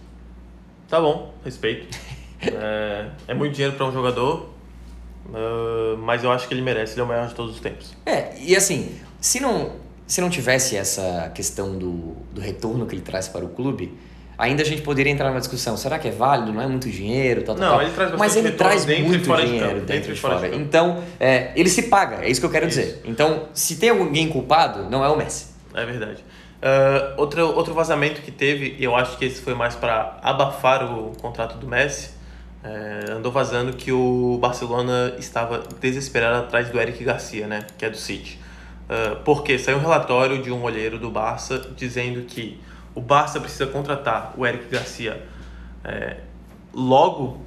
Tá 0.89 1.01
bom, 1.01 1.35
respeito. 1.45 1.87
é, 2.43 3.07
é 3.29 3.35
muito 3.35 3.55
dinheiro 3.55 3.77
para 3.77 3.87
um 3.87 3.93
jogador, 3.93 4.51
ah, 5.35 5.97
mas 5.99 6.25
eu 6.25 6.31
acho 6.31 6.49
que 6.49 6.55
ele 6.55 6.63
merece, 6.63 6.95
ele 6.95 7.01
é 7.01 7.05
o 7.05 7.07
maior 7.07 7.29
de 7.29 7.35
todos 7.35 7.55
os 7.55 7.61
tempos. 7.61 7.95
É, 8.07 8.33
e 8.39 8.57
assim, 8.57 8.99
se 9.21 9.41
não, 9.41 9.73
se 10.07 10.21
não 10.21 10.31
tivesse 10.31 10.77
essa 10.77 11.31
questão 11.35 11.79
do, 11.79 12.17
do 12.33 12.41
retorno 12.41 12.87
que 12.87 12.95
ele 12.95 13.03
traz 13.03 13.29
para 13.29 13.45
o 13.45 13.49
clube, 13.49 13.97
ainda 14.37 14.63
a 14.63 14.67
gente 14.67 14.83
poderia 14.83 15.13
entrar 15.13 15.29
numa 15.29 15.41
discussão. 15.41 15.77
Será 15.77 15.99
que 15.99 16.09
é 16.09 16.11
válido? 16.11 16.53
Não 16.53 16.63
é 16.63 16.67
muito 16.67 16.89
dinheiro? 16.89 17.43
Tal, 17.43 17.57
não, 17.57 17.71
tal, 17.71 17.83
ele 17.83 17.93
traz 17.93 18.13
Mas 18.13 18.37
ele 18.37 18.53
traz 18.53 18.87
muito 18.87 19.37
dinheiro 19.37 19.81
de 19.81 19.87
dentro, 19.87 20.15
de 20.15 20.21
fora. 20.21 20.49
De 20.49 20.57
então, 20.57 21.03
é, 21.19 21.53
ele 21.55 21.69
se 21.69 21.85
paga, 21.85 22.25
é 22.25 22.31
isso 22.31 22.41
que 22.41 22.47
eu 22.47 22.51
quero 22.51 22.67
isso. 22.67 22.81
dizer. 22.81 23.03
Então, 23.05 23.49
se 23.53 23.77
tem 23.77 23.91
alguém 23.91 24.29
culpado, 24.29 24.89
não 24.91 25.05
é 25.05 25.09
o 25.09 25.17
Messi. 25.17 25.47
É 25.75 25.85
verdade. 25.85 26.25
Uh, 26.61 27.15
outro, 27.17 27.47
outro 27.55 27.73
vazamento 27.73 28.21
que 28.21 28.31
teve, 28.31 28.77
e 28.79 28.85
eu 28.85 28.95
acho 28.95 29.17
que 29.17 29.25
esse 29.25 29.41
foi 29.41 29.55
mais 29.55 29.75
para 29.75 30.19
abafar 30.23 30.85
o 30.85 31.13
contrato 31.19 31.57
do 31.57 31.67
Messi, 31.67 32.11
é, 32.63 33.13
andou 33.13 33.33
vazando 33.33 33.73
que 33.73 33.91
o 33.91 34.39
Barcelona 34.41 35.15
estava 35.19 35.63
desesperado 35.81 36.45
atrás 36.45 36.69
do 36.69 36.79
Eric 36.79 37.03
Garcia, 37.03 37.47
né, 37.47 37.67
que 37.79 37.85
é 37.85 37.91
do 37.91 37.97
City. 37.97 38.39
Uh, 38.91 39.23
porque 39.25 39.57
saiu 39.57 39.79
um 39.79 39.81
relatório 39.81 40.43
de 40.43 40.51
um 40.51 40.65
olheiro 40.65 40.99
do 40.99 41.11
Barça 41.11 41.71
dizendo 41.77 42.23
que 42.27 42.61
o 42.93 43.01
Barça 43.01 43.39
precisa 43.39 43.67
contratar 43.69 44.35
o 44.37 44.45
Eric 44.45 44.67
Garcia 44.69 45.23
é, 45.85 46.17
logo 46.75 47.41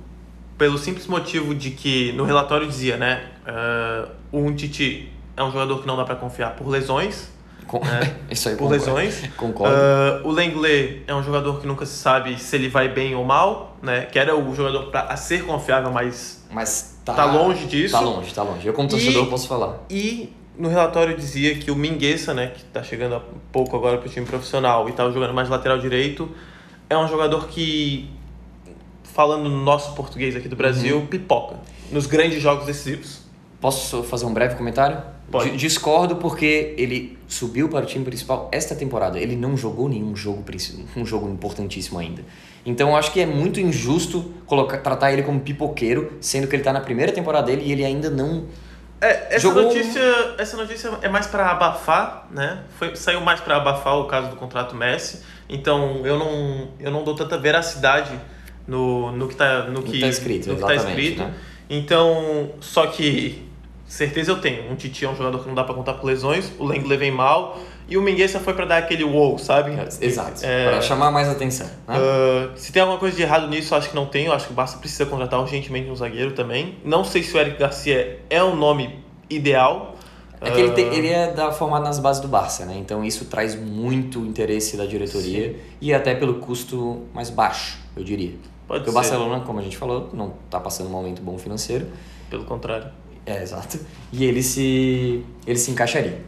pelo 0.57 0.77
simples 0.77 1.05
motivo 1.07 1.53
de 1.53 1.71
que 1.71 2.13
no 2.13 2.23
relatório 2.23 2.65
dizia, 2.65 2.95
né, 2.95 3.29
uh, 3.45 4.09
o 4.31 4.53
Titi 4.53 5.11
é 5.35 5.43
um 5.43 5.51
jogador 5.51 5.81
que 5.81 5.87
não 5.87 5.97
dá 5.97 6.05
para 6.05 6.15
confiar 6.15 6.55
por 6.55 6.67
lesões, 6.67 7.29
com... 7.65 7.77
É, 7.77 8.13
Isso 8.31 8.49
aí, 8.49 8.55
por 8.55 8.69
concordo. 8.69 8.85
lesões. 8.85 9.29
Concordo. 9.35 9.75
Uh, 9.75 10.27
o 10.27 10.31
Lenglet 10.31 11.03
é 11.07 11.13
um 11.13 11.23
jogador 11.23 11.59
que 11.59 11.67
nunca 11.67 11.85
se 11.85 11.95
sabe 11.95 12.39
se 12.39 12.55
ele 12.55 12.69
vai 12.69 12.89
bem 12.89 13.15
ou 13.15 13.23
mal, 13.23 13.77
né? 13.81 14.05
Que 14.05 14.19
era 14.19 14.35
o 14.35 14.55
jogador 14.55 14.91
para 14.91 15.15
ser 15.17 15.45
confiável, 15.45 15.91
mas, 15.91 16.45
mas 16.51 16.99
tá, 17.03 17.13
tá 17.13 17.25
longe 17.25 17.65
disso. 17.65 17.93
Tá 17.93 17.99
longe, 17.99 18.33
tá 18.33 18.43
longe. 18.43 18.67
Eu 18.67 18.73
como 18.73 18.87
torcedor 18.87 19.25
e, 19.25 19.29
posso 19.29 19.47
falar. 19.47 19.79
E 19.89 20.33
no 20.57 20.69
relatório 20.69 21.15
dizia 21.15 21.55
que 21.55 21.71
o 21.71 21.75
Mingueza, 21.75 22.33
né, 22.33 22.47
que 22.47 22.61
está 22.61 22.83
chegando 22.83 23.15
há 23.15 23.21
pouco 23.51 23.75
agora 23.75 23.97
para 23.97 24.07
o 24.07 24.11
time 24.11 24.25
profissional 24.25 24.87
e 24.87 24.91
estava 24.91 25.11
jogando 25.11 25.33
mais 25.33 25.49
lateral 25.49 25.79
direito, 25.79 26.29
é 26.89 26.97
um 26.97 27.07
jogador 27.07 27.47
que, 27.47 28.09
falando 29.03 29.49
no 29.49 29.63
nosso 29.63 29.93
português 29.93 30.35
aqui 30.35 30.47
do 30.47 30.55
Brasil, 30.55 30.97
uhum. 30.97 31.07
pipoca 31.07 31.55
nos 31.93 32.07
grandes 32.07 32.41
jogos 32.41 32.65
decisivos. 32.65 33.21
Posso 33.61 34.03
fazer 34.03 34.25
um 34.25 34.33
breve 34.33 34.55
comentário? 34.55 35.01
Pode. 35.33 35.57
Discordo 35.57 36.17
porque 36.17 36.75
ele 36.77 37.17
subiu 37.27 37.67
para 37.67 37.83
o 37.83 37.87
time 37.87 38.05
principal 38.05 38.49
esta 38.51 38.75
temporada. 38.75 39.19
Ele 39.19 39.35
não 39.35 39.57
jogou 39.57 39.89
nenhum 39.89 40.15
jogo, 40.15 40.45
um 40.95 41.03
jogo 41.03 41.27
importantíssimo 41.27 41.97
ainda. 41.97 42.23
Então 42.63 42.89
eu 42.89 42.95
acho 42.95 43.11
que 43.11 43.19
é 43.19 43.25
muito 43.25 43.59
injusto 43.59 44.31
colocar, 44.45 44.77
tratar 44.77 45.11
ele 45.11 45.23
como 45.23 45.39
pipoqueiro, 45.39 46.13
sendo 46.21 46.47
que 46.47 46.55
ele 46.55 46.61
está 46.61 46.71
na 46.71 46.81
primeira 46.81 47.11
temporada 47.11 47.47
dele 47.47 47.63
e 47.65 47.71
ele 47.71 47.83
ainda 47.83 48.11
não. 48.11 48.45
É, 49.01 49.35
essa, 49.35 49.39
jogou... 49.39 49.63
notícia, 49.63 50.35
essa 50.37 50.55
notícia 50.55 50.91
é 51.01 51.09
mais 51.09 51.25
para 51.25 51.49
abafar, 51.49 52.27
né? 52.29 52.63
Foi, 52.77 52.95
saiu 52.95 53.19
mais 53.19 53.41
para 53.41 53.57
abafar 53.57 53.97
o 53.97 54.05
caso 54.05 54.29
do 54.29 54.35
contrato 54.35 54.75
Messi. 54.75 55.23
Então 55.49 56.05
eu 56.05 56.19
não, 56.19 56.67
eu 56.79 56.91
não 56.91 57.03
dou 57.03 57.15
tanta 57.15 57.39
veracidade 57.39 58.17
no, 58.67 59.11
no 59.11 59.25
que 59.25 59.33
está 59.33 59.63
no 59.63 59.81
que, 59.81 59.99
tá 59.99 60.07
escrito. 60.07 60.49
No 60.49 60.57
que 60.57 60.61
tá 60.61 60.75
escrito. 60.75 61.23
Né? 61.23 61.33
Então, 61.67 62.51
só 62.59 62.85
que 62.85 63.51
certeza 63.93 64.31
eu 64.31 64.41
tenho. 64.41 64.71
Um 64.71 64.75
Titi 64.75 65.05
é 65.05 65.09
um 65.09 65.15
jogador 65.15 65.39
que 65.39 65.47
não 65.47 65.53
dá 65.53 65.63
para 65.63 65.75
contar 65.75 65.93
por 65.93 66.07
lesões, 66.07 66.51
o 66.57 66.65
Lenglet 66.65 66.97
vem 66.97 67.11
mal, 67.11 67.59
e 67.87 67.95
o 67.95 68.01
Mingueza 68.01 68.39
foi 68.39 68.53
para 68.53 68.65
dar 68.65 68.77
aquele 68.77 69.03
wow, 69.03 69.37
sabe? 69.37 69.71
É, 69.71 70.05
exato, 70.05 70.43
é, 70.43 70.69
para 70.69 70.81
chamar 70.81 71.11
mais 71.11 71.29
atenção. 71.29 71.67
Né? 71.87 71.95
Uh, 71.97 72.57
se 72.57 72.71
tem 72.71 72.81
alguma 72.81 72.97
coisa 72.97 73.15
de 73.15 73.21
errado 73.21 73.47
nisso, 73.47 73.75
acho 73.75 73.89
que 73.89 73.95
não 73.95 74.07
tem. 74.07 74.25
Eu 74.25 74.33
acho 74.33 74.47
que 74.47 74.51
o 74.51 74.55
Barça 74.55 74.77
precisa 74.77 75.05
contratar 75.05 75.39
urgentemente 75.39 75.89
um 75.89 75.95
zagueiro 75.95 76.31
também. 76.31 76.77
Não 76.83 77.03
sei 77.03 77.21
se 77.21 77.35
o 77.35 77.39
Eric 77.39 77.59
Garcia 77.59 78.19
é 78.29 78.41
o 78.41 78.55
nome 78.55 79.03
ideal. 79.29 79.95
É 80.41 80.51
que 80.51 80.59
ele, 80.59 80.71
te, 80.71 80.81
ele 80.81 81.07
é 81.07 81.31
da, 81.31 81.51
formado 81.51 81.83
nas 81.83 81.99
bases 81.99 82.21
do 82.21 82.27
Barça, 82.27 82.65
né? 82.65 82.75
Então 82.77 83.03
isso 83.05 83.25
traz 83.25 83.55
muito 83.55 84.19
interesse 84.19 84.75
da 84.75 84.85
diretoria 84.85 85.49
Sim. 85.49 85.55
e 85.79 85.93
até 85.93 86.15
pelo 86.15 86.35
custo 86.35 87.03
mais 87.13 87.29
baixo, 87.29 87.77
eu 87.95 88.03
diria. 88.03 88.33
Pode 88.67 88.79
Porque 88.79 88.85
ser. 88.85 88.89
o 88.89 88.93
Barcelona, 88.93 89.45
como 89.45 89.59
a 89.59 89.61
gente 89.61 89.77
falou, 89.77 90.09
não 90.13 90.33
está 90.45 90.59
passando 90.59 90.87
um 90.87 90.91
momento 90.91 91.21
bom 91.21 91.37
financeiro. 91.37 91.87
Pelo 92.29 92.45
contrário. 92.45 92.87
É, 93.25 93.41
exato. 93.41 93.79
E 94.11 94.23
ele 94.25 94.43
se, 94.43 95.25
ele 95.47 95.57
se 95.57 95.71
encaixaria, 95.71 96.21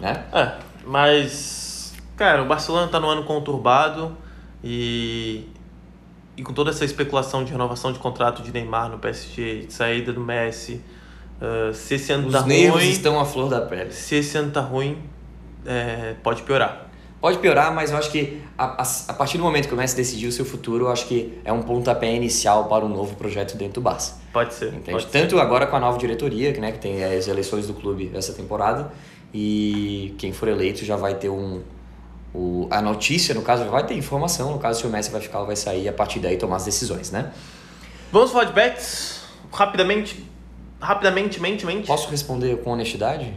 né? 0.00 0.24
É, 0.32 0.52
mas, 0.84 1.94
cara, 2.16 2.42
o 2.42 2.46
Barcelona 2.46 2.88
tá 2.88 2.98
no 2.98 3.08
ano 3.08 3.24
conturbado 3.24 4.16
e, 4.62 5.48
e 6.36 6.42
com 6.42 6.52
toda 6.52 6.70
essa 6.70 6.84
especulação 6.84 7.44
de 7.44 7.52
renovação 7.52 7.92
de 7.92 7.98
contrato 7.98 8.42
de 8.42 8.52
Neymar 8.52 8.90
no 8.90 8.98
PSG, 8.98 9.66
de 9.66 9.72
saída 9.72 10.12
do 10.12 10.20
Messi, 10.20 10.82
uh, 11.40 11.72
se 11.72 11.94
esse 11.94 12.12
ano 12.12 12.26
Os 12.26 12.32
tá 12.32 12.42
nervos 12.42 12.82
ruim... 12.82 12.90
estão 12.90 13.20
à 13.20 13.24
flor 13.24 13.48
da 13.48 13.60
pele. 13.60 13.92
Se 13.92 14.16
esse 14.16 14.36
ano 14.36 14.50
tá 14.50 14.60
ruim, 14.60 14.98
é, 15.64 16.14
pode 16.22 16.42
piorar. 16.42 16.89
Pode 17.20 17.38
piorar, 17.38 17.74
mas 17.74 17.90
eu 17.90 17.98
acho 17.98 18.10
que 18.10 18.40
a, 18.56 18.82
a, 18.82 18.86
a, 19.08 19.12
partir 19.12 19.36
do 19.36 19.44
momento 19.44 19.68
que 19.68 19.74
o 19.74 19.76
Messi 19.76 19.94
decidiu 19.94 20.30
o 20.30 20.32
seu 20.32 20.44
futuro, 20.44 20.86
eu 20.86 20.90
acho 20.90 21.06
que 21.06 21.38
é 21.44 21.52
um 21.52 21.60
pontapé 21.60 22.14
inicial 22.14 22.64
para 22.64 22.82
um 22.82 22.88
novo 22.88 23.14
projeto 23.14 23.58
dentro 23.58 23.74
do 23.74 23.80
Barça. 23.82 24.18
Pode 24.32 24.54
ser. 24.54 24.68
Entende? 24.68 24.92
Pode 24.92 25.06
Tanto 25.08 25.36
ser. 25.36 25.42
agora 25.42 25.66
com 25.66 25.76
a 25.76 25.80
nova 25.80 25.98
diretoria, 25.98 26.50
né, 26.58 26.72
que 26.72 26.78
tem 26.78 27.04
as 27.04 27.28
eleições 27.28 27.66
do 27.66 27.74
clube 27.74 28.10
essa 28.14 28.32
temporada, 28.32 28.90
e 29.34 30.14
quem 30.16 30.32
for 30.32 30.48
eleito 30.48 30.82
já 30.84 30.96
vai 30.96 31.14
ter 31.14 31.28
um. 31.28 31.62
O, 32.32 32.68
a 32.70 32.80
notícia, 32.80 33.34
no 33.34 33.42
caso, 33.42 33.64
já 33.64 33.70
vai 33.70 33.84
ter 33.84 33.94
informação, 33.94 34.52
no 34.52 34.58
caso, 34.58 34.80
se 34.80 34.86
o 34.86 34.90
Messi 34.90 35.10
vai 35.10 35.20
ficar 35.20 35.40
ou 35.40 35.46
vai 35.46 35.56
sair, 35.56 35.88
a 35.88 35.92
partir 35.92 36.20
daí 36.20 36.36
tomar 36.36 36.56
as 36.56 36.64
decisões, 36.64 37.10
né? 37.10 37.32
Vamos 38.10 38.30
falar 38.30 38.44
de 38.44 38.52
bets? 38.52 39.24
Rapidamente. 39.52 40.24
Rapidamente, 40.80 41.40
mente, 41.40 41.66
mente. 41.66 41.86
Posso 41.86 42.08
responder 42.08 42.56
com 42.62 42.70
honestidade? 42.70 43.34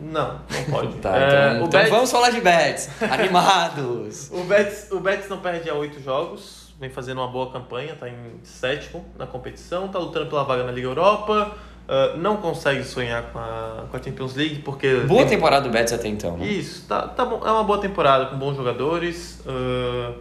Não, 0.00 0.40
não 0.50 0.64
pode. 0.70 0.94
tá, 1.02 1.16
é, 1.16 1.26
então, 1.26 1.56
então 1.66 1.68
Betis... 1.68 1.90
vamos 1.90 2.10
falar 2.10 2.30
de 2.30 2.40
bets. 2.40 2.88
Animados. 3.02 4.30
o, 4.32 4.44
Betis, 4.44 4.90
o 4.90 5.00
Betis 5.00 5.28
não 5.28 5.38
perde 5.38 5.68
há 5.68 5.74
oito 5.74 6.00
jogos, 6.00 6.72
vem 6.78 6.88
fazendo 6.88 7.18
uma 7.18 7.28
boa 7.28 7.50
campanha, 7.50 7.94
tá 7.94 8.08
em 8.08 8.40
sétimo 8.44 9.04
na 9.18 9.26
competição, 9.26 9.88
tá 9.88 9.98
lutando 9.98 10.26
pela 10.26 10.44
vaga 10.44 10.62
na 10.64 10.72
Liga 10.72 10.86
Europa, 10.86 11.52
uh, 11.88 12.16
não 12.16 12.36
consegue 12.36 12.84
sonhar 12.84 13.24
com 13.32 13.38
a, 13.38 13.86
com 13.90 13.96
a 13.96 14.02
Champions 14.02 14.34
League, 14.34 14.60
porque... 14.60 15.00
Boa 15.00 15.20
tem... 15.20 15.30
temporada 15.30 15.68
do 15.68 15.72
Betis 15.72 15.92
até 15.92 16.08
então, 16.08 16.36
né? 16.36 16.46
Isso, 16.46 16.86
tá, 16.86 17.08
tá 17.08 17.24
bom, 17.24 17.40
é 17.44 17.50
uma 17.50 17.64
boa 17.64 17.80
temporada 17.80 18.26
com 18.26 18.36
bons 18.36 18.56
jogadores, 18.56 19.40
uh, 19.40 20.14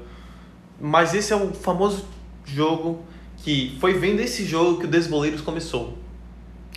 mas 0.79 1.13
esse 1.13 1.31
é 1.31 1.35
o 1.35 1.53
famoso 1.53 2.05
jogo 2.45 3.03
que 3.37 3.77
foi 3.79 3.93
vendo 3.93 4.19
esse 4.19 4.43
jogo 4.43 4.79
que 4.79 4.85
o 4.85 4.87
Desboleiros 4.87 5.41
começou. 5.41 5.97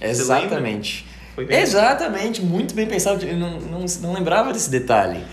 Exatamente. 0.00 1.06
Exatamente, 1.48 2.42
muito 2.42 2.74
bem 2.74 2.87
pensado. 2.87 3.24
Eu 3.24 3.37
não, 3.37 3.61
não, 3.61 3.85
não 4.03 4.12
lembrava 4.12 4.53
desse 4.53 4.70
detalhe. 4.70 5.24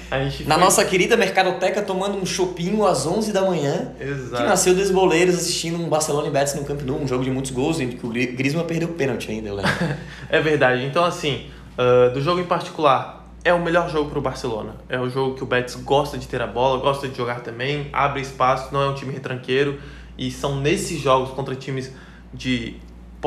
Na 0.46 0.56
foi... 0.56 0.64
nossa 0.64 0.86
querida 0.86 1.18
Mercadoteca, 1.18 1.82
tomando 1.82 2.18
um 2.18 2.26
chopinho 2.26 2.86
às 2.86 3.06
11 3.06 3.32
da 3.32 3.42
manhã, 3.42 3.92
Exato. 4.00 4.42
que 4.42 4.48
nasceu 4.48 4.76
dos 4.76 4.92
boleiros 4.92 5.36
assistindo 5.36 5.82
um 5.82 5.90
Barcelona 5.90 6.28
e 6.28 6.32
Betis 6.32 6.56
no 6.56 6.64
Camp 6.64 6.82
Nou, 6.82 7.02
um 7.02 7.08
jogo 7.08 7.24
de 7.24 7.32
muitos 7.32 7.52
gols, 7.52 7.80
em 7.80 7.90
que 7.90 8.06
o 8.06 8.10
Griezmann 8.10 8.66
perdeu 8.66 8.90
o 8.90 8.94
pênalti 8.94 9.32
ainda, 9.32 9.50
eu 9.50 9.56
lembro. 9.56 9.72
é 10.30 10.40
verdade. 10.40 10.86
Então, 10.86 11.04
assim, 11.04 11.48
uh, 11.78 12.14
do 12.14 12.22
jogo 12.22 12.40
em 12.40 12.46
particular, 12.46 13.18
é 13.44 13.54
o 13.54 13.62
melhor 13.64 13.90
jogo 13.90 14.10
para 14.10 14.20
o 14.20 14.22
Barcelona. 14.22 14.76
É 14.90 15.00
o 15.00 15.10
jogo 15.10 15.36
que 15.36 15.44
o 15.44 15.46
Betis 15.46 15.76
gosta 15.76 16.18
de 16.18 16.28
ter 16.28 16.42
a 16.42 16.48
bola, 16.48 16.80
gosta 16.80 17.08
de 17.08 17.16
jogar 17.16 17.42
também, 17.42 17.88
abre 17.94 18.22
espaço, 18.22 18.74
não 18.74 18.82
é 18.82 18.90
um 18.90 18.94
time 18.94 19.14
retranqueiro. 19.14 19.80
E 20.18 20.32
são 20.32 20.60
nesses 20.60 21.00
jogos 21.00 21.30
contra 21.32 21.56
times 21.56 21.92
de 22.34 22.76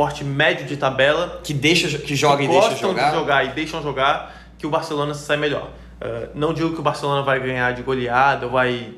porte 0.00 0.24
médio 0.24 0.64
de 0.64 0.78
tabela. 0.78 1.42
Que, 1.44 1.52
deixa, 1.52 1.98
que 1.98 2.16
joga 2.16 2.38
que 2.38 2.44
e 2.44 2.48
deixa 2.48 2.74
jogar. 2.74 3.10
de 3.10 3.18
jogar 3.18 3.44
e 3.44 3.48
deixam 3.48 3.82
jogar, 3.82 4.34
que 4.56 4.66
o 4.66 4.70
Barcelona 4.70 5.12
sai 5.12 5.36
melhor. 5.36 5.72
Uh, 6.00 6.30
não 6.34 6.54
digo 6.54 6.72
que 6.72 6.80
o 6.80 6.82
Barcelona 6.82 7.20
vai 7.22 7.38
ganhar 7.38 7.74
de 7.74 7.82
goleada 7.82 8.48
vai 8.48 8.94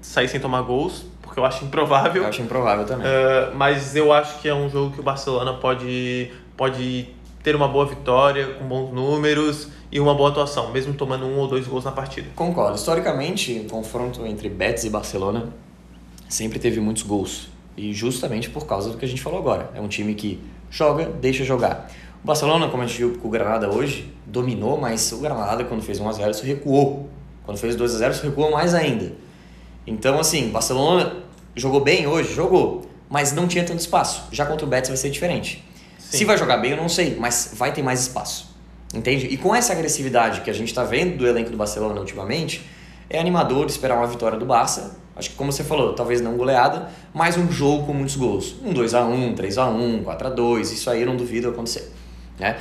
sair 0.00 0.28
sem 0.28 0.38
tomar 0.38 0.62
gols, 0.62 1.06
porque 1.20 1.40
eu 1.40 1.44
acho 1.44 1.64
improvável. 1.64 2.22
Eu 2.22 2.28
acho 2.28 2.40
improvável 2.40 2.86
também. 2.86 3.04
Uh, 3.04 3.56
mas 3.56 3.96
eu 3.96 4.12
acho 4.12 4.38
que 4.38 4.48
é 4.48 4.54
um 4.54 4.70
jogo 4.70 4.92
que 4.92 5.00
o 5.00 5.02
Barcelona 5.02 5.54
pode, 5.54 6.30
pode 6.56 7.08
ter 7.42 7.56
uma 7.56 7.66
boa 7.66 7.86
vitória, 7.86 8.54
com 8.54 8.64
bons 8.64 8.92
números 8.92 9.66
e 9.90 9.98
uma 9.98 10.14
boa 10.14 10.30
atuação, 10.30 10.70
mesmo 10.70 10.94
tomando 10.94 11.26
um 11.26 11.36
ou 11.36 11.48
dois 11.48 11.66
gols 11.66 11.84
na 11.84 11.90
partida. 11.90 12.28
Concordo. 12.36 12.76
Historicamente, 12.76 13.64
o 13.66 13.68
confronto 13.68 14.24
entre 14.24 14.48
Betis 14.48 14.84
e 14.84 14.90
Barcelona 14.90 15.52
sempre 16.28 16.60
teve 16.60 16.78
muitos 16.78 17.02
gols. 17.02 17.52
E 17.76 17.92
justamente 17.92 18.50
por 18.50 18.66
causa 18.66 18.90
do 18.90 18.96
que 18.96 19.04
a 19.04 19.08
gente 19.08 19.22
falou 19.22 19.38
agora. 19.38 19.70
É 19.74 19.80
um 19.80 19.88
time 19.88 20.14
que 20.14 20.40
joga, 20.70 21.06
deixa 21.06 21.44
jogar. 21.44 21.90
O 22.22 22.26
Barcelona, 22.26 22.68
como 22.68 22.82
a 22.82 22.86
gente 22.86 22.98
viu 22.98 23.18
com 23.18 23.28
o 23.28 23.30
Granada 23.30 23.70
hoje, 23.70 24.10
dominou, 24.26 24.80
mas 24.80 25.12
o 25.12 25.18
Granada, 25.18 25.64
quando 25.64 25.82
fez 25.82 26.00
1x0, 26.00 26.30
isso 26.30 26.44
recuou. 26.44 27.08
Quando 27.44 27.58
fez 27.58 27.76
2x0, 27.76 28.10
isso 28.12 28.22
recuou 28.24 28.50
mais 28.50 28.74
ainda. 28.74 29.12
Então, 29.86 30.18
assim, 30.18 30.48
o 30.48 30.52
Barcelona 30.52 31.16
jogou 31.54 31.80
bem 31.80 32.06
hoje? 32.06 32.32
Jogou. 32.32 32.86
Mas 33.10 33.32
não 33.32 33.46
tinha 33.46 33.64
tanto 33.64 33.80
espaço. 33.80 34.28
Já 34.32 34.46
contra 34.46 34.64
o 34.64 34.68
Betis 34.68 34.88
vai 34.88 34.96
ser 34.96 35.10
diferente. 35.10 35.62
Sim. 35.98 36.18
Se 36.18 36.24
vai 36.24 36.38
jogar 36.38 36.56
bem, 36.56 36.70
eu 36.70 36.76
não 36.76 36.88
sei, 36.88 37.16
mas 37.18 37.52
vai 37.54 37.72
ter 37.72 37.82
mais 37.82 38.00
espaço. 38.00 38.54
Entende? 38.94 39.26
E 39.26 39.36
com 39.36 39.54
essa 39.54 39.72
agressividade 39.72 40.40
que 40.40 40.50
a 40.50 40.52
gente 40.52 40.68
está 40.68 40.84
vendo 40.84 41.18
do 41.18 41.26
elenco 41.26 41.50
do 41.50 41.56
Barcelona 41.56 42.00
ultimamente, 42.00 42.62
é 43.10 43.18
animador 43.18 43.66
esperar 43.66 43.96
uma 43.96 44.06
vitória 44.06 44.38
do 44.38 44.46
Barça 44.46 44.96
Acho 45.16 45.30
que 45.30 45.36
como 45.36 45.52
você 45.52 45.62
falou, 45.62 45.92
talvez 45.92 46.20
não 46.20 46.36
goleada, 46.36 46.88
mas 47.12 47.36
um 47.36 47.50
jogo 47.50 47.86
com 47.86 47.92
muitos 47.92 48.16
gols. 48.16 48.56
Um 48.64 48.72
2x1, 48.72 49.34
3x1, 49.36 50.02
4x2, 50.04 50.60
isso 50.72 50.90
aí 50.90 51.02
eu 51.02 51.06
não 51.06 51.16
duvido 51.16 51.48
acontecer. 51.48 51.92
Né? 52.38 52.56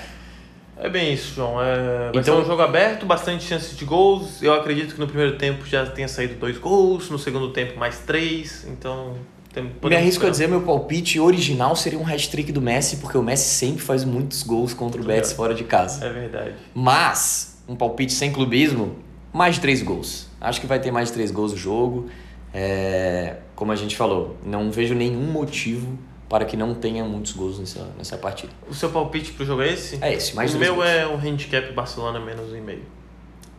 É 0.77 0.89
bem 0.89 1.13
isso, 1.13 1.33
João. 1.35 1.61
É, 1.61 2.11
vai 2.11 2.21
Então- 2.21 2.35
ser 2.37 2.41
um 2.41 2.45
jogo 2.45 2.61
aberto, 2.61 3.05
bastante 3.05 3.43
chances 3.43 3.75
de 3.77 3.85
gols. 3.85 4.41
Eu 4.43 4.53
acredito 4.53 4.93
que 4.93 4.99
no 4.99 5.07
primeiro 5.07 5.37
tempo 5.37 5.65
já 5.65 5.85
tenha 5.85 6.07
saído 6.07 6.35
dois 6.35 6.57
gols, 6.57 7.09
no 7.09 7.17
segundo 7.17 7.49
tempo 7.51 7.79
mais 7.79 7.99
três. 7.99 8.65
Então, 8.67 9.13
tem, 9.53 9.63
Me 9.63 9.71
arrisco 9.95 10.25
a 10.25 10.29
esperar. 10.29 10.31
dizer, 10.31 10.47
meu 10.47 10.61
palpite 10.61 11.19
original 11.19 11.75
seria 11.75 11.97
um 11.97 12.05
hat-trick 12.07 12.51
do 12.51 12.61
Messi, 12.61 12.97
porque 12.97 13.17
o 13.17 13.23
Messi 13.23 13.49
sempre 13.49 13.81
faz 13.81 14.03
muitos 14.03 14.43
gols 14.43 14.73
contra 14.73 14.99
o 15.01 15.03
Betis 15.03 15.31
Obrigado. 15.31 15.35
fora 15.37 15.53
de 15.55 15.63
casa. 15.63 16.05
É 16.05 16.09
verdade. 16.11 16.53
Mas, 16.73 17.63
um 17.67 17.75
palpite 17.75 18.11
sem 18.13 18.31
clubismo, 18.31 18.95
mais 19.31 19.55
de 19.55 19.61
três 19.61 19.81
gols. 19.81 20.27
Acho 20.41 20.59
que 20.59 20.67
vai 20.67 20.79
ter 20.79 20.91
mais 20.91 21.07
de 21.07 21.13
três 21.13 21.31
gols 21.31 21.51
no 21.51 21.57
jogo. 21.57 22.09
É, 22.53 23.37
como 23.55 23.71
a 23.71 23.75
gente 23.75 23.95
falou, 23.95 24.37
não 24.45 24.71
vejo 24.71 24.93
nenhum 24.93 25.23
motivo 25.31 25.97
para 26.29 26.45
que 26.45 26.55
não 26.55 26.73
tenha 26.73 27.03
muitos 27.03 27.33
gols 27.33 27.59
nessa, 27.59 27.87
nessa 27.97 28.17
partida. 28.17 28.51
O 28.69 28.73
seu 28.73 28.89
palpite 28.89 29.31
pro 29.33 29.45
jogo 29.45 29.61
é 29.61 29.73
esse? 29.73 29.97
É 30.01 30.13
esse, 30.13 30.35
mais 30.35 30.53
o 30.53 30.59
meu 30.59 30.75
gols. 30.75 30.87
é 30.87 31.07
um 31.07 31.15
handicap 31.17 31.71
Barcelona 31.73 32.19
menos 32.19 32.51
um 32.51 32.55
e 32.55 32.61
meio. 32.61 32.83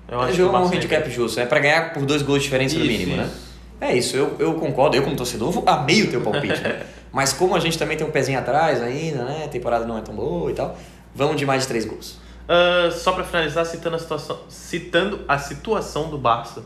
Eu 0.09 0.19
É 0.21 0.25
acho 0.25 0.35
que 0.35 0.43
o 0.43 0.45
jogo 0.45 0.57
é 0.57 0.61
um 0.61 0.67
handicap 0.67 1.11
justo, 1.11 1.41
é 1.41 1.47
para 1.47 1.61
ganhar 1.61 1.93
por 1.93 2.05
dois 2.05 2.23
gols 2.23 2.39
de 2.39 2.45
diferença 2.45 2.77
no 2.79 2.85
Isso, 2.85 2.93
mínimo, 2.93 3.17
né? 3.17 3.25
isso. 3.25 3.55
É 3.81 3.97
isso, 3.97 4.17
eu, 4.17 4.37
eu 4.39 4.55
concordo. 4.55 4.97
Eu, 4.97 5.03
como 5.03 5.17
torcedor, 5.17 5.63
amei 5.67 6.03
o 6.03 6.11
teu 6.11 6.21
palpite, 6.21 6.61
né? 6.61 6.85
Mas 7.13 7.33
como 7.33 7.55
a 7.55 7.61
gente 7.61 7.77
também 7.79 7.97
tem 7.97 8.07
um 8.07 8.11
pezinho 8.11 8.39
atrás 8.39 8.81
ainda, 8.83 9.25
né? 9.25 9.43
A 9.45 9.49
temporada 9.49 9.85
não 9.85 9.99
é 9.99 10.01
tão 10.01 10.15
boa 10.15 10.51
e 10.51 10.55
tal, 10.55 10.77
vamos 11.15 11.37
de 11.37 11.45
mais 11.47 11.63
de 11.63 11.69
três 11.69 11.85
gols. 11.85 12.19
Ah, 12.49 12.91
só 12.93 13.13
pra 13.13 13.25
finalizar, 13.25 13.65
citando 13.67 13.97
a 13.97 13.99
situação, 13.99 14.39
citando 14.49 15.21
a 15.29 15.39
situação 15.39 16.09
do 16.09 16.19
Barça 16.19 16.65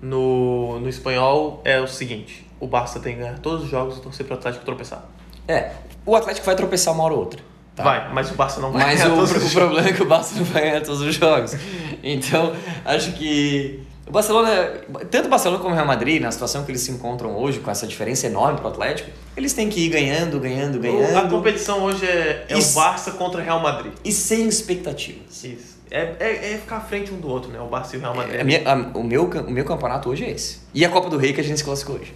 no, 0.00 0.78
no 0.80 0.88
espanhol, 0.88 1.60
é 1.64 1.80
o 1.80 1.86
seguinte: 1.86 2.46
o 2.60 2.66
Barça 2.66 3.00
tem 3.00 3.14
que 3.14 3.20
ganhar 3.20 3.38
todos 3.38 3.64
os 3.64 3.70
jogos 3.70 3.98
e 3.98 4.00
torcer 4.00 4.26
pro 4.26 4.34
Atlético 4.36 4.64
tropeçar. 4.64 5.04
É, 5.46 5.70
o 6.04 6.14
Atlético 6.14 6.44
vai 6.46 6.54
tropeçar 6.56 6.92
uma 6.94 7.04
hora 7.04 7.14
ou 7.14 7.20
outra. 7.20 7.40
tá? 7.74 7.82
Vai, 7.82 8.12
mas 8.12 8.30
o 8.30 8.34
Barça 8.34 8.60
não 8.60 8.70
vai 8.72 8.82
Mas 8.84 9.00
ganhar 9.00 9.12
o, 9.12 9.16
todos 9.16 9.30
o 9.30 9.34
jogos. 9.34 9.52
problema 9.54 9.88
é 9.88 9.92
que 9.92 10.02
o 10.02 10.06
Barça 10.06 10.34
não 10.36 10.44
vai 10.44 10.62
ganhar 10.62 10.80
todos 10.82 11.00
os 11.00 11.14
jogos. 11.14 11.54
Então, 12.02 12.52
acho 12.84 13.12
que 13.12 13.80
o 14.06 14.10
Barcelona, 14.10 14.72
tanto 15.10 15.26
o 15.26 15.28
Barcelona 15.28 15.60
como 15.60 15.72
o 15.72 15.74
Real 15.74 15.86
Madrid, 15.86 16.20
na 16.22 16.30
situação 16.30 16.64
que 16.64 16.70
eles 16.70 16.80
se 16.82 16.90
encontram 16.90 17.36
hoje, 17.36 17.60
com 17.60 17.70
essa 17.70 17.86
diferença 17.86 18.26
enorme 18.26 18.58
pro 18.58 18.68
Atlético, 18.68 19.10
eles 19.36 19.52
têm 19.52 19.68
que 19.68 19.80
ir 19.80 19.88
ganhando, 19.90 20.38
ganhando, 20.40 20.76
A 20.78 20.80
ganhando 20.80 21.28
competição 21.30 21.82
hoje 21.82 22.06
é, 22.06 22.46
é 22.48 22.54
o 22.56 22.58
Isso. 22.58 22.74
Barça 22.74 23.10
contra 23.12 23.40
o 23.40 23.44
Real 23.44 23.60
Madrid. 23.60 23.92
e 24.04 24.12
sem 24.12 24.46
expectativas. 24.48 25.44
Isso. 25.44 25.77
É, 25.90 26.14
é, 26.20 26.52
é 26.54 26.58
ficar 26.58 26.76
à 26.76 26.80
frente 26.80 27.12
um 27.12 27.18
do 27.18 27.28
outro, 27.28 27.50
né? 27.50 27.58
O 27.60 27.66
Barça 27.66 27.96
e 27.96 27.98
o 27.98 28.02
Real 28.02 28.14
Madrid. 28.14 28.40
A 28.40 28.44
minha- 28.44 28.62
a- 28.70 28.98
o, 28.98 29.02
meu, 29.02 29.24
o 29.24 29.50
meu 29.50 29.64
campeonato 29.64 30.08
hoje 30.10 30.24
é 30.24 30.30
esse. 30.30 30.60
E 30.74 30.84
a 30.84 30.88
Copa 30.88 31.08
do 31.08 31.16
Rei 31.16 31.32
que 31.32 31.40
a 31.40 31.44
gente 31.44 31.58
se 31.58 31.64
classificou 31.64 31.96
hoje. 31.96 32.12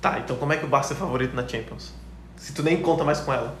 Tá, 0.00 0.18
então 0.18 0.36
como 0.36 0.52
é 0.52 0.56
que 0.56 0.64
o 0.64 0.68
Barça 0.68 0.94
é 0.94 0.96
favorito 0.96 1.34
na 1.34 1.46
Champions? 1.46 1.92
Se 2.36 2.52
tu 2.52 2.62
nem 2.62 2.76
conta 2.80 3.04
mais 3.04 3.20
com 3.20 3.32
ela. 3.32 3.54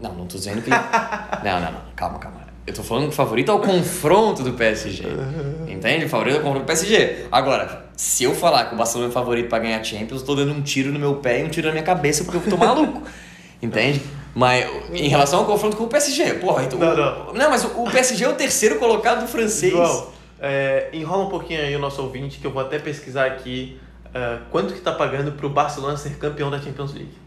Não, 0.00 0.12
não 0.14 0.26
tô 0.26 0.36
dizendo 0.38 0.62
que. 0.62 0.70
não, 1.44 1.60
não, 1.60 1.72
não. 1.72 1.80
Calma, 1.96 2.18
calma. 2.18 2.48
Eu 2.66 2.74
tô 2.74 2.82
falando 2.82 3.04
que 3.04 3.08
o 3.10 3.12
favorito 3.12 3.50
é 3.50 3.54
o 3.54 3.60
confronto 3.60 4.42
do 4.42 4.52
PSG. 4.52 5.04
Entende? 5.68 6.04
O 6.04 6.08
favorito 6.08 6.36
é 6.36 6.40
o 6.40 6.42
confronto 6.42 6.64
do 6.64 6.66
PSG. 6.66 7.26
Agora, 7.32 7.86
se 7.96 8.24
eu 8.24 8.34
falar 8.34 8.66
que 8.66 8.74
o 8.74 8.78
Barcelona 8.78 9.10
é 9.10 9.12
favorito 9.12 9.48
pra 9.48 9.58
ganhar 9.58 9.82
Champions, 9.82 10.20
eu 10.20 10.26
tô 10.26 10.34
dando 10.34 10.52
um 10.52 10.60
tiro 10.62 10.92
no 10.92 10.98
meu 10.98 11.16
pé 11.16 11.40
e 11.40 11.44
um 11.44 11.48
tiro 11.48 11.66
na 11.68 11.72
minha 11.72 11.84
cabeça 11.84 12.24
porque 12.24 12.36
eu 12.36 12.50
tô 12.50 12.56
maluco. 12.58 13.02
Entende? 13.62 14.02
Mas 14.38 14.70
em 14.92 15.08
relação 15.08 15.40
ao 15.40 15.46
confronto 15.46 15.76
com 15.76 15.82
o 15.82 15.88
PSG, 15.88 16.34
porra, 16.34 16.62
então. 16.62 16.78
Não, 16.78 16.96
não. 16.96 17.34
Não, 17.34 17.50
mas 17.50 17.64
o 17.64 17.90
PSG 17.90 18.24
é 18.24 18.28
o 18.28 18.34
terceiro 18.34 18.78
colocado 18.78 19.22
do 19.22 19.26
francês. 19.26 19.72
João, 19.72 20.06
é, 20.38 20.90
enrola 20.92 21.24
um 21.24 21.28
pouquinho 21.28 21.60
aí 21.60 21.74
o 21.74 21.78
nosso 21.80 22.00
ouvinte, 22.00 22.38
que 22.38 22.46
eu 22.46 22.52
vou 22.52 22.62
até 22.62 22.78
pesquisar 22.78 23.26
aqui 23.26 23.80
é, 24.14 24.38
quanto 24.52 24.74
que 24.74 24.80
tá 24.80 24.92
pagando 24.92 25.32
pro 25.32 25.50
Barcelona 25.50 25.96
ser 25.96 26.16
campeão 26.18 26.52
da 26.52 26.60
Champions 26.60 26.94
League. 26.94 27.18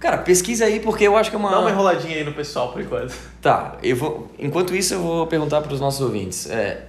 Cara, 0.00 0.18
pesquisa 0.18 0.64
aí 0.64 0.80
porque 0.80 1.04
eu 1.04 1.16
acho 1.16 1.30
que 1.30 1.36
é 1.36 1.38
uma. 1.38 1.48
Dá 1.48 1.60
uma 1.60 1.70
enroladinha 1.70 2.16
aí 2.16 2.24
no 2.24 2.32
pessoal 2.32 2.72
por 2.72 2.82
enquanto. 2.82 3.14
Tá, 3.40 3.76
eu 3.80 3.94
vou. 3.94 4.28
Enquanto 4.36 4.74
isso, 4.74 4.94
eu 4.94 5.00
vou 5.00 5.28
perguntar 5.28 5.60
para 5.60 5.72
os 5.72 5.80
nossos 5.80 6.00
ouvintes. 6.00 6.50
É, 6.50 6.86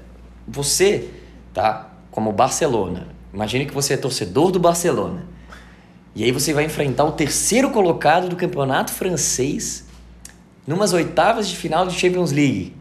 você, 0.48 1.12
tá? 1.54 1.92
Como 2.10 2.32
Barcelona, 2.32 3.08
imagine 3.32 3.68
que 3.68 3.74
você 3.74 3.94
é 3.94 3.98
torcedor 3.98 4.50
do 4.50 4.60
Barcelona. 4.60 5.28
E 6.20 6.24
aí 6.26 6.34
você 6.34 6.54
vai 6.54 6.66
enfrentar 6.66 7.06
o 7.06 7.14
terceiro 7.14 7.70
colocado 7.70 8.28
do 8.28 8.36
campeonato 8.36 8.92
francês 8.92 9.86
numas 10.68 10.92
oitavas 10.92 11.48
de 11.48 11.56
final 11.56 11.88
de 11.88 11.98
Champions 11.98 12.34
League. 12.34 12.76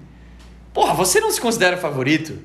Porra, 0.75 0.93
você 0.93 1.21
não 1.21 1.31
se 1.31 1.41
considera 1.41 1.77
favorito? 1.77 2.37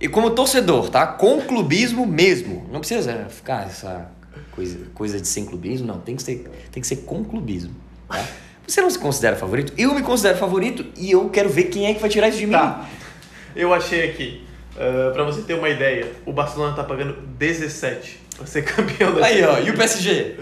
E 0.00 0.08
como 0.08 0.30
torcedor, 0.30 0.88
tá? 0.88 1.06
Com 1.06 1.42
clubismo 1.42 2.06
mesmo. 2.06 2.66
Não 2.72 2.80
precisa 2.80 3.26
ficar 3.28 3.66
essa 3.66 4.10
coisa, 4.52 4.78
coisa 4.94 5.20
de 5.20 5.28
sem 5.28 5.44
clubismo, 5.44 5.86
não. 5.86 6.00
Tem 6.00 6.16
que 6.16 6.22
ser, 6.22 6.50
tem 6.72 6.80
que 6.80 6.86
ser 6.86 6.96
com 7.04 7.22
clubismo, 7.22 7.74
tá? 8.08 8.24
Você 8.66 8.80
não 8.80 8.88
se 8.88 8.98
considera 8.98 9.36
favorito? 9.36 9.74
Eu 9.76 9.94
me 9.94 10.00
considero 10.00 10.38
favorito 10.38 10.86
e 10.96 11.10
eu 11.10 11.28
quero 11.28 11.50
ver 11.50 11.64
quem 11.64 11.84
é 11.84 11.92
que 11.92 12.00
vai 12.00 12.08
tirar 12.08 12.30
isso 12.30 12.38
de 12.38 12.46
mim. 12.46 12.52
Tá. 12.52 12.88
Eu 13.54 13.74
achei 13.74 14.08
aqui, 14.08 14.42
uh, 14.74 15.12
pra 15.12 15.22
você 15.22 15.42
ter 15.42 15.52
uma 15.52 15.68
ideia, 15.68 16.10
o 16.24 16.32
Barcelona 16.32 16.74
tá 16.74 16.82
pagando 16.82 17.12
17 17.36 18.29
pra 18.40 18.46
ser 18.46 18.62
campeão 18.66 19.14
da 19.14 19.26
Aí, 19.26 19.42
ó, 19.44 19.58
e 19.58 19.70
o 19.70 19.76
PSG? 19.76 20.36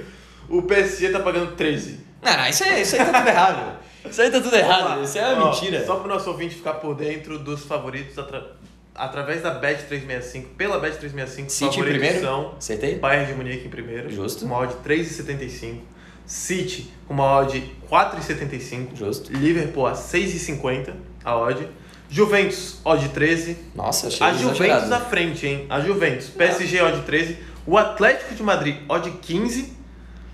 O 0.48 0.62
PSG 0.62 1.10
tá 1.10 1.20
pagando 1.20 1.52
13. 1.56 2.00
Não, 2.22 2.36
não, 2.36 2.46
isso, 2.48 2.64
é, 2.64 2.80
isso 2.80 2.96
aí 2.96 3.04
tá 3.04 3.18
tudo 3.18 3.28
errado. 3.28 3.78
Isso 4.10 4.22
aí 4.22 4.30
tá 4.30 4.40
tudo 4.40 4.56
errado. 4.56 5.02
Isso 5.04 5.18
é 5.18 5.32
uma 5.34 5.44
Ó, 5.44 5.50
mentira. 5.50 5.84
Só 5.84 5.96
pro 5.96 6.08
nosso 6.08 6.30
ouvinte 6.30 6.54
ficar 6.54 6.74
por 6.74 6.94
dentro 6.94 7.38
dos 7.38 7.64
favoritos 7.64 8.18
atra- 8.18 8.52
através 8.94 9.42
da 9.42 9.60
Bet365, 9.60 10.44
pela 10.56 10.80
Bet365, 10.80 11.46
os 11.46 11.52
City 11.52 11.64
em 11.64 11.68
favoritos 11.70 11.82
primeiro? 11.90 12.20
são 12.20 12.54
Acertei? 12.58 12.94
Bayern 12.96 13.26
de 13.26 13.34
Munique 13.34 13.66
em 13.66 13.70
primeiro, 13.70 14.10
Justo. 14.10 14.40
com 14.40 14.46
uma 14.46 14.58
odd 14.60 14.74
3,75. 14.86 15.80
City 16.26 16.90
com 17.06 17.14
uma 17.14 17.38
odd 17.38 17.72
4,75. 17.90 18.96
Justo. 18.96 19.32
Liverpool 19.32 19.86
a 19.86 19.92
6,50 19.92 20.92
a 21.24 21.36
odd. 21.36 21.68
Juventus, 22.10 22.80
odd 22.84 23.06
13. 23.10 23.56
Nossa, 23.74 24.06
achei 24.08 24.26
A 24.26 24.32
Juventus 24.32 24.60
exagerado. 24.60 24.94
à 24.94 25.00
frente, 25.00 25.46
hein? 25.46 25.66
A 25.68 25.80
Juventus. 25.80 26.28
PSG, 26.30 26.80
odd 26.80 27.02
13. 27.02 27.36
O 27.68 27.76
Atlético 27.76 28.34
de 28.34 28.42
Madrid, 28.42 28.76
odd 28.88 29.10
15. 29.10 29.76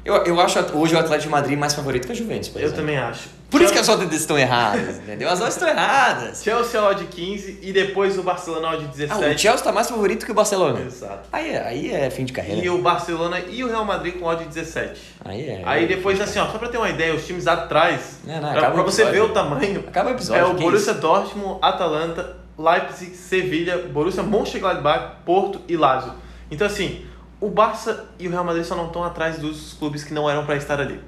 Eu, 0.05 0.15
eu 0.25 0.41
acho 0.41 0.59
hoje 0.77 0.95
o 0.95 0.99
Atlético 0.99 1.23
de 1.25 1.29
Madrid 1.31 1.59
mais 1.59 1.75
favorito 1.75 2.07
que 2.07 2.13
a 2.13 2.15
Juventus, 2.15 2.49
por 2.51 2.59
Eu 2.61 2.67
exemplo. 2.67 2.83
também 2.83 2.97
acho. 2.99 3.29
Por 3.51 3.63
isso 3.63 3.73
que 3.73 3.79
as 3.79 3.89
odds 3.89 4.13
estão 4.21 4.39
erradas, 4.39 4.99
entendeu? 4.99 5.29
As 5.29 5.41
odds 5.41 5.55
estão 5.55 5.69
erradas. 5.69 6.43
Chelsea, 6.45 6.81
odd 6.83 7.05
15. 7.07 7.61
E 7.63 7.73
depois 7.73 8.19
o 8.19 8.23
Barcelona, 8.23 8.69
odd 8.71 8.85
Ah, 8.85 8.89
17. 8.95 9.35
o 9.35 9.39
Chelsea 9.39 9.65
tá 9.65 9.73
mais 9.73 9.89
favorito 9.89 10.27
que 10.27 10.31
o 10.33 10.35
Barcelona. 10.35 10.81
Exato. 10.81 11.29
Aí 11.33 11.51
é, 11.51 11.63
aí 11.67 11.91
é 11.93 12.11
fim 12.11 12.25
de 12.25 12.33
carreira. 12.33 12.65
E 12.65 12.69
o 12.69 12.79
Barcelona 12.83 13.41
e 13.41 13.65
o 13.65 13.69
Real 13.69 13.85
Madrid 13.85 14.19
com 14.19 14.27
odd 14.27 14.45
17. 14.45 15.01
Aí 15.25 15.49
é. 15.49 15.63
Aí 15.65 15.87
depois, 15.89 16.21
assim, 16.21 16.39
ó, 16.39 16.47
só 16.47 16.59
pra 16.59 16.69
ter 16.69 16.79
uma 16.79 16.91
ideia, 16.91 17.15
os 17.15 17.27
times 17.27 17.47
atrás, 17.47 18.19
Não, 18.25 18.41
não, 18.41 18.53
pra, 18.53 18.71
pra 18.71 18.83
você 18.83 19.05
ver 19.07 19.23
o 19.23 19.31
tamanho, 19.31 19.81
Acaba 19.89 20.11
o 20.11 20.13
episódio. 20.13 20.43
é 20.43 20.47
o 20.47 20.55
Borussia 20.55 20.93
isso? 20.93 21.01
Dortmund, 21.01 21.59
Atalanta, 21.63 22.37
Leipzig, 22.59 23.15
Sevilha, 23.17 23.79
Borussia 23.79 24.23
Mönchengladbach, 24.23 25.17
Porto 25.25 25.61
e 25.69 25.77
Lazio. 25.77 26.13
Então, 26.51 26.67
assim, 26.67 27.05
o 27.45 27.51
Barça 27.51 28.07
e 28.19 28.27
o 28.27 28.31
Real 28.31 28.45
Madrid 28.45 28.65
só 28.65 28.75
não 28.75 28.87
estão 28.87 29.05
atrás 29.05 29.39
dos 29.39 29.75
clubes 29.75 30.03
que 30.05 30.15
não 30.15 30.29
eram 30.29 30.45
pra 30.47 30.57
estar 30.57 30.81
ali. 30.81 31.01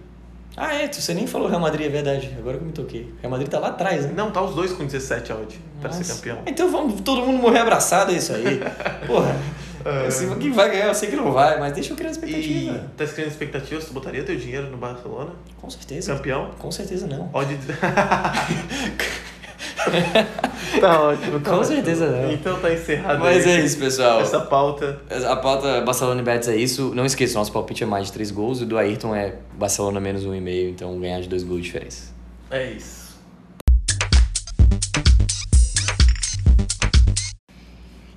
Ah, 0.56 0.74
é, 0.74 0.90
você 0.90 1.12
nem 1.12 1.26
falou 1.26 1.48
Real 1.48 1.60
Madrid, 1.60 1.86
é 1.86 1.90
verdade. 1.90 2.34
Agora 2.38 2.56
que 2.56 2.62
eu 2.64 2.66
me 2.66 2.72
toquei. 2.72 3.02
O 3.18 3.20
Real 3.20 3.30
Madrid 3.30 3.48
tá 3.48 3.58
lá 3.58 3.68
atrás, 3.68 4.06
né? 4.06 4.12
Não, 4.16 4.30
tá 4.30 4.40
os 4.42 4.54
dois 4.54 4.72
com 4.72 4.86
17 4.86 5.32
odd 5.32 5.60
pra 5.80 5.92
ser 5.92 6.04
campeão. 6.14 6.38
Então 6.46 6.70
vamos 6.70 7.00
todo 7.02 7.20
mundo 7.20 7.38
morrer 7.40 7.58
abraçado, 7.60 8.10
é 8.12 8.14
isso 8.14 8.32
aí. 8.32 8.60
Porra. 9.06 9.36
Assim, 10.08 10.34
quem 10.40 10.50
vai 10.50 10.68
ganhar, 10.68 10.86
eu 10.86 10.94
sei 10.94 11.08
que 11.08 11.14
não 11.14 11.30
vai, 11.30 11.60
mas 11.60 11.72
deixa 11.72 11.92
eu 11.92 11.96
criar 11.96 12.08
E 12.08 12.12
expectativa. 12.12 12.90
tá 12.96 13.04
escrevendo 13.04 13.32
expectativas, 13.32 13.84
tu 13.84 13.92
botaria 13.92 14.24
teu 14.24 14.34
dinheiro 14.34 14.68
no 14.68 14.76
Barcelona? 14.76 15.30
Com 15.60 15.70
certeza. 15.70 16.12
Campeão? 16.16 16.50
Com 16.58 16.72
certeza 16.72 17.06
não. 17.06 17.30
Odd... 17.32 17.56
tá 20.80 21.00
ótimo, 21.00 21.40
tá 21.40 21.50
Com 21.50 21.56
ótimo. 21.58 21.74
certeza 21.74 22.10
não. 22.10 22.30
Então 22.32 22.58
tá 22.60 22.72
encerrado 22.72 23.20
Mas 23.20 23.46
aí 23.46 23.52
é 23.52 23.60
isso, 23.64 23.78
pessoal. 23.78 24.20
essa 24.20 24.40
pauta. 24.40 25.00
A 25.28 25.36
pauta 25.36 25.80
Barcelona 25.80 26.20
e 26.20 26.24
Betis 26.24 26.48
é 26.48 26.56
isso. 26.56 26.92
Não 26.94 27.04
esqueça, 27.06 27.38
nosso 27.38 27.52
palpite 27.52 27.82
é 27.82 27.86
mais 27.86 28.06
de 28.06 28.12
3 28.12 28.30
gols. 28.30 28.60
E 28.60 28.64
o 28.64 28.66
do 28.66 28.76
Ayrton 28.78 29.14
é 29.14 29.34
Barcelona 29.58 29.98
menos 30.00 30.24
1,5. 30.26 30.70
Então 30.70 30.98
ganhar 31.00 31.20
de 31.20 31.28
2 31.28 31.42
gols 31.44 31.60
de 31.60 31.66
diferença. 31.66 32.12
É 32.50 32.70
isso. 32.72 33.06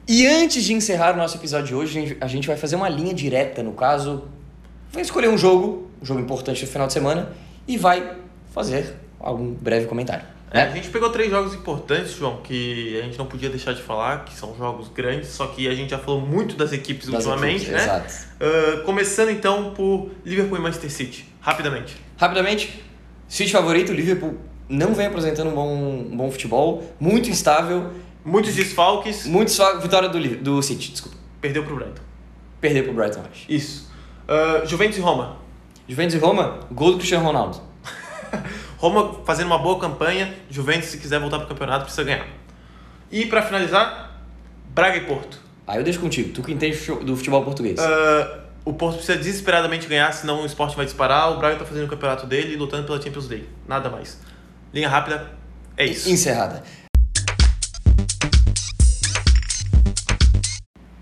E 0.08 0.26
antes 0.26 0.64
de 0.64 0.74
encerrar 0.74 1.14
o 1.14 1.18
nosso 1.18 1.38
episódio 1.38 1.68
de 1.68 1.76
hoje, 1.76 1.98
a 1.98 2.02
gente- 2.02 2.18
a 2.22 2.28
gente 2.28 2.48
vai 2.48 2.58
fazer 2.58 2.76
uma 2.76 2.90
linha 2.90 3.14
direta. 3.14 3.62
No 3.62 3.74
caso, 3.74 4.24
vai 4.92 5.04
escolher 5.04 5.30
um 5.30 5.38
jogo, 5.38 5.88
um 6.02 6.06
jogo 6.06 6.20
importante 6.20 6.66
do 6.66 6.72
final 6.72 6.88
de 6.88 6.94
semana, 6.94 7.30
e 7.68 7.78
vai 7.78 8.16
fazer 8.52 8.96
algum 9.20 9.52
breve 9.54 9.86
comentário. 9.86 10.26
É, 10.52 10.64
a 10.64 10.70
gente 10.72 10.90
pegou 10.90 11.10
três 11.10 11.30
jogos 11.30 11.54
importantes, 11.54 12.14
João, 12.14 12.38
que 12.42 13.00
a 13.00 13.04
gente 13.04 13.18
não 13.18 13.26
podia 13.28 13.50
deixar 13.50 13.74
de 13.74 13.82
falar, 13.82 14.26
que 14.26 14.34
são 14.34 14.56
jogos 14.58 14.88
grandes, 14.88 15.30
só 15.30 15.48
que 15.48 15.68
a 15.68 15.76
gente 15.76 15.92
já 15.92 16.00
falou 16.00 16.22
muito 16.22 16.56
das 16.56 16.74
equipes 16.74 17.08
Das 17.08 17.26
ultimamente, 17.26 17.64
equipes, 17.66 17.72
né? 17.72 17.84
Exato. 17.84 18.14
Ah, 18.40 18.82
começando 18.84 19.30
então 19.30 19.72
por 19.76 20.10
Liverpool 20.26 20.58
e 20.58 20.62
Manchester 20.62 20.92
City, 20.92 21.26
rapidamente. 21.40 21.96
Rapidamente, 22.18 22.84
City 23.28 23.52
favorito, 23.52 23.94
Liverpool 23.94 24.38
não 24.68 24.94
vem 24.94 25.06
apresentando 25.06 25.50
um 25.52 25.56
bom, 25.56 25.74
um 26.12 26.18
bom 26.18 26.32
futebol, 26.32 26.84
muito 27.00 27.30
instável, 27.30 27.92
Muitos 28.24 28.54
desfalques, 28.54 29.26
muito 29.26 29.50
só 29.50 29.80
vitória 29.80 30.10
do, 30.10 30.20
do 30.38 30.62
City, 30.62 30.92
desculpa. 30.92 31.18
perdeu 31.40 31.64
pro 31.64 31.76
Brighton. 31.76 32.02
Perdeu 32.60 32.84
pro 32.84 32.94
Brighton, 32.94 33.22
acho. 33.32 33.50
Isso. 33.50 33.90
Ah, 34.28 34.64
Juventus 34.66 34.98
e 34.98 35.02
Roma. 35.02 35.38
Juventus 35.88 36.16
e 36.16 36.18
Roma, 36.18 36.60
gol 36.72 36.92
do 36.92 36.98
Cristiano 36.98 37.26
Ronaldo. 37.26 37.60
Roma 38.80 39.14
fazendo 39.26 39.48
uma 39.48 39.58
boa 39.58 39.78
campanha, 39.78 40.34
Juventus, 40.50 40.88
se 40.88 40.98
quiser 40.98 41.20
voltar 41.20 41.38
para 41.38 41.46
o 41.46 41.50
campeonato, 41.50 41.84
precisa 41.84 42.06
ganhar. 42.06 42.26
E 43.12 43.26
para 43.26 43.42
finalizar, 43.42 44.24
Braga 44.70 44.96
e 44.96 45.02
Porto. 45.02 45.38
Aí 45.68 45.78
eu 45.78 45.84
deixo 45.84 46.00
contigo, 46.00 46.32
tu 46.32 46.42
que 46.42 46.54
entende 46.54 46.78
do 47.04 47.18
futebol 47.18 47.44
português. 47.44 47.78
Uh, 47.78 48.40
o 48.64 48.72
Porto 48.72 48.96
precisa 48.96 49.18
desesperadamente 49.18 49.86
ganhar, 49.86 50.14
senão 50.14 50.44
o 50.44 50.46
esporte 50.46 50.78
vai 50.78 50.86
disparar. 50.86 51.30
O 51.34 51.38
Braga 51.40 51.56
está 51.56 51.66
fazendo 51.66 51.88
o 51.88 51.90
campeonato 51.90 52.26
dele 52.26 52.54
e 52.54 52.56
lutando 52.56 52.86
pela 52.86 53.02
Champions 53.02 53.28
League. 53.28 53.50
Nada 53.68 53.90
mais. 53.90 54.18
Linha 54.74 54.88
rápida, 54.88 55.30
é 55.76 55.86
isso. 55.86 56.10
Encerrada. 56.10 56.64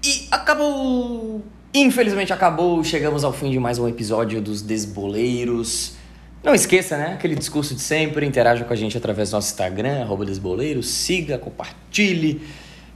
E 0.04 0.28
acabou! 0.32 1.46
Infelizmente 1.76 2.34
acabou, 2.34 2.84
chegamos 2.84 3.24
ao 3.24 3.32
fim 3.32 3.52
de 3.52 3.60
mais 3.60 3.78
um 3.78 3.88
episódio 3.88 4.42
dos 4.42 4.64
Desboleiros. 4.64 5.97
Não 6.44 6.54
esqueça, 6.54 6.98
né? 6.98 7.14
Aquele 7.14 7.36
discurso 7.36 7.76
de 7.76 7.82
sempre, 7.82 8.26
interaja 8.26 8.64
com 8.64 8.72
a 8.72 8.76
gente 8.76 8.98
através 8.98 9.30
do 9.30 9.34
nosso 9.34 9.50
Instagram, 9.50 10.02
arroba 10.02 10.26
Desboleiros, 10.26 10.88
siga, 10.88 11.38
compartilhe, 11.38 12.42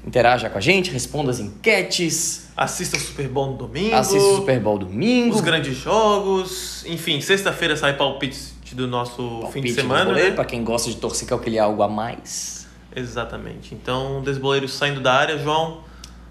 interaja 0.06 0.50
com 0.50 0.58
a 0.58 0.62
gente, 0.62 0.92
responda 0.92 1.32
as 1.32 1.40
enquetes. 1.40 2.50
Assista 2.56 2.98
o 2.98 3.00
Super 3.00 3.28
Bowl 3.28 3.52
no 3.52 3.58
domingo. 3.58 3.96
Assista 3.96 4.28
o 4.28 4.36
Super 4.38 4.60
Bowl 4.60 4.78
domingo. 4.78 5.36
Os 5.36 5.42
grandes 5.42 5.76
jogos. 5.76 6.86
Enfim, 6.86 7.20
sexta-feira 7.22 7.76
sai 7.76 7.98
palpite 7.98 8.52
do 8.74 8.88
nosso 8.88 9.18
palpite 9.42 9.52
fim 9.52 9.62
de 9.62 9.74
semana. 9.74 10.14
Né? 10.14 10.32
Para 10.32 10.46
quem 10.46 10.64
gosta 10.64 10.90
de 10.90 10.96
torcer 10.98 11.28
que 11.28 11.50
ele 11.50 11.60
algo 11.60 11.82
a 11.84 11.90
mais. 11.90 12.68
Exatamente. 12.96 13.74
Então, 13.74 14.22
Desboleiros 14.22 14.74
saindo 14.74 15.02
da 15.02 15.14
área, 15.14 15.38
João. 15.38 15.84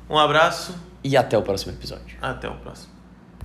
Um 0.09 0.19
abraço. 0.19 0.75
E 1.03 1.17
até 1.17 1.37
o 1.37 1.43
próximo 1.43 1.73
episódio. 1.73 2.17
Até 2.21 2.49
o 2.49 2.55
próximo. 2.55 2.90